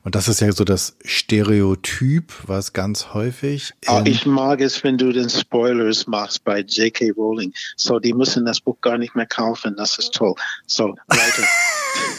Und 0.04 0.14
das 0.14 0.28
ist 0.28 0.40
ja 0.40 0.52
so 0.52 0.64
das 0.64 0.96
Stereotyp, 1.04 2.32
was 2.46 2.72
ganz 2.72 3.14
häufig. 3.14 3.72
Oh, 3.88 4.02
ich 4.04 4.26
mag 4.26 4.60
es, 4.60 4.84
wenn 4.84 4.98
du 4.98 5.12
den 5.12 5.30
Spoilers 5.30 6.06
machst 6.06 6.44
bei 6.44 6.60
J.K. 6.60 7.12
Rowling. 7.12 7.52
So, 7.76 7.98
die 7.98 8.12
müssen 8.12 8.44
das 8.44 8.60
Buch 8.60 8.80
gar 8.80 8.98
nicht 8.98 9.14
mehr 9.14 9.26
kaufen. 9.26 9.74
Das 9.76 9.98
ist 9.98 10.14
toll. 10.14 10.34
So, 10.66 10.96
weiter. 11.08 11.44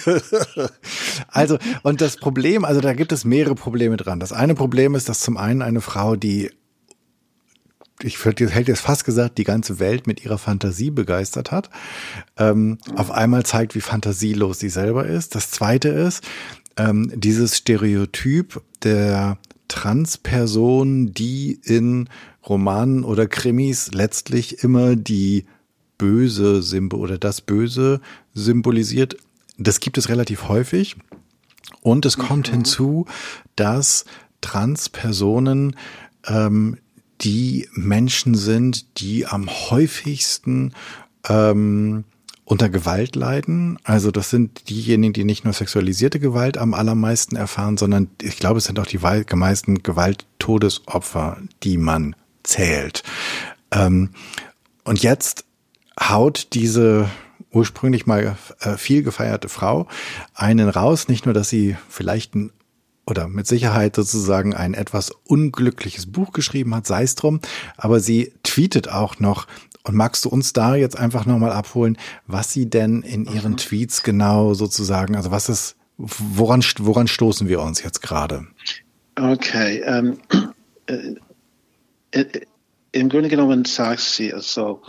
also, 1.27 1.57
und 1.83 2.01
das 2.01 2.17
Problem, 2.17 2.65
also 2.65 2.81
da 2.81 2.93
gibt 2.93 3.11
es 3.11 3.25
mehrere 3.25 3.55
Probleme 3.55 3.97
dran. 3.97 4.19
Das 4.19 4.33
eine 4.33 4.55
Problem 4.55 4.95
ist, 4.95 5.07
dass 5.09 5.19
zum 5.19 5.37
einen 5.37 5.61
eine 5.61 5.81
Frau, 5.81 6.15
die 6.15 6.51
ich 8.03 8.23
hätte 8.23 8.43
jetzt 8.45 8.81
fast 8.81 9.05
gesagt, 9.05 9.37
die 9.37 9.43
ganze 9.43 9.79
Welt 9.79 10.07
mit 10.07 10.23
ihrer 10.23 10.37
Fantasie 10.37 10.91
begeistert 10.91 11.51
hat, 11.51 11.69
ähm, 12.37 12.77
auf 12.95 13.11
einmal 13.11 13.45
zeigt, 13.45 13.75
wie 13.75 13.81
fantasielos 13.81 14.59
sie 14.59 14.69
selber 14.69 15.05
ist. 15.05 15.35
Das 15.35 15.51
zweite 15.51 15.89
ist, 15.89 16.23
ähm, 16.77 17.11
dieses 17.15 17.57
Stereotyp 17.57 18.61
der 18.83 19.37
Transperson, 19.67 21.13
die 21.13 21.59
in 21.63 22.09
Romanen 22.47 23.03
oder 23.03 23.27
Krimis 23.27 23.91
letztlich 23.93 24.63
immer 24.63 24.95
die 24.95 25.45
böse 25.97 26.61
Symbol 26.61 26.99
oder 26.99 27.17
das 27.17 27.41
Böse 27.41 28.01
symbolisiert. 28.33 29.17
Das 29.57 29.79
gibt 29.79 29.97
es 29.97 30.09
relativ 30.09 30.47
häufig. 30.47 30.95
Und 31.81 32.05
es 32.05 32.17
kommt 32.17 32.49
mhm. 32.49 32.53
hinzu, 32.53 33.05
dass 33.55 34.05
Transpersonen 34.41 35.75
ähm, 36.27 36.77
die 37.21 37.67
Menschen 37.73 38.35
sind, 38.35 38.99
die 38.99 39.25
am 39.25 39.49
häufigsten 39.49 40.73
ähm, 41.27 42.03
unter 42.45 42.69
Gewalt 42.69 43.15
leiden. 43.15 43.79
Also 43.83 44.11
das 44.11 44.29
sind 44.29 44.69
diejenigen, 44.69 45.13
die 45.13 45.23
nicht 45.23 45.45
nur 45.45 45.53
sexualisierte 45.53 46.19
Gewalt 46.19 46.57
am 46.57 46.73
allermeisten 46.73 47.35
erfahren, 47.35 47.77
sondern 47.77 48.09
ich 48.21 48.37
glaube, 48.37 48.57
es 48.57 48.65
sind 48.65 48.79
auch 48.79 48.85
die 48.85 48.97
meisten 48.97 49.83
Gewalttodesopfer, 49.83 51.37
die 51.63 51.77
man 51.77 52.15
zählt. 52.43 53.03
Ähm, 53.71 54.09
und 54.83 55.01
jetzt 55.01 55.45
haut 55.99 56.47
diese 56.53 57.09
ursprünglich 57.51 58.05
mal 58.05 58.37
äh, 58.61 58.77
viel 58.77 59.03
gefeierte 59.03 59.49
Frau 59.49 59.87
einen 60.33 60.69
raus, 60.69 61.07
nicht 61.07 61.25
nur, 61.25 61.33
dass 61.33 61.49
sie 61.49 61.77
vielleicht 61.89 62.35
ein 62.35 62.51
oder 63.11 63.27
mit 63.27 63.45
Sicherheit 63.45 63.95
sozusagen 63.95 64.55
ein 64.55 64.73
etwas 64.73 65.11
unglückliches 65.25 66.11
Buch 66.11 66.31
geschrieben 66.31 66.73
hat, 66.73 66.87
sei 66.87 67.03
es 67.03 67.15
drum, 67.15 67.41
aber 67.77 67.99
sie 67.99 68.33
tweetet 68.41 68.89
auch 68.89 69.19
noch. 69.19 69.47
Und 69.83 69.95
magst 69.95 70.25
du 70.25 70.29
uns 70.29 70.53
da 70.53 70.75
jetzt 70.75 70.97
einfach 70.97 71.25
nochmal 71.25 71.51
abholen, 71.51 71.97
was 72.27 72.51
sie 72.51 72.69
denn 72.69 73.01
in 73.01 73.25
ihren 73.25 73.53
mhm. 73.53 73.57
Tweets 73.57 74.03
genau 74.03 74.53
sozusagen, 74.53 75.15
also 75.15 75.31
was 75.31 75.49
ist, 75.49 75.75
woran, 75.97 76.63
woran 76.79 77.07
stoßen 77.07 77.47
wir 77.47 77.61
uns 77.61 77.81
jetzt 77.83 78.01
gerade? 78.01 78.47
Okay, 79.15 79.81
ähm, 79.85 80.19
äh, 80.85 81.15
äh, 82.11 82.25
im 82.91 83.09
Grunde 83.09 83.29
genommen 83.29 83.65
sagt 83.65 84.01
sie 84.01 84.33
also, 84.33 84.81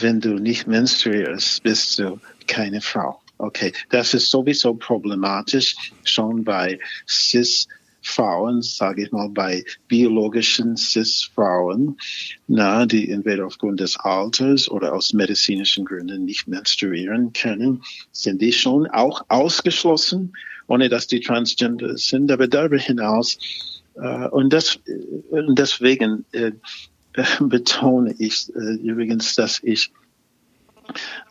wenn 0.00 0.20
du 0.20 0.34
nicht 0.34 0.66
menstruierst, 0.66 1.62
bist 1.62 1.98
du 1.98 2.20
keine 2.46 2.80
Frau. 2.80 3.20
Okay, 3.38 3.72
das 3.90 4.14
ist 4.14 4.30
sowieso 4.30 4.74
problematisch, 4.74 5.74
schon 6.04 6.44
bei 6.44 6.78
Cis-Frauen, 7.08 8.62
sage 8.62 9.04
ich 9.04 9.12
mal, 9.12 9.28
bei 9.28 9.64
biologischen 9.88 10.76
Cis-Frauen, 10.76 11.98
na, 12.46 12.86
die 12.86 13.10
entweder 13.10 13.46
aufgrund 13.46 13.80
des 13.80 13.96
Alters 13.98 14.70
oder 14.70 14.94
aus 14.94 15.12
medizinischen 15.12 15.84
Gründen 15.84 16.24
nicht 16.24 16.46
menstruieren 16.46 17.32
können, 17.32 17.82
sind 18.12 18.40
die 18.40 18.52
schon 18.52 18.86
auch 18.86 19.24
ausgeschlossen, 19.28 20.32
ohne 20.68 20.88
dass 20.88 21.08
die 21.08 21.20
Transgender 21.20 21.96
sind. 21.98 22.30
Aber 22.30 22.46
darüber 22.46 22.78
hinaus, 22.78 23.38
äh, 23.96 24.28
und, 24.28 24.52
das, 24.52 24.78
und 25.30 25.58
deswegen 25.58 26.24
äh, 26.32 26.52
betone 27.40 28.14
ich 28.18 28.48
äh, 28.54 28.74
übrigens, 28.74 29.34
dass 29.34 29.60
ich 29.62 29.90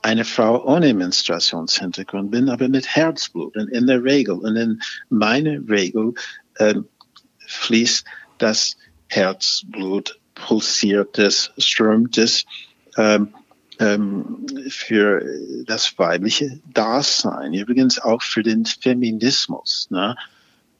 eine 0.02 0.26
Frau 0.26 0.66
ohne 0.66 0.94
Menstruationshintergrund 0.94 2.32
bin, 2.32 2.50
aber 2.50 2.70
mit 2.70 2.88
Herzblut. 2.88 3.56
Und 3.56 3.70
in 3.70 3.88
der 3.88 4.04
Regel, 4.04 4.36
und 4.36 4.56
in 4.56 4.82
meiner 5.10 5.60
Regel 5.70 6.14
äh, 6.56 6.76
fließt 7.48 8.06
das 8.38 8.78
Herzblut, 9.08 10.20
pulsiert 10.36 11.20
es, 11.20 11.52
strömt 11.58 12.18
es 12.18 12.46
ähm, 12.98 13.34
ähm, 13.80 14.46
für 14.70 15.24
das 15.66 15.98
weibliche 15.98 16.60
Dasein, 16.74 17.54
übrigens 17.54 18.00
auch 18.00 18.22
für 18.22 18.44
den 18.44 18.66
Feminismus. 18.66 19.88
Ne? 19.90 20.16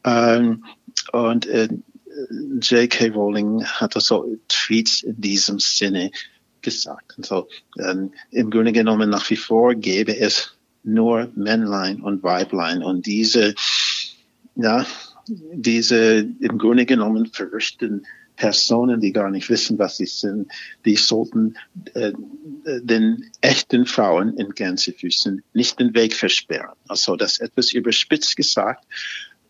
Ähm, 0.04 0.66
und 1.12 1.46
äh, 1.46 1.70
J.K. 2.62 3.10
Rowling 3.10 3.64
hat 3.64 3.94
so 4.02 4.38
Tweets 4.48 5.04
in 5.04 5.20
diesem 5.20 5.60
Sinne 5.60 6.12
gesagt. 6.64 7.14
Also, 7.18 7.48
ähm, 7.80 8.12
Im 8.32 8.50
Grunde 8.50 8.72
genommen 8.72 9.10
nach 9.10 9.30
wie 9.30 9.36
vor 9.36 9.76
gäbe 9.76 10.18
es 10.18 10.54
nur 10.84 11.32
Männlein 11.36 12.02
und 12.02 12.24
Weiblein 12.24 12.84
und 12.84 13.06
diese, 13.06 13.56
ja, 14.56 14.86
diese 15.28 16.28
im 16.40 16.58
Grunde 16.58 16.86
genommen 16.86 17.28
verrückten 17.28 18.06
Personen, 18.36 19.00
die 19.00 19.12
gar 19.12 19.30
nicht 19.30 19.50
wissen, 19.50 19.78
was 19.78 19.98
sie 19.98 20.06
sind, 20.06 20.52
die 20.86 20.96
sollten 20.96 21.56
äh, 21.94 22.12
den 22.82 23.30
echten 23.42 23.86
Frauen 23.86 24.38
in 24.38 24.50
Gänsefüßen 24.50 25.44
nicht 25.54 25.80
den 25.80 25.94
Weg 25.94 26.16
versperren. 26.16 26.76
Also 26.88 27.16
das 27.16 27.40
etwas 27.40 27.74
überspitzt 27.74 28.36
gesagt, 28.36 28.86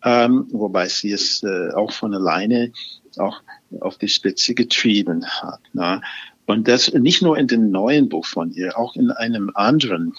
ähm, 0.04 0.46
wobei 0.50 0.88
sie 0.88 1.12
es 1.12 1.42
äh, 1.42 1.70
auch 1.72 1.92
von 1.92 2.14
alleine 2.14 2.72
auch 3.16 3.42
auf 3.80 3.96
die 3.96 4.08
Spitze 4.08 4.54
getrieben 4.54 5.24
hat. 5.26 5.60
Na? 5.72 6.02
Und 6.46 6.68
das 6.68 6.92
nicht 6.92 7.22
nur 7.22 7.38
in 7.38 7.46
dem 7.46 7.70
neuen 7.70 8.08
Buch 8.08 8.26
von 8.26 8.50
ihr, 8.52 8.78
auch 8.78 8.96
in 8.96 9.10
einem 9.10 9.50
anderen 9.54 10.14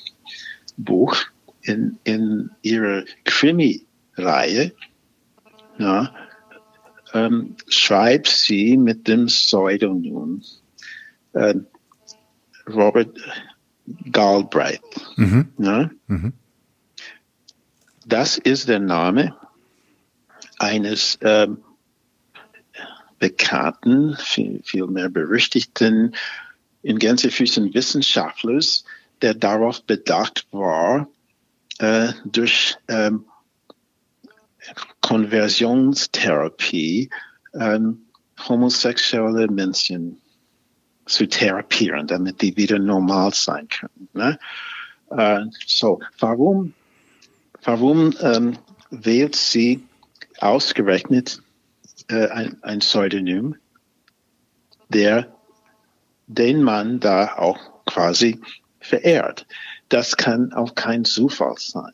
Buch, 0.77 1.17
in, 1.61 1.97
in 2.03 2.51
ihrer 2.61 3.03
Krimi-Reihe, 3.23 4.71
ja, 5.77 6.13
ähm, 7.13 7.55
schreibt 7.67 8.27
sie 8.27 8.77
mit 8.77 9.07
dem 9.07 9.27
Pseudonym 9.27 10.41
äh, 11.33 11.55
Robert 12.67 13.17
Galbraith. 14.11 14.81
Mhm. 15.15 15.49
Ja? 15.59 15.89
Mhm. 16.07 16.33
Das 18.05 18.37
ist 18.37 18.67
der 18.67 18.79
Name 18.79 19.35
eines 20.59 21.17
ähm, 21.21 21.59
bekannten, 23.19 24.15
viel, 24.17 24.61
viel 24.63 24.87
mehr 24.87 25.09
berüchtigten, 25.09 26.15
in 26.81 26.99
Gänsefüßen 26.99 27.73
Wissenschaftlers, 27.73 28.85
der 29.21 29.33
darauf 29.33 29.83
bedacht 29.83 30.45
war, 30.51 31.07
äh, 31.79 32.11
durch 32.25 32.77
ähm, 32.87 33.25
Konversionstherapie 35.01 37.09
ähm, 37.53 38.05
homosexuelle 38.47 39.47
Menschen 39.47 40.21
zu 41.05 41.27
therapieren, 41.27 42.07
damit 42.07 42.41
die 42.41 42.57
wieder 42.57 42.79
normal 42.79 43.31
sein 43.33 43.67
können. 43.67 44.09
Ne? 44.13 44.39
Äh, 45.11 45.41
so, 45.65 45.99
warum, 46.19 46.73
warum 47.63 48.13
ähm, 48.21 48.57
wählt 48.89 49.35
sie 49.35 49.83
ausgerechnet 50.39 51.41
äh, 52.07 52.27
ein, 52.27 52.57
ein 52.63 52.79
Pseudonym, 52.79 53.55
der 54.89 55.35
den 56.27 56.63
Mann 56.63 56.99
da 56.99 57.37
auch 57.37 57.85
quasi 57.85 58.39
verehrt? 58.79 59.45
Das 59.89 60.17
kann 60.17 60.53
auch 60.53 60.75
kein 60.75 61.05
Zufall 61.05 61.55
sein. 61.57 61.91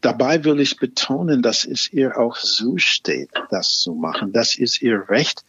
Dabei 0.00 0.44
will 0.44 0.60
ich 0.60 0.76
betonen, 0.76 1.40
dass 1.40 1.64
es 1.64 1.90
ihr 1.90 2.18
auch 2.18 2.36
zusteht, 2.36 3.30
das 3.50 3.80
zu 3.80 3.94
machen. 3.94 4.32
Das 4.32 4.54
ist 4.54 4.82
ihr 4.82 5.08
Recht, 5.08 5.44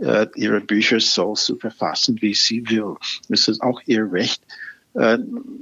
äh, 0.00 0.26
ihre 0.36 0.60
Bücher 0.60 1.00
so 1.00 1.34
zu 1.34 1.56
verfassen, 1.56 2.16
wie 2.20 2.34
sie 2.34 2.68
will. 2.70 2.94
Es 3.28 3.48
ist 3.48 3.60
auch 3.60 3.80
ihr 3.86 4.10
Recht, 4.12 4.40
äh, 4.94 5.18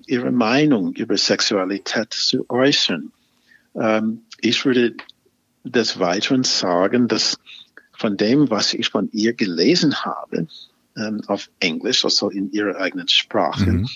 ihre 0.07 0.33
Meinung 0.33 0.93
über 0.93 1.17
Sexualität 1.17 2.13
zu 2.13 2.45
äußern. 2.51 3.11
Ähm, 3.75 4.23
ich 4.41 4.65
würde 4.67 4.95
des 5.65 5.99
Weiteren 5.99 6.45
sagen, 6.45 7.09
dass 7.09 7.39
von 7.93 8.17
dem, 8.17 8.51
was 8.51 8.73
ich 8.73 8.89
von 8.89 9.11
ihr 9.13 9.35
gelesen 9.35 10.05
habe, 10.05 10.49
ähm, 10.97 11.21
auf 11.27 11.51
Englisch, 11.61 12.05
also 12.05 12.31
in 12.31 12.51
ihrer 12.51 12.77
eigenen 12.77 13.09
Sprache, 13.09 13.71
mhm. 13.71 13.89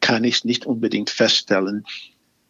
kann 0.00 0.24
ich 0.24 0.44
nicht 0.44 0.66
unbedingt 0.66 1.10
feststellen, 1.10 1.84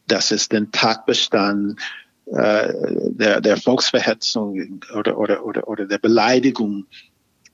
dass 0.07 0.31
es 0.31 0.49
den 0.49 0.73
Tatbestand 0.73 1.81
äh, 2.27 2.73
der, 3.11 3.41
der 3.41 3.57
Volksverhetzung 3.57 4.81
oder, 4.95 5.19
oder, 5.19 5.45
oder, 5.45 5.69
oder 5.69 5.87
der 5.87 5.99
Beleidigung 5.99 6.87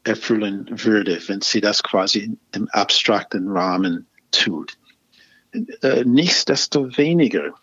erfüllen 0.04 0.66
würde, 0.70 1.20
wenn 1.26 1.40
sie 1.40 1.60
das 1.60 1.82
quasi 1.82 2.36
im 2.54 2.68
abstrakten 2.68 3.48
Rahmen 3.48 4.06
tut. 4.30 4.78
Äh, 5.82 6.04
nichtsdestoweniger 6.04 7.54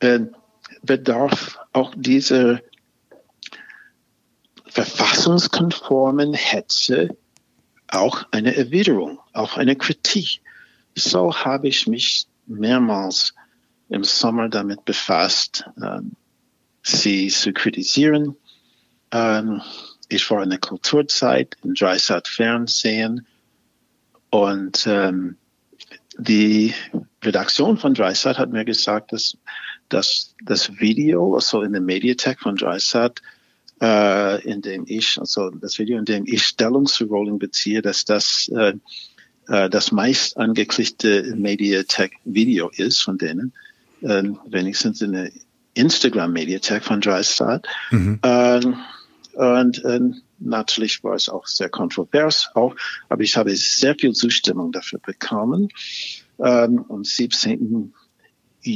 äh, 0.00 0.20
bedarf 0.82 1.58
auch 1.78 1.94
dieser 1.96 2.60
verfassungskonformen 4.66 6.34
Hetze 6.34 7.16
auch 7.86 8.26
eine 8.32 8.56
Erwiderung, 8.56 9.20
auch 9.32 9.56
eine 9.56 9.76
Kritik. 9.76 10.40
So 10.96 11.34
habe 11.34 11.68
ich 11.68 11.86
mich 11.86 12.26
mehrmals 12.46 13.34
im 13.88 14.02
Sommer 14.02 14.48
damit 14.48 14.84
befasst, 14.84 15.64
ähm, 15.80 16.12
sie 16.82 17.28
zu 17.28 17.52
kritisieren. 17.52 18.36
Ähm, 19.12 19.62
ich 20.08 20.28
war 20.30 20.42
in 20.42 20.50
der 20.50 20.58
Kulturzeit 20.58 21.56
in 21.62 21.74
Dreisat 21.74 22.26
Fernsehen 22.26 23.24
und 24.30 24.84
ähm, 24.86 25.36
die 26.18 26.74
Redaktion 27.22 27.76
von 27.76 27.94
Dreisat 27.94 28.38
hat 28.38 28.50
mir 28.50 28.64
gesagt, 28.64 29.12
dass, 29.12 29.36
dass 29.88 30.34
das 30.44 30.78
Video, 30.78 31.34
also 31.34 31.62
in 31.62 31.72
der 31.72 31.80
Mediathek 31.80 32.40
von 32.40 32.56
Dreisat, 32.56 33.20
äh, 33.80 34.42
in 34.42 34.62
dem 34.62 34.84
ich, 34.86 35.18
also 35.18 35.50
das 35.50 35.78
Video, 35.78 35.98
in 35.98 36.04
dem 36.04 36.26
ich 36.26 36.44
Stellung 36.44 36.86
zu 36.86 37.04
Rolling 37.04 37.38
beziehe, 37.38 37.82
dass 37.82 38.04
das 38.04 38.48
äh, 38.54 38.74
äh, 39.48 39.68
das 39.70 39.92
meist 39.92 40.36
angeklickte 40.36 41.34
Mediathek-Video 41.34 42.70
ist 42.70 43.02
von 43.02 43.18
denen 43.18 43.52
äh, 44.02 44.22
wenigstens 44.46 45.02
in 45.02 45.12
der 45.12 45.30
Instagram-Mediathek 45.74 46.84
von 46.84 47.00
DryStart. 47.00 47.66
Mhm. 47.90 48.20
Ähm, 48.22 48.76
und 49.34 49.84
äh, 49.84 50.00
natürlich 50.38 51.02
war 51.04 51.14
es 51.14 51.28
auch 51.28 51.46
sehr 51.46 51.68
kontrovers, 51.68 52.50
auch, 52.54 52.74
aber 53.08 53.22
ich 53.22 53.36
habe 53.36 53.54
sehr 53.56 53.94
viel 53.94 54.12
Zustimmung 54.12 54.72
dafür 54.72 54.98
bekommen. 54.98 55.68
Ähm, 56.40 56.84
am 56.88 57.04
17. 57.04 57.92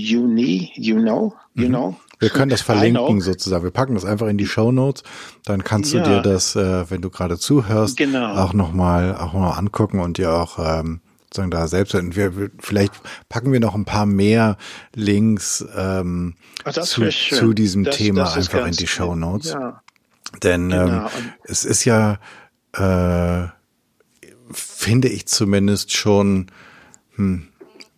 Juni, 0.00 0.72
you 0.74 0.96
know, 0.96 1.34
you 1.54 1.66
mhm. 1.66 1.70
know. 1.70 1.96
Wir 2.18 2.30
können 2.30 2.50
das 2.50 2.62
verlinken 2.62 3.20
sozusagen. 3.20 3.64
Wir 3.64 3.72
packen 3.72 3.94
das 3.94 4.04
einfach 4.04 4.28
in 4.28 4.38
die 4.38 4.46
Show 4.46 4.70
Notes. 4.70 5.02
Dann 5.44 5.64
kannst 5.64 5.92
ja. 5.92 6.04
du 6.04 6.08
dir 6.08 6.22
das, 6.22 6.54
äh, 6.54 6.88
wenn 6.88 7.02
du 7.02 7.10
gerade 7.10 7.36
zuhörst, 7.36 7.96
genau. 7.96 8.36
auch 8.36 8.52
nochmal 8.52 9.16
auch 9.16 9.32
noch 9.32 9.58
angucken 9.58 9.98
und 9.98 10.18
dir 10.18 10.32
auch 10.32 10.58
ähm, 10.60 11.00
sozusagen 11.24 11.50
da 11.50 11.66
selbst. 11.66 11.96
Und 11.96 12.14
wir, 12.14 12.50
vielleicht 12.60 12.94
packen 13.28 13.52
wir 13.52 13.58
noch 13.58 13.74
ein 13.74 13.84
paar 13.84 14.06
mehr 14.06 14.56
Links 14.94 15.64
ähm, 15.76 16.36
zu, 16.70 17.08
zu 17.08 17.52
diesem 17.54 17.84
das, 17.84 17.96
Thema 17.96 18.22
das 18.22 18.36
einfach 18.36 18.66
in 18.66 18.72
die 18.72 18.86
Show 18.86 19.16
Notes. 19.16 19.52
Ja. 19.52 19.82
Denn 20.42 20.68
genau. 20.70 21.06
ähm, 21.06 21.32
es 21.44 21.64
ist 21.64 21.84
ja, 21.84 22.18
äh, 22.74 23.48
finde 24.52 25.08
ich 25.08 25.26
zumindest 25.26 25.92
schon 25.92 26.46
hm, 27.16 27.48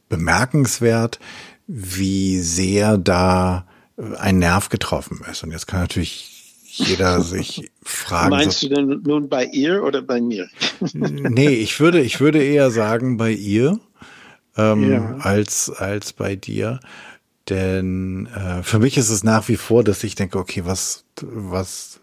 bemerkenswert, 0.08 1.18
wie 1.66 2.40
sehr 2.40 2.98
da 2.98 3.66
ein 4.18 4.38
Nerv 4.38 4.68
getroffen 4.68 5.22
ist. 5.30 5.44
Und 5.44 5.52
jetzt 5.52 5.66
kann 5.66 5.80
natürlich 5.80 6.54
jeder 6.64 7.20
sich 7.22 7.70
fragen. 7.82 8.30
Meinst 8.30 8.62
du 8.62 8.68
denn 8.68 9.02
nun 9.04 9.28
bei 9.28 9.44
ihr 9.46 9.82
oder 9.82 10.02
bei 10.02 10.20
mir? 10.20 10.48
nee, 10.92 11.54
ich 11.54 11.80
würde, 11.80 12.00
ich 12.00 12.20
würde 12.20 12.42
eher 12.42 12.70
sagen 12.70 13.16
bei 13.16 13.30
ihr 13.30 13.78
ähm, 14.56 14.90
ja. 14.90 15.16
als, 15.18 15.70
als 15.70 16.12
bei 16.12 16.36
dir. 16.36 16.80
Denn 17.48 18.26
äh, 18.26 18.62
für 18.62 18.78
mich 18.78 18.96
ist 18.96 19.10
es 19.10 19.22
nach 19.22 19.48
wie 19.48 19.56
vor, 19.56 19.84
dass 19.84 20.02
ich 20.02 20.14
denke, 20.14 20.38
okay, 20.38 20.62
was, 20.64 21.04
was, 21.20 22.00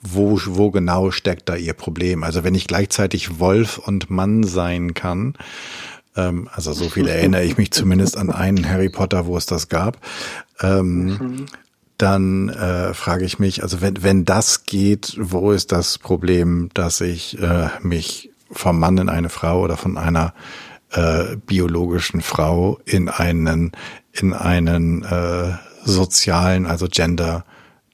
wo, 0.00 0.38
wo 0.44 0.70
genau 0.70 1.10
steckt 1.10 1.48
da 1.48 1.56
ihr 1.56 1.72
Problem? 1.72 2.22
Also 2.24 2.44
wenn 2.44 2.54
ich 2.54 2.66
gleichzeitig 2.66 3.38
Wolf 3.40 3.78
und 3.78 4.10
Mann 4.10 4.44
sein 4.44 4.92
kann, 4.92 5.34
ähm, 6.16 6.48
also 6.52 6.72
so 6.72 6.88
viel 6.88 7.08
erinnere 7.08 7.44
ich 7.44 7.56
mich 7.56 7.70
zumindest 7.70 8.16
an 8.16 8.30
einen 8.30 8.68
Harry 8.68 8.88
Potter, 8.88 9.26
wo 9.26 9.36
es 9.36 9.46
das 9.46 9.68
gab. 9.68 9.98
Ähm, 10.60 11.04
mhm 11.06 11.46
dann 12.02 12.48
äh, 12.48 12.94
frage 12.94 13.24
ich 13.24 13.38
mich, 13.38 13.62
also 13.62 13.80
wenn, 13.80 14.02
wenn 14.02 14.24
das 14.24 14.64
geht, 14.64 15.14
wo 15.20 15.52
ist 15.52 15.70
das 15.70 15.98
Problem, 15.98 16.68
dass 16.74 17.00
ich 17.00 17.40
äh, 17.40 17.68
mich 17.80 18.30
vom 18.50 18.80
Mann 18.80 18.98
in 18.98 19.08
eine 19.08 19.28
Frau 19.28 19.60
oder 19.60 19.76
von 19.76 19.96
einer 19.96 20.34
äh, 20.90 21.36
biologischen 21.36 22.20
Frau 22.20 22.80
in 22.84 23.08
einen 23.08 23.70
in 24.10 24.34
einen 24.34 25.04
äh, 25.04 25.52
sozialen, 25.84 26.66
also 26.66 26.88
Gender 26.88 27.44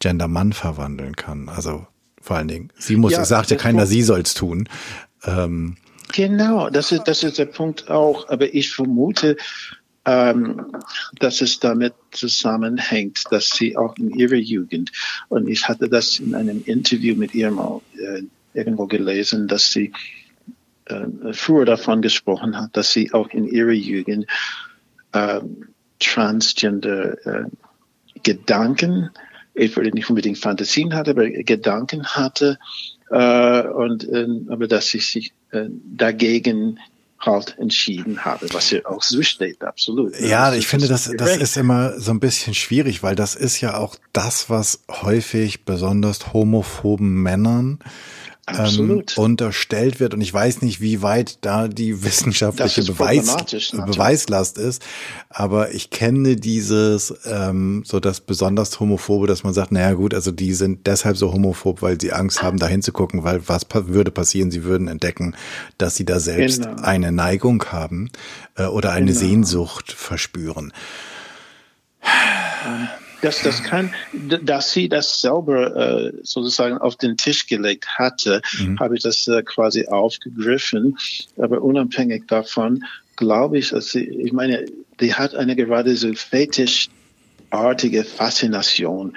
Gender 0.01 0.27
Mann 0.27 0.55
verwandeln 0.55 1.15
kann. 1.15 1.51
Also 1.51 1.87
vor 2.23 2.39
allen 2.39 2.49
Dingen, 2.49 2.73
sie 2.79 2.97
muss, 2.97 3.13
ja, 3.13 3.27
sagt 3.27 3.51
ja 3.51 3.59
keiner, 3.59 3.87
sie 3.87 4.03
soll's 4.03 4.33
tun. 4.33 4.71
Ähm, 5.25 5.77
genau, 6.13 6.71
das 6.71 6.93
ist 6.93 7.05
das 7.05 7.23
ist 7.23 7.39
der 7.39 7.47
Punkt 7.47 7.91
auch. 7.91 8.29
Aber 8.29 8.53
ich 8.53 8.71
vermute, 8.71 9.37
ähm, 10.05 10.73
dass 11.19 11.41
es 11.41 11.61
damit 11.61 11.95
zusammenhängt, 12.13 13.25
dass 13.31 13.51
sie 13.51 13.77
auch 13.77 13.97
in 13.97 14.11
ihrer 14.11 14.37
Jugend, 14.37 14.91
und 15.29 15.49
ich 15.49 15.69
hatte 15.69 15.89
das 15.89 16.19
in 16.19 16.35
einem 16.35 16.63
Interview 16.65 17.15
mit 17.15 17.35
ihr 17.35 17.51
mal 17.51 17.81
äh, 17.99 18.23
irgendwo 18.55 18.87
gelesen, 18.87 19.49
dass 19.49 19.71
sie 19.71 19.93
äh, 20.87 21.33
früher 21.33 21.65
davon 21.65 22.01
gesprochen 22.01 22.59
hat, 22.59 22.77
dass 22.77 22.93
sie 22.93 23.13
auch 23.13 23.29
in 23.31 23.47
ihrer 23.47 23.73
Jugend 23.73 24.27
äh, 25.13 25.41
Transgender 26.01 27.17
Gedanken, 28.23 29.11
ich 29.55 29.77
würde 29.77 29.91
nicht 29.91 30.09
unbedingt 30.09 30.39
Fantasien 30.39 30.95
hatte, 30.95 31.11
aber 31.11 31.29
Gedanken 31.29 32.07
hatte, 32.07 32.59
äh, 33.11 33.69
und 33.69 34.09
äh, 34.09 34.27
aber 34.49 34.69
dass 34.69 34.89
sie 34.89 35.01
sich 35.01 35.33
äh, 35.51 35.67
dagegen 35.71 36.79
halt 37.21 37.57
entschieden 37.59 38.25
habe, 38.25 38.47
was 38.53 38.71
ja 38.71 38.87
auch 38.87 39.03
so 39.03 39.23
steht, 39.23 39.63
absolut. 39.63 40.19
Ja, 40.21 40.51
das 40.51 40.61
ich 40.61 40.69
finde, 40.69 40.87
das, 40.87 41.11
das 41.17 41.37
ist 41.37 41.57
immer 41.57 41.99
so 41.99 42.13
ein 42.13 42.21
bisschen 42.21 42.55
schwierig, 42.55 43.03
weil 43.03 43.17
das 43.17 43.35
ist 43.35 43.61
ja 43.61 43.77
auch 43.77 43.97
das, 44.13 44.49
was 44.49 44.85
häufig 44.89 45.65
besonders 45.65 46.33
homophoben 46.33 47.23
Männern 47.23 47.81
ähm, 48.57 49.05
unterstellt 49.17 50.01
wird. 50.01 50.15
Und 50.15 50.21
ich 50.21 50.33
weiß 50.33 50.63
nicht, 50.63 50.81
wie 50.81 51.03
weit 51.03 51.39
da 51.43 51.69
die 51.69 52.03
wissenschaftliche 52.05 52.85
Beweis, 52.85 53.37
Beweislast 53.73 54.59
ist. 54.59 54.83
Aber 55.29 55.73
ich 55.75 55.91
kenne 55.91 56.37
dieses, 56.37 57.15
ähm, 57.27 57.83
so 57.85 58.01
das 58.01 58.21
besonders 58.21 58.81
homophobe, 58.81 59.27
dass 59.27 59.45
man 59.45 59.53
sagt, 59.53 59.73
naja 59.73 59.93
gut, 59.95 60.15
also 60.15 60.31
die 60.31 60.55
sind 60.55 60.87
deshalb 60.87 61.17
so 61.17 61.33
homophob, 61.33 61.83
weil 61.83 62.01
sie 62.01 62.13
Angst 62.13 62.43
haben, 62.43 62.59
da 62.59 62.67
hinzugucken, 62.67 63.25
weil 63.25 63.47
was 63.49 63.67
würde 63.73 64.11
passieren? 64.11 64.51
Sie 64.51 64.65
würden 64.65 64.89
entdecken, 64.89 65.35
dass 65.77 65.97
sie 65.97 66.05
da 66.05 66.21
selbst 66.21 66.63
genau. 66.63 66.83
eine 66.83 67.13
Neigung 67.13 67.65
haben 67.67 68.11
äh, 68.57 68.65
oder 68.65 68.93
eine 68.93 69.13
genau. 69.13 69.19
Sehnsucht 69.19 69.93
verspüren. 69.93 70.73
Dass 73.21 73.43
das 73.43 73.65
kann, 73.65 73.93
dass 74.13 74.73
sie 74.73 74.89
das 74.89 75.21
selber 75.21 75.77
äh, 75.77 76.13
sozusagen 76.23 76.79
auf 76.79 76.97
den 76.97 77.17
Tisch 77.17 77.47
gelegt 77.47 77.99
hatte, 77.99 78.43
mhm. 78.59 78.79
habe 78.79 78.97
ich 78.97 79.03
das 79.03 79.27
äh, 79.27 79.43
quasi 79.43 79.87
aufgegriffen. 79.87 80.97
Aber 81.37 81.63
unabhängig 81.63 82.27
davon 82.29 82.85
glaube 83.17 83.59
ich, 83.59 83.71
dass 83.71 83.91
sie, 83.91 84.05
ich 84.05 84.33
meine, 84.33 84.67
die 85.01 85.15
hat 85.15 85.35
eine 85.35 85.57
gerade 85.57 85.97
so 85.97 86.13
fetischartige 86.15 88.05
Faszination 88.05 89.17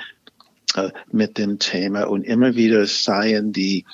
äh, 0.75 0.89
mit 1.11 1.37
dem 1.37 1.59
Thema 1.59 2.05
und 2.05 2.23
immer 2.23 2.55
wieder 2.55 2.85
seien 2.87 3.53
die 3.53 3.85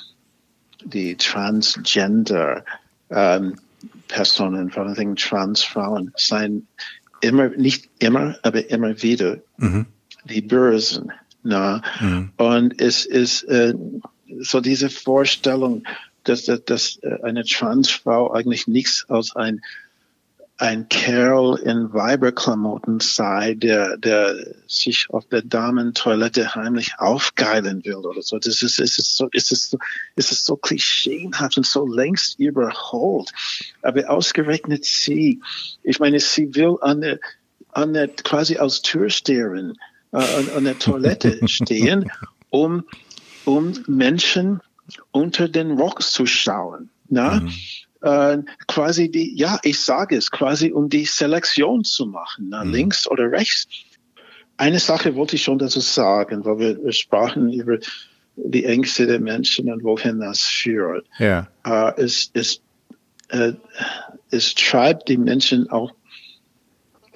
die 0.84 1.16
Transgender 1.16 2.64
ähm, 3.10 3.56
Personen, 4.06 4.70
vor 4.70 4.86
allem 4.86 5.16
Transfrauen, 5.16 6.12
seien 6.16 6.68
immer, 7.20 7.48
nicht 7.48 7.90
immer, 7.98 8.36
aber 8.42 8.70
immer 8.70 9.02
wieder 9.02 9.38
mhm 9.56 9.86
die 10.24 10.42
Börsen. 10.42 11.12
Na? 11.42 11.82
Mhm. 12.00 12.30
Und 12.36 12.80
es 12.80 13.04
ist 13.06 13.44
äh, 13.44 13.74
so 14.40 14.60
diese 14.60 14.90
Vorstellung, 14.90 15.84
dass, 16.24 16.44
dass, 16.44 16.64
dass 16.64 16.98
äh, 17.02 17.18
eine 17.22 17.44
Transfrau 17.44 18.32
eigentlich 18.32 18.66
nichts 18.66 19.06
aus 19.08 19.34
ein 19.34 19.62
ein 20.58 20.88
Kerl 20.88 21.56
in 21.60 21.92
Weiberklamotten 21.92 22.98
sei, 22.98 23.54
der, 23.54 23.96
der 23.96 24.34
sich 24.66 25.08
auf 25.08 25.24
der 25.28 25.42
Damentoilette 25.42 26.56
heimlich 26.56 26.94
aufgeilen 26.98 27.84
will 27.84 27.94
oder 27.94 28.22
so. 28.22 28.38
Das 28.38 28.60
ist, 28.60 28.80
ist 28.80 28.98
es 28.98 29.16
so, 29.16 29.28
ist 29.30 29.52
es 29.52 29.70
so, 29.70 29.78
ist 30.16 30.32
es 30.32 30.44
so 30.44 30.56
klischeehaft 30.56 31.56
und 31.56 31.66
so 31.66 31.86
längst 31.86 32.40
überholt. 32.40 33.30
Aber 33.82 34.10
ausgerechnet 34.10 34.84
sie, 34.84 35.40
ich 35.84 36.00
meine, 36.00 36.18
sie 36.18 36.52
will 36.56 36.76
an 36.80 37.02
der, 37.02 37.20
an 37.70 37.92
der, 37.92 38.08
quasi 38.08 38.56
als 38.56 38.82
Türsteherin 38.82 39.76
äh, 40.12 40.56
an, 40.56 40.64
der 40.64 40.78
Toilette 40.78 41.40
stehen, 41.48 42.10
um, 42.50 42.84
um 43.44 43.72
Menschen 43.86 44.60
unter 45.10 45.48
den 45.48 45.72
Rock 45.72 46.02
zu 46.02 46.26
schauen. 46.26 46.90
Na? 47.08 47.40
Mhm. 47.40 47.52
Äh, 48.00 48.38
quasi 48.68 49.10
die, 49.10 49.36
ja, 49.36 49.58
ich 49.62 49.80
sage 49.80 50.16
es, 50.16 50.30
quasi 50.30 50.70
um 50.70 50.88
die 50.88 51.04
Selektion 51.04 51.82
zu 51.84 52.06
machen, 52.06 52.46
na, 52.50 52.64
mhm. 52.64 52.72
links 52.72 53.08
oder 53.08 53.30
rechts. 53.30 53.66
Eine 54.56 54.78
Sache 54.78 55.14
wollte 55.14 55.36
ich 55.36 55.42
schon 55.42 55.58
dazu 55.58 55.80
sagen, 55.80 56.44
weil 56.44 56.58
wir, 56.58 56.84
wir 56.84 56.92
sprachen 56.92 57.52
über 57.52 57.78
die 58.36 58.64
Ängste 58.64 59.06
der 59.06 59.20
Menschen 59.20 59.70
und 59.70 59.82
wohin 59.82 60.20
das 60.20 60.42
führt. 60.42 61.06
Ja. 61.18 61.48
Äh, 61.64 62.00
es, 62.00 62.30
es, 62.34 62.60
äh, 63.30 63.52
es 64.30 64.54
treibt 64.54 65.08
die 65.08 65.18
Menschen 65.18 65.68
auch 65.70 65.92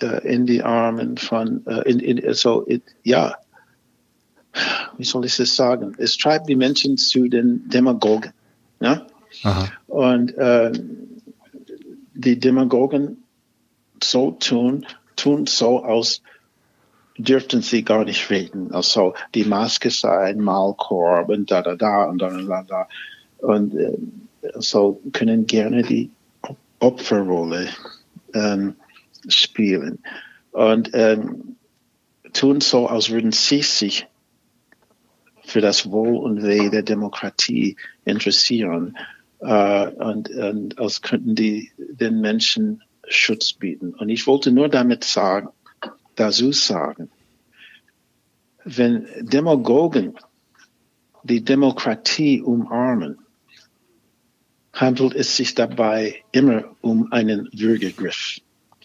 in 0.03 0.47
die 0.47 0.63
Armen 0.63 1.17
von, 1.17 1.67
äh, 1.67 1.89
in, 1.91 2.01
in, 2.01 2.35
so, 2.35 2.67
it, 2.67 2.83
ja, 3.03 3.37
wie 4.99 5.05
soll 5.05 5.25
ich 5.25 5.37
das 5.37 5.57
sagen? 5.57 5.95
Es 5.99 6.17
treibt 6.17 6.49
die 6.49 6.57
Menschen 6.57 6.97
zu 6.97 7.29
den 7.29 7.69
Demagogen. 7.69 8.33
Ja? 8.81 9.07
Aha. 9.45 9.69
Und 9.87 10.37
äh, 10.37 10.73
die 12.15 12.39
Demagogen 12.39 13.25
so 14.03 14.33
tun, 14.33 14.87
tun 15.17 15.47
so, 15.47 15.83
als 15.83 16.23
dürften 17.19 17.63
sie 17.63 17.83
gar 17.83 18.05
nicht 18.05 18.31
reden. 18.31 18.73
Also 18.73 19.15
die 19.35 19.45
Maske 19.45 19.91
sei 19.91 20.31
ein 20.31 20.41
Maulkorb 20.41 21.29
und 21.29 21.51
da, 21.51 21.63
da, 21.63 21.77
da 21.77 22.05
und 22.05 22.19
da, 22.19 22.31
da, 22.31 22.63
da. 22.63 22.89
Und 23.39 23.75
äh, 23.75 23.97
so 24.59 25.01
können 25.13 25.47
gerne 25.47 25.83
die 25.83 26.11
Opferrolle 26.79 27.69
ähm, 28.35 28.75
spielen 29.29 30.03
und 30.53 30.91
ähm, 30.93 31.57
tun 32.33 32.61
so, 32.61 32.87
als 32.87 33.11
würden 33.11 33.33
sie 33.33 33.63
sich 33.63 34.07
für 35.45 35.61
das 35.61 35.91
Wohl 35.91 36.19
und 36.19 36.43
Weh 36.43 36.71
der 36.71 36.83
Demokratie 36.83 37.77
interessieren 38.05 38.97
äh, 39.41 39.89
und, 39.89 40.31
und 40.31 40.79
als 40.79 41.03
könnten 41.03 41.35
die 41.35 41.73
den 41.77 42.21
Menschen 42.21 42.83
Schutz 43.09 43.53
bieten. 43.53 43.95
Und 43.95 44.09
ich 44.09 44.27
wollte 44.27 44.53
nur 44.53 44.69
damit 44.69 45.05
sagen, 45.05 45.49
dazu 46.15 46.53
sagen, 46.53 47.11
wenn 48.65 49.07
Demagogen 49.21 50.15
die 51.25 51.43
Demokratie 51.43 52.41
umarmen, 52.41 53.19
handelt 54.73 55.15
es 55.15 55.37
sich 55.37 55.55
dabei 55.55 56.23
immer 56.33 56.77
um 56.81 57.13
einen 57.13 57.49
Würgegriff 57.53 58.41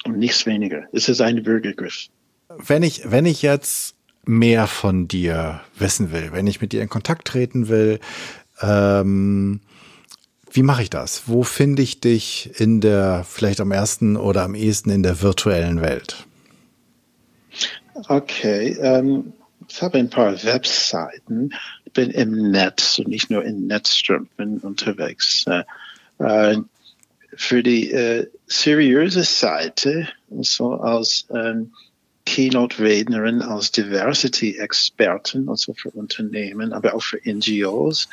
und 0.07 0.19
nichts 0.19 0.45
weniger. 0.45 0.83
Es 0.91 1.09
ist 1.09 1.21
ein 1.21 1.43
Bürgergriff. 1.43 2.07
Wenn 2.49 2.83
ich, 2.83 3.09
wenn 3.09 3.25
ich 3.25 3.41
jetzt 3.41 3.95
mehr 4.25 4.67
von 4.67 5.07
dir 5.07 5.61
wissen 5.77 6.11
will, 6.11 6.31
wenn 6.31 6.47
ich 6.47 6.61
mit 6.61 6.73
dir 6.73 6.81
in 6.81 6.89
Kontakt 6.89 7.27
treten 7.27 7.67
will, 7.67 7.99
ähm, 8.61 9.61
wie 10.51 10.63
mache 10.63 10.83
ich 10.83 10.89
das? 10.89 11.23
Wo 11.27 11.43
finde 11.43 11.81
ich 11.81 11.99
dich 11.99 12.59
in 12.59 12.81
der, 12.81 13.25
vielleicht 13.27 13.59
am 13.61 13.71
ersten 13.71 14.17
oder 14.17 14.43
am 14.43 14.55
ehesten 14.55 14.89
in 14.89 15.03
der 15.03 15.21
virtuellen 15.21 15.81
Welt? 15.81 16.25
Okay, 18.07 18.77
ähm, 18.79 19.33
ich 19.67 19.81
habe 19.81 19.97
ein 19.97 20.09
paar 20.09 20.43
Webseiten, 20.43 21.53
ich 21.85 21.93
bin 21.93 22.11
im 22.11 22.51
Netz 22.51 22.99
und 22.99 23.07
nicht 23.07 23.29
nur 23.29 23.43
in 23.43 23.67
Netzstrümpfen 23.67 24.59
unterwegs. 24.59 25.45
Äh, 25.47 25.63
äh 26.19 26.57
für 27.37 27.63
die 27.63 27.91
äh, 27.91 28.27
seriöse 28.47 29.23
Seite, 29.23 30.09
so 30.41 30.73
als 30.73 31.27
ähm, 31.33 31.71
Keynote-Rednerin, 32.25 33.41
als 33.41 33.71
Diversity-Expertin, 33.71 35.47
also 35.47 35.73
für 35.73 35.91
Unternehmen, 35.91 36.73
aber 36.73 36.93
auch 36.95 37.03
für 37.03 37.21
NGOs, 37.23 38.09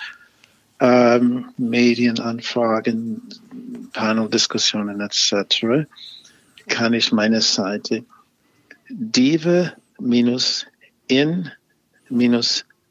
ähm, 0.79 1.47
Medienanfragen, 1.57 3.23
Panel-Diskussionen 3.93 5.01
etc., 5.01 5.89
kann 6.69 6.93
ich 6.95 7.11
meine 7.13 7.41
Seite 7.41 8.05
dive-in- 8.89 9.73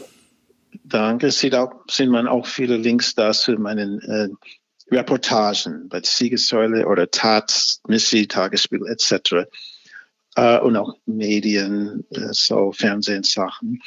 danke. 0.84 1.32
Sieht 1.32 1.56
auch, 1.56 1.86
sieht 1.90 2.10
man 2.10 2.28
auch 2.28 2.46
viele 2.46 2.76
Links 2.78 3.16
dazu 3.16 3.54
in 3.54 3.62
meinen 3.62 4.02
äh, 4.02 4.28
Reportagen 4.92 5.88
bei 5.90 6.02
Siegessäule 6.04 6.88
oder 6.88 7.10
Tat, 7.12 7.80
Missy, 7.88 8.28
Tagesspiegel 8.28 8.88
etc. 8.88 9.48
Äh, 10.36 10.60
und 10.60 10.78
auch 10.78 10.96
Medien, 11.06 12.06
äh, 12.12 12.30
so 12.32 12.72
Fernsehsachen. 12.72 13.82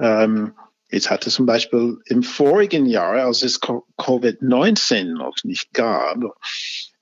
Ähm, 0.00 0.52
ich 0.88 1.10
hatte 1.10 1.30
zum 1.30 1.46
Beispiel 1.46 1.98
im 2.06 2.22
vorigen 2.22 2.86
Jahr, 2.86 3.26
als 3.26 3.42
es 3.42 3.60
Covid-19 3.60 5.16
noch 5.16 5.36
nicht 5.42 5.72
gab, 5.72 6.18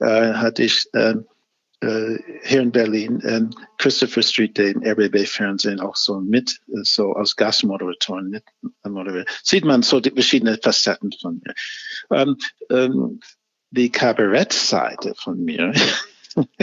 äh, 0.00 0.32
hatte 0.34 0.62
ich 0.62 0.86
äh, 0.92 1.14
äh, 1.84 2.18
hier 2.44 2.62
in 2.62 2.72
Berlin 2.72 3.20
äh, 3.20 3.42
Christopher 3.78 4.22
Street 4.22 4.56
den 4.56 4.82
RBB-Fernsehen 4.84 5.80
auch 5.80 5.96
so 5.96 6.20
mit, 6.20 6.60
äh, 6.68 6.80
so 6.82 7.12
als 7.12 7.36
Gastmoderatoren 7.36 8.30
mit. 8.30 8.44
Sieht 9.42 9.64
man 9.64 9.82
so 9.82 10.00
die 10.00 10.10
verschiedenen 10.10 10.58
Facetten 10.62 11.12
von 11.20 11.42
mir. 11.44 11.54
Ähm, 12.10 12.36
ähm, 12.70 13.20
die 13.70 13.90
Kabarettseite 13.90 15.14
von 15.16 15.44
mir, 15.44 15.72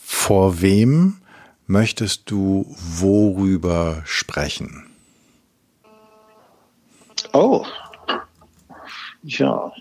vor 0.03 0.61
wem 0.61 1.19
möchtest 1.67 2.31
du 2.31 2.67
worüber 2.79 4.03
sprechen? 4.05 4.87
Oh, 7.33 7.65
ja. 9.23 9.73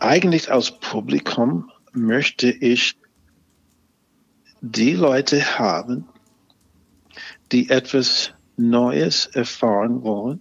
Eigentlich 0.00 0.50
als 0.50 0.70
Publikum 0.70 1.70
möchte 1.92 2.50
ich 2.50 2.96
die 4.60 4.92
Leute 4.92 5.58
haben, 5.58 6.06
die 7.52 7.70
etwas 7.70 8.32
Neues 8.56 9.26
erfahren 9.26 10.02
wollen, 10.02 10.40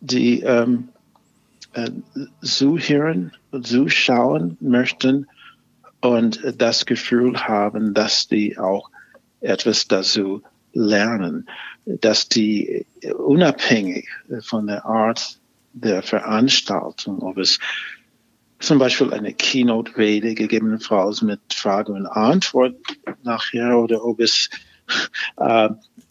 die 0.00 0.40
ähm, 0.40 0.88
äh, 1.74 1.90
zuhören, 2.42 3.32
zuschauen 3.62 4.56
möchten 4.60 5.26
und 6.00 6.40
das 6.58 6.84
Gefühl 6.84 7.36
haben, 7.38 7.94
dass 7.94 8.26
die 8.26 8.58
auch 8.58 8.90
etwas 9.40 9.88
dazu 9.88 10.42
lernen, 10.72 11.48
dass 11.84 12.28
die 12.28 12.86
unabhängig 13.16 14.08
von 14.42 14.66
der 14.66 14.84
Art 14.84 15.38
der 15.72 16.02
Veranstaltung, 16.02 17.20
ob 17.22 17.38
es 17.38 17.58
zum 18.58 18.78
Beispiel 18.78 19.12
eine 19.12 19.32
Keynote-Rede 19.32 20.34
gegebenenfalls 20.34 21.22
mit 21.22 21.40
Frage 21.52 21.92
und 21.92 22.06
Antwort 22.06 22.76
nachher 23.22 23.78
oder 23.78 24.04
ob 24.04 24.20
es 24.20 24.50
äh, 25.36 25.68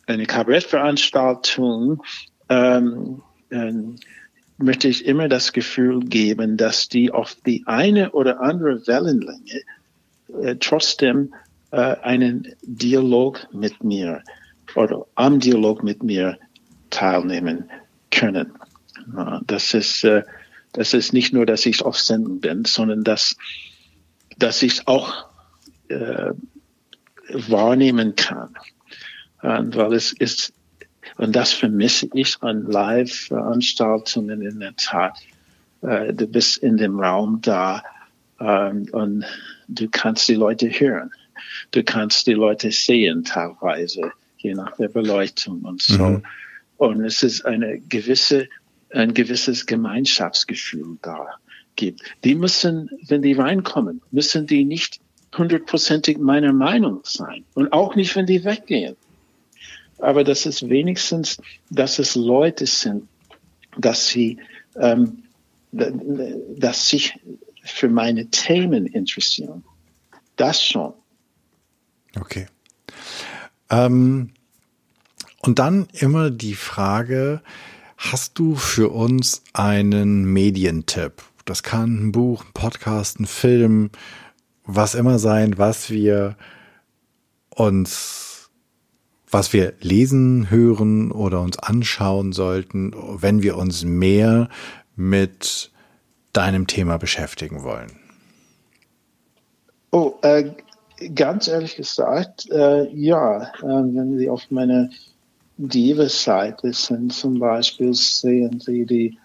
eine 0.07 0.25
Kabarettveranstaltung 0.25 2.03
ähm, 2.49 3.21
äh, 3.49 3.71
möchte 4.57 4.87
ich 4.87 5.05
immer 5.05 5.27
das 5.27 5.53
Gefühl 5.53 6.01
geben, 6.01 6.57
dass 6.57 6.89
die 6.89 7.11
auf 7.11 7.35
die 7.45 7.63
eine 7.65 8.11
oder 8.11 8.41
andere 8.41 8.85
Wellenlänge 8.85 9.61
äh, 10.41 10.55
trotzdem 10.59 11.33
äh, 11.71 11.77
einen 11.77 12.53
Dialog 12.61 13.47
mit 13.53 13.83
mir 13.83 14.23
oder 14.75 15.05
am 15.15 15.39
Dialog 15.39 15.83
mit 15.83 16.03
mir 16.03 16.37
teilnehmen 16.89 17.69
können. 18.11 18.53
Das 19.45 19.73
ist, 19.73 20.03
äh, 20.03 20.23
das 20.73 20.93
ist 20.93 21.13
nicht 21.13 21.33
nur, 21.33 21.45
dass 21.45 21.65
ich 21.65 21.83
auf 21.83 21.97
Senden 21.97 22.39
bin, 22.39 22.65
sondern 22.65 23.03
dass, 23.03 23.35
dass 24.37 24.61
ich 24.63 24.87
auch 24.87 25.25
äh, 25.89 26.31
wahrnehmen 27.33 28.15
kann. 28.15 28.55
Und 29.41 29.75
weil 29.75 29.93
es 29.93 30.13
ist, 30.13 30.53
und 31.17 31.35
das 31.35 31.51
vermisse 31.51 32.07
ich 32.13 32.41
an 32.41 32.65
Live-Veranstaltungen 32.65 34.41
in 34.41 34.59
der 34.59 34.75
Tat. 34.75 35.17
Äh, 35.81 36.13
du 36.13 36.27
bist 36.27 36.57
in 36.57 36.77
dem 36.77 36.99
Raum 36.99 37.39
da 37.41 37.83
ähm, 38.39 38.87
und 38.91 39.25
du 39.67 39.87
kannst 39.89 40.27
die 40.29 40.35
Leute 40.35 40.67
hören. 40.69 41.11
Du 41.71 41.83
kannst 41.83 42.27
die 42.27 42.33
Leute 42.33 42.71
sehen 42.71 43.23
teilweise, 43.23 44.11
je 44.37 44.53
nach 44.53 44.75
der 44.77 44.89
Beleuchtung 44.89 45.61
und 45.61 45.81
so. 45.81 46.03
Mhm. 46.03 46.23
Und 46.77 47.03
es 47.05 47.23
ist 47.23 47.45
eine 47.45 47.79
gewisse, 47.79 48.47
ein 48.93 49.13
gewisses 49.13 49.65
Gemeinschaftsgefühl 49.65 50.97
da 51.01 51.35
gibt. 51.75 52.01
Die 52.23 52.35
müssen, 52.35 52.89
wenn 53.07 53.21
die 53.21 53.33
reinkommen, 53.33 54.01
müssen 54.11 54.47
die 54.47 54.65
nicht 54.65 54.99
hundertprozentig 55.37 56.17
meiner 56.17 56.53
Meinung 56.53 57.01
sein. 57.03 57.45
Und 57.53 57.71
auch 57.71 57.95
nicht, 57.95 58.15
wenn 58.15 58.25
die 58.25 58.43
weggehen. 58.43 58.95
Aber 59.99 60.23
das 60.23 60.45
ist 60.45 60.67
wenigstens, 60.67 61.37
dass 61.69 61.99
es 61.99 62.15
Leute 62.15 62.65
sind, 62.65 63.07
dass 63.77 64.07
sie, 64.07 64.39
ähm, 64.75 65.23
dass 65.71 66.89
sich 66.89 67.17
für 67.63 67.87
meine 67.87 68.27
Themen 68.29 68.87
interessieren. 68.87 69.63
Das 70.35 70.63
schon. 70.63 70.93
Okay. 72.19 72.47
Ähm, 73.69 74.31
und 75.41 75.59
dann 75.59 75.87
immer 75.93 76.29
die 76.29 76.55
Frage, 76.55 77.41
hast 78.01 78.39
du 78.39 78.55
für 78.55 78.89
uns 78.89 79.43
einen 79.53 80.25
Medientipp? 80.25 81.21
Das 81.45 81.61
kann 81.61 82.07
ein 82.07 82.11
Buch, 82.11 82.43
ein 82.43 82.53
Podcast, 82.53 83.19
ein 83.19 83.27
Film, 83.27 83.91
was 84.65 84.95
immer 84.95 85.19
sein, 85.19 85.57
was 85.57 85.91
wir 85.91 86.35
uns, 87.49 88.49
was 89.29 89.53
wir 89.53 89.73
lesen, 89.81 90.49
hören 90.49 91.11
oder 91.11 91.41
uns 91.41 91.59
anschauen 91.59 92.31
sollten, 92.31 92.93
wenn 93.21 93.43
wir 93.43 93.55
uns 93.57 93.83
mehr 93.85 94.49
mit 94.95 95.71
deinem 96.33 96.65
Thema 96.65 96.97
beschäftigen 96.97 97.63
wollen? 97.63 97.91
Oh, 99.91 100.15
äh, 100.23 100.51
ganz 101.13 101.47
ehrlich 101.47 101.75
gesagt, 101.75 102.49
äh, 102.49 102.89
ja, 102.95 103.43
äh, 103.43 103.61
wenn 103.61 104.17
Sie 104.17 104.29
auf 104.29 104.49
meiner 105.61 105.69
Diva-Seite 105.69 106.73
sind 106.73 107.13
zum 107.13 107.39
Beispiel, 107.39 107.93
sehen 107.93 108.59
Sie 108.59 108.85
die, 108.85 109.17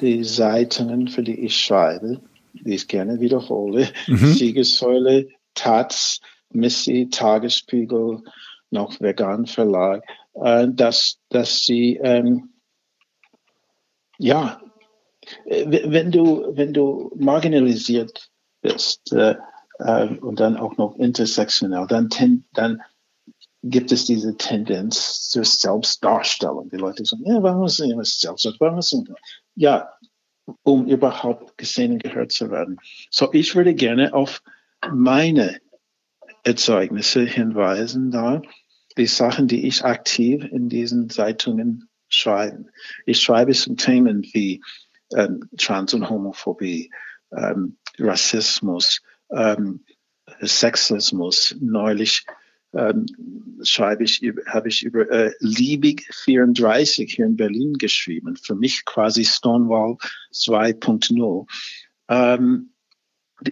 die 0.00 0.24
Seiten, 0.24 1.08
für 1.08 1.22
die 1.22 1.40
ich 1.40 1.56
schreibe, 1.56 2.20
die 2.52 2.74
ich 2.74 2.88
gerne 2.88 3.20
wiederhole. 3.20 3.88
Mhm. 4.06 4.32
Siegessäule, 4.32 5.28
Taz, 5.54 6.20
Missy, 6.50 7.08
Tagesspiegel, 7.10 8.22
noch 8.70 9.00
Vegan 9.00 9.46
Verlag, 9.46 10.04
äh, 10.34 10.68
dass, 10.70 11.18
dass 11.28 11.64
sie, 11.64 11.98
ähm, 12.02 12.50
ja, 14.18 14.60
wenn 15.46 16.10
du, 16.10 16.44
wenn 16.56 16.72
du 16.72 17.12
marginalisiert 17.16 18.30
bist 18.60 19.12
äh, 19.12 19.36
äh, 19.78 20.08
und 20.18 20.40
dann 20.40 20.56
auch 20.56 20.76
noch 20.76 20.96
intersektionell, 20.96 21.86
dann, 21.86 22.08
ten, 22.08 22.44
dann 22.52 22.82
gibt 23.62 23.92
es 23.92 24.04
diese 24.04 24.36
Tendenz 24.36 25.28
zur 25.30 25.44
Selbstdarstellung. 25.44 26.68
Die 26.70 26.76
Leute 26.76 27.04
sagen, 27.04 27.24
ja, 27.26 27.42
warum 27.42 27.64
ist 27.64 27.78
immer 27.80 28.04
selbst? 28.04 28.56
Warum 28.58 28.78
ist 28.78 28.96
Ja, 29.54 29.88
um 30.62 30.86
überhaupt 30.88 31.56
gesehen 31.56 31.92
und 31.92 32.02
gehört 32.02 32.32
zu 32.32 32.50
werden. 32.50 32.78
So, 33.10 33.32
ich 33.32 33.54
würde 33.54 33.74
gerne 33.74 34.12
auf 34.12 34.42
meine 34.92 35.60
Erzeugnisse 36.42 37.22
hinweisen, 37.22 38.10
da 38.10 38.42
die 38.96 39.06
Sachen, 39.06 39.46
die 39.46 39.66
ich 39.66 39.84
aktiv 39.84 40.44
in 40.44 40.68
diesen 40.68 41.08
Zeitungen 41.08 41.88
schreiben. 42.08 42.68
Ich 43.06 43.20
schreibe 43.20 43.52
zu 43.52 43.74
Themen 43.76 44.22
wie 44.32 44.60
ähm, 45.14 45.48
Trans- 45.56 45.94
und 45.94 46.10
Homophobie, 46.10 46.90
ähm, 47.34 47.78
Rassismus, 47.98 49.00
ähm, 49.30 49.84
Sexismus. 50.40 51.56
Neulich 51.60 52.26
ähm, 52.74 53.06
schreibe 53.62 54.04
ich, 54.04 54.22
habe 54.46 54.68
ich 54.68 54.82
über 54.82 55.10
äh, 55.10 55.32
Liebig 55.40 56.08
34 56.12 57.12
hier 57.12 57.26
in 57.26 57.36
Berlin 57.36 57.74
geschrieben. 57.74 58.36
Für 58.36 58.54
mich 58.54 58.84
quasi 58.84 59.24
Stonewall 59.24 59.96
2.0. 60.32 61.46
Ähm, 62.08 62.70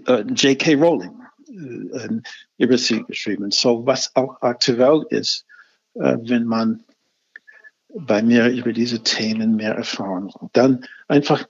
äh, 0.06 0.22
J.K. 0.22 0.74
Rowling 0.74 1.20
äh, 1.48 2.20
über 2.59 2.78
sie 2.78 3.02
geschrieben. 3.05 3.51
So 3.51 3.84
was 3.86 4.14
auch 4.16 4.40
aktuell 4.40 5.05
ist, 5.10 5.44
äh, 5.94 6.16
wenn 6.20 6.44
man 6.44 6.84
bei 7.94 8.22
mir 8.22 8.48
über 8.48 8.72
diese 8.72 9.02
Themen 9.02 9.56
mehr 9.56 9.74
erfahren. 9.74 10.30
Dann 10.52 10.86
einfach 11.09 11.47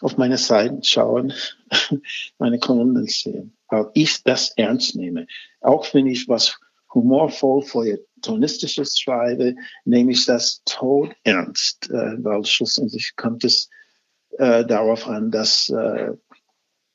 auf 0.00 0.16
meine 0.16 0.38
Seiten 0.38 0.82
schauen, 0.82 1.32
meine 2.38 2.58
Kolumnen 2.58 3.06
sehen, 3.06 3.56
weil 3.68 3.90
ich 3.94 4.22
das 4.24 4.52
ernst 4.56 4.96
nehme. 4.96 5.26
Auch 5.60 5.92
wenn 5.94 6.06
ich 6.06 6.28
was 6.28 6.58
humorvoll 6.94 7.62
feuilletonistisches 7.62 8.98
schreibe, 8.98 9.54
nehme 9.84 10.12
ich 10.12 10.24
das 10.24 10.62
tot 10.64 11.10
ernst, 11.24 11.90
äh, 11.90 12.24
weil 12.24 12.44
schlussendlich 12.44 13.14
kommt 13.16 13.44
es 13.44 13.68
äh, 14.38 14.64
darauf 14.64 15.06
an, 15.06 15.30
dass, 15.30 15.68
äh, 15.68 16.12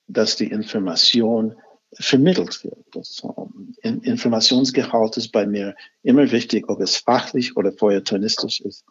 dass 0.07 0.35
die 0.35 0.47
Information 0.47 1.55
vermittelt 1.93 2.63
wird. 2.63 2.85
Das, 2.93 3.19
um, 3.21 3.73
ähm, 3.83 4.01
Informationsgehalt 4.01 5.17
ist 5.17 5.31
bei 5.31 5.45
mir 5.45 5.75
immer 6.03 6.31
wichtig, 6.31 6.69
ob 6.69 6.79
es 6.81 6.97
fachlich 6.97 7.57
oder 7.57 7.71
feuilletonistisch 7.71 8.61
ist. 8.61 8.85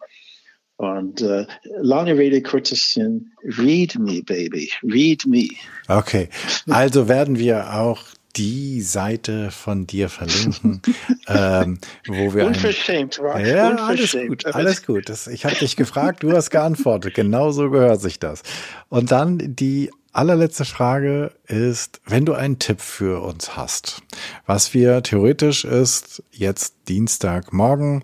Und 0.77 1.23
äh, 1.23 1.45
lange 1.81 2.17
Rede, 2.17 2.41
kurzer 2.41 2.77
Sinn, 2.77 3.33
read 3.43 3.99
me, 3.99 4.23
baby, 4.23 4.71
read 4.85 5.27
me. 5.27 5.49
Okay, 5.89 6.29
also 6.69 7.09
werden 7.09 7.37
wir 7.37 7.75
auch 7.75 8.01
die 8.37 8.83
Seite 8.83 9.51
von 9.51 9.87
dir 9.87 10.09
verlinken, 10.09 10.83
ähm, 11.29 11.79
wo 12.07 12.35
wir 12.35 12.47
unverschämt, 12.47 13.21
ein, 13.21 13.47
ja, 13.47 13.71
unverschämt. 13.71 13.81
alles 13.89 14.13
gut, 14.13 14.55
alles 14.55 14.87
gut. 14.87 15.09
Das, 15.09 15.27
ich 15.27 15.45
habe 15.45 15.57
dich 15.57 15.77
gefragt, 15.77 16.23
du 16.23 16.33
hast 16.33 16.51
geantwortet. 16.51 17.15
Genau 17.15 17.51
so 17.51 17.71
gehört 17.71 18.01
sich 18.01 18.19
das. 18.19 18.43
Und 18.89 19.11
dann 19.11 19.39
die 19.57 19.91
allerletzte 20.13 20.65
Frage 20.65 21.33
ist, 21.47 22.01
wenn 22.07 22.25
du 22.25 22.35
einen 22.35 22.59
Tipp 22.59 22.81
für 22.81 23.23
uns 23.23 23.57
hast, 23.57 24.03
was 24.47 24.75
wir 24.75 25.03
theoretisch 25.03 25.65
ist 25.65 26.23
jetzt 26.33 26.75
Dienstagmorgen 26.89 28.03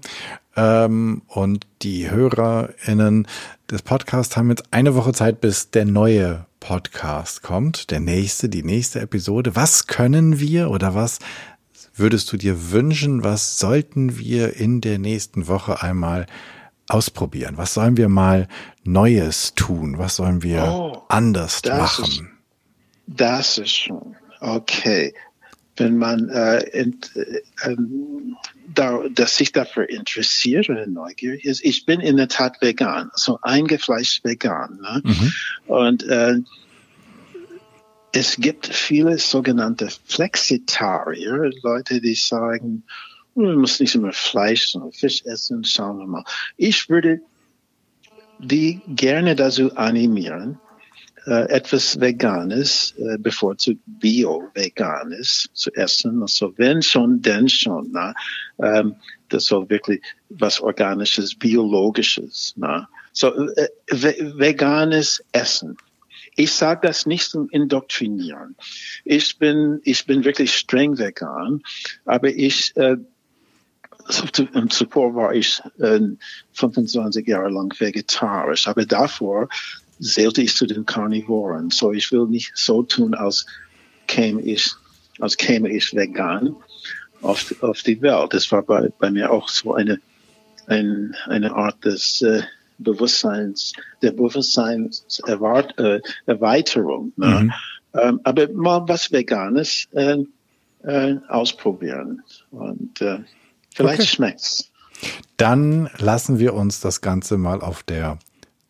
ähm, 0.57 1.23
und 1.27 1.67
die 1.83 2.11
HörerInnen 2.11 3.27
des 3.71 3.83
Podcasts 3.83 4.37
haben 4.37 4.51
jetzt 4.51 4.65
eine 4.71 4.95
Woche 4.95 5.13
Zeit, 5.13 5.41
bis 5.41 5.71
der 5.71 5.85
neue 5.85 6.47
Podcast 6.65 7.43
kommt, 7.43 7.91
der 7.91 8.01
nächste, 8.01 8.49
die 8.49 8.63
nächste 8.63 8.99
Episode. 9.01 9.55
Was 9.55 9.87
können 9.87 10.41
wir 10.41 10.71
oder 10.71 10.95
was 10.95 11.19
würdest 11.95 12.33
du 12.33 12.39
dir 12.39 12.73
wünschen? 12.73 13.23
Was 13.23 13.59
sollten 13.59 14.17
wir 14.19 14.57
in 14.57 14.81
der 14.81 14.99
nächsten 14.99 15.47
Woche 15.47 15.83
einmal 15.83 16.25
ausprobieren? 16.89 17.59
Was 17.59 17.75
sollen 17.75 17.99
wir 17.99 18.09
mal 18.09 18.49
Neues 18.83 19.53
tun? 19.55 19.99
Was 19.99 20.17
sollen 20.17 20.43
wir 20.43 20.65
oh, 20.65 21.03
anders 21.11 21.61
das 21.61 21.79
machen? 21.79 22.33
Ist, 23.07 23.19
das 23.19 23.59
ist 23.59 23.77
schon 23.77 24.17
okay. 24.41 25.13
Wenn 25.77 25.97
man 25.97 26.29
äh, 26.29 26.59
ent, 26.71 27.17
äh, 27.17 27.43
ähm, 27.65 28.37
da, 28.73 29.03
dass 29.11 29.37
sich 29.37 29.53
dafür 29.53 29.89
interessiert 29.89 30.71
oder 30.71 30.87
neugierig 30.87 31.45
ist. 31.45 31.65
Ich 31.65 31.85
bin 31.87 32.01
in 32.01 32.17
der 32.17 32.29
Tat 32.29 32.61
vegan, 32.61 33.11
so 33.15 33.39
eingefleischt 33.43 34.25
vegan. 34.25 34.81
Ne? 34.81 35.03
Mhm. 35.05 35.33
Und 35.67 36.03
äh, 36.05 36.37
es 38.13 38.37
gibt 38.37 38.67
viele 38.69 39.19
sogenannte 39.19 39.89
Flexitarier, 40.05 41.51
Leute, 41.63 42.01
die 42.01 42.15
sagen, 42.15 42.85
man 43.35 43.57
muss 43.57 43.81
nicht 43.81 43.97
immer 43.97 44.13
Fleisch, 44.13 44.69
sondern 44.69 44.93
Fisch 44.93 45.25
essen, 45.25 45.65
schauen 45.65 45.99
wir 45.99 46.07
mal. 46.07 46.25
Ich 46.57 46.89
würde 46.89 47.21
die 48.39 48.81
gerne 48.87 49.35
dazu 49.35 49.77
animieren, 49.77 50.61
äh, 51.27 51.49
etwas 51.49 52.01
Veganes, 52.01 52.95
äh, 52.99 53.19
bevorzugt 53.19 53.81
Bio-Veganes 53.87 55.49
zu 55.53 55.73
essen. 55.75 56.21
Also 56.23 56.53
wenn 56.57 56.83
schon, 56.83 57.23
denn 57.23 57.49
schon. 57.49 57.91
Na? 57.93 58.15
Ähm, 58.63 58.97
das 59.29 59.47
soll 59.47 59.69
wirklich 59.71 60.03
was 60.29 60.61
Organisches, 60.61 61.35
Biologisches. 61.35 62.55
Na? 62.57 62.89
So 63.13 63.29
äh, 63.29 63.69
veganes 63.89 65.25
Essen. 65.33 65.77
Ich 66.37 66.53
sage 66.53 66.89
das 66.89 67.07
nicht 67.07 67.31
zum 67.31 67.49
Indoktrinieren. 67.51 68.57
Ich 69.05 69.39
bin, 69.39 69.81
ich 69.85 70.05
bin 70.05 70.25
wirklich 70.25 70.55
streng 70.57 70.99
vegan, 70.99 71.63
aber 72.05 72.29
ich 72.29 72.77
äh, 72.77 72.97
zuvor 74.69 75.15
war 75.15 75.35
ich 75.35 75.63
äh, 75.79 76.01
25 76.53 77.27
Jahre 77.27 77.51
lang 77.51 77.73
vegetarisch, 77.79 78.69
aber 78.69 78.85
davor 78.85 79.49
zählte 80.05 80.43
ich 80.43 80.55
zu 80.55 80.67
den 80.67 80.87
Karnivoren. 80.87 81.71
So 81.71 81.93
ich 81.93 82.13
will 82.13 82.27
nicht 82.27 82.53
so 82.55 82.83
tun, 82.83 83.15
als 83.15 83.47
käme 84.07 84.43
ich, 84.43 84.71
als 85.21 85.37
käme 85.37 85.71
ich 85.71 85.95
vegan 85.95 86.57
auf, 87.23 87.55
auf 87.63 87.83
die 87.83 88.03
Welt. 88.03 88.33
Das 88.33 88.51
war 88.53 88.63
bei, 88.63 88.91
bei 88.99 89.11
mir 89.11 89.31
auch 89.31 89.49
so 89.49 89.75
eine, 89.75 90.01
ein, 90.67 91.15
eine 91.27 91.55
Art 91.55 91.85
des 91.85 92.23
äh, 92.23 92.43
Bewusstseins, 92.79 93.75
der 94.03 94.11
Bewusstseinserweiterung. 94.13 97.13
Äh, 97.17 97.21
ne? 97.21 97.41
Mhm. 97.41 97.53
Ähm, 97.95 98.21
aber 98.25 98.53
mal 98.53 98.83
was 98.89 99.13
Veganes 99.13 99.87
äh, 99.93 100.19
äh, 100.83 101.17
ausprobieren 101.29 102.23
und 102.51 103.01
äh, 103.01 103.21
vielleicht 103.75 104.01
okay. 104.01 104.09
schmeckt's. 104.09 104.71
Dann 105.37 105.91
lassen 105.99 106.39
wir 106.39 106.55
uns 106.55 106.81
das 106.81 107.01
Ganze 107.01 107.39
mal 107.39 107.61
auf 107.61 107.83
der 107.83 108.19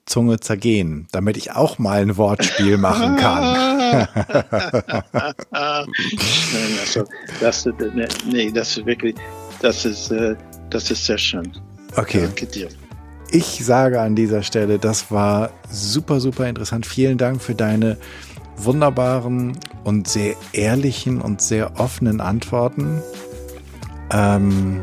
Zunge 0.07 0.39
zergehen, 0.41 1.07
damit 1.13 1.37
ich 1.37 1.53
auch 1.53 1.79
mal 1.79 2.03
ein 2.03 2.17
Wortspiel 2.17 2.77
machen 2.77 3.17
kann. 3.17 4.07
also, 6.81 7.05
das, 7.41 7.69
nee, 8.27 8.51
das 8.51 8.77
ist 8.77 8.87
wirklich, 8.87 9.15
das 9.61 9.85
ist, 9.85 10.11
äh, 10.11 10.37
das 10.71 10.91
ist 10.91 11.07
sehr 11.07 11.19
schön. 11.19 11.51
Okay. 11.97 12.23
Danke 12.23 12.47
dir. 12.47 12.69
Ich 13.31 13.65
sage 13.65 14.01
an 14.01 14.15
dieser 14.15 14.43
Stelle, 14.43 14.79
das 14.79 15.11
war 15.11 15.51
super, 15.71 16.21
super 16.21 16.47
interessant. 16.49 16.87
Vielen 16.87 17.19
Dank 17.19 17.43
für 17.43 17.55
deine 17.55 17.97
wunderbaren 18.57 19.59
und 19.83 20.07
sehr 20.07 20.35
ehrlichen 20.53 21.21
und 21.21 21.41
sehr 21.41 21.81
offenen 21.81 22.21
Antworten. 22.21 23.03
Ähm, 24.13 24.83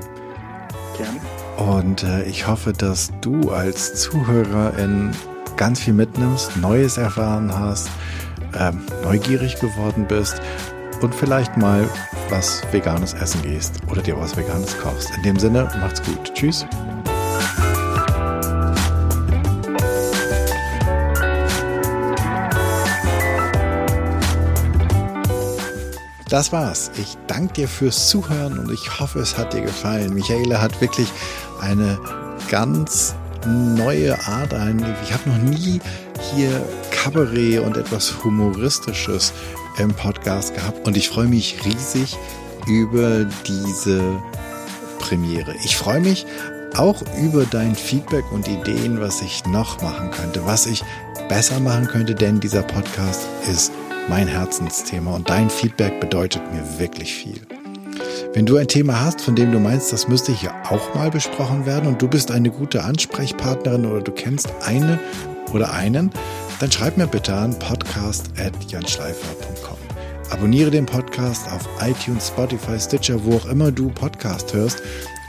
Gerne. 0.97 1.19
Und 1.67 2.03
äh, 2.03 2.23
ich 2.23 2.47
hoffe, 2.47 2.73
dass 2.73 3.11
du 3.21 3.51
als 3.51 3.93
Zuhörerin 3.93 5.11
ganz 5.57 5.79
viel 5.79 5.93
mitnimmst, 5.93 6.57
Neues 6.57 6.97
erfahren 6.97 7.53
hast, 7.53 7.89
äh, 8.57 8.71
neugierig 9.03 9.59
geworden 9.59 10.05
bist 10.07 10.41
und 11.01 11.13
vielleicht 11.13 11.57
mal 11.57 11.87
was 12.29 12.63
Veganes 12.71 13.13
essen 13.13 13.43
gehst 13.43 13.79
oder 13.91 14.01
dir 14.01 14.17
was 14.17 14.35
Veganes 14.35 14.75
kaufst. 14.79 15.11
In 15.17 15.23
dem 15.23 15.37
Sinne, 15.37 15.69
macht's 15.79 16.01
gut. 16.01 16.33
Tschüss. 16.33 16.65
Das 26.31 26.53
war's. 26.53 26.91
Ich 26.97 27.17
danke 27.27 27.51
dir 27.55 27.67
fürs 27.67 28.07
Zuhören 28.07 28.57
und 28.57 28.71
ich 28.71 29.01
hoffe, 29.01 29.19
es 29.19 29.37
hat 29.37 29.51
dir 29.51 29.63
gefallen. 29.63 30.13
Michaela 30.13 30.61
hat 30.61 30.79
wirklich 30.79 31.09
eine 31.59 31.99
ganz 32.49 33.15
neue 33.45 34.17
Art 34.25 34.53
ein. 34.53 34.79
Ich 35.03 35.11
habe 35.11 35.29
noch 35.29 35.37
nie 35.39 35.81
hier 36.31 36.65
Kabarett 36.89 37.59
und 37.59 37.75
etwas 37.75 38.23
Humoristisches 38.23 39.33
im 39.77 39.93
Podcast 39.93 40.55
gehabt 40.55 40.87
und 40.87 40.95
ich 40.95 41.09
freue 41.09 41.27
mich 41.27 41.65
riesig 41.65 42.17
über 42.65 43.25
diese 43.45 44.01
Premiere. 44.99 45.53
Ich 45.65 45.75
freue 45.75 45.99
mich 45.99 46.25
auch 46.77 47.01
über 47.21 47.43
dein 47.43 47.75
Feedback 47.75 48.23
und 48.31 48.47
Ideen, 48.47 49.01
was 49.01 49.21
ich 49.21 49.45
noch 49.47 49.81
machen 49.81 50.11
könnte, 50.11 50.45
was 50.45 50.65
ich 50.65 50.81
besser 51.27 51.59
machen 51.59 51.87
könnte, 51.87 52.15
denn 52.15 52.39
dieser 52.39 52.63
Podcast 52.63 53.27
ist 53.51 53.73
mein 54.09 54.27
Herzensthema 54.27 55.15
und 55.15 55.29
dein 55.29 55.49
Feedback 55.49 55.99
bedeutet 55.99 56.41
mir 56.53 56.79
wirklich 56.79 57.13
viel. 57.13 57.41
Wenn 58.33 58.45
du 58.45 58.57
ein 58.57 58.67
Thema 58.67 59.01
hast, 59.01 59.21
von 59.21 59.35
dem 59.35 59.51
du 59.51 59.59
meinst, 59.59 59.91
das 59.91 60.07
müsste 60.07 60.31
hier 60.31 60.53
auch 60.69 60.93
mal 60.95 61.11
besprochen 61.11 61.65
werden 61.65 61.87
und 61.87 62.01
du 62.01 62.07
bist 62.07 62.31
eine 62.31 62.49
gute 62.49 62.83
Ansprechpartnerin 62.83 63.85
oder 63.85 64.01
du 64.01 64.11
kennst 64.11 64.49
eine 64.65 64.97
oder 65.53 65.73
einen, 65.73 66.11
dann 66.59 66.71
schreib 66.71 66.97
mir 66.97 67.07
bitte 67.07 67.33
an 67.33 67.57
podcast.janschleifer.com. 67.59 69.77
Abonniere 70.29 70.71
den 70.71 70.85
Podcast 70.85 71.51
auf 71.51 71.67
iTunes, 71.81 72.29
Spotify, 72.29 72.79
Stitcher, 72.79 73.21
wo 73.25 73.35
auch 73.35 73.47
immer 73.47 73.69
du 73.71 73.89
Podcast 73.89 74.53
hörst 74.53 74.81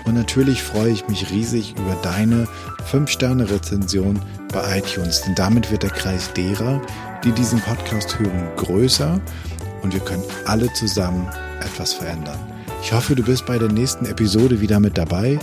Und 0.05 0.15
natürlich 0.15 0.63
freue 0.63 0.91
ich 0.91 1.09
mich 1.09 1.29
riesig 1.31 1.75
über 1.77 1.97
deine 2.03 2.47
5-Sterne-Rezension 2.93 4.21
bei 4.53 4.79
iTunes, 4.79 5.23
denn 5.23 5.35
damit 5.35 5.73
wird 5.73 5.83
der 5.83 5.91
Kreis 5.91 6.33
derer, 6.35 6.81
die 7.25 7.33
diesen 7.33 7.61
Podcast 7.61 8.19
hören, 8.19 8.49
größer 8.57 9.21
und 9.83 9.93
wir 9.93 10.01
können 10.01 10.25
alle 10.47 10.73
zusammen 10.73 11.29
etwas 11.61 11.95
verändern. 11.95 12.39
Ich 12.83 12.93
hoffe, 12.93 13.15
du 13.15 13.23
bist 13.23 13.47
bei 13.47 13.59
der 13.59 13.71
nächsten 13.71 14.07
Episode 14.07 14.61
wieder 14.61 14.81
mit 14.81 14.99
dabei. 14.99 15.39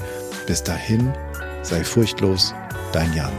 Bis 0.45 0.63
dahin, 0.63 1.13
sei 1.63 1.83
furchtlos, 1.83 2.53
dein 2.91 3.13
Jan. 3.13 3.31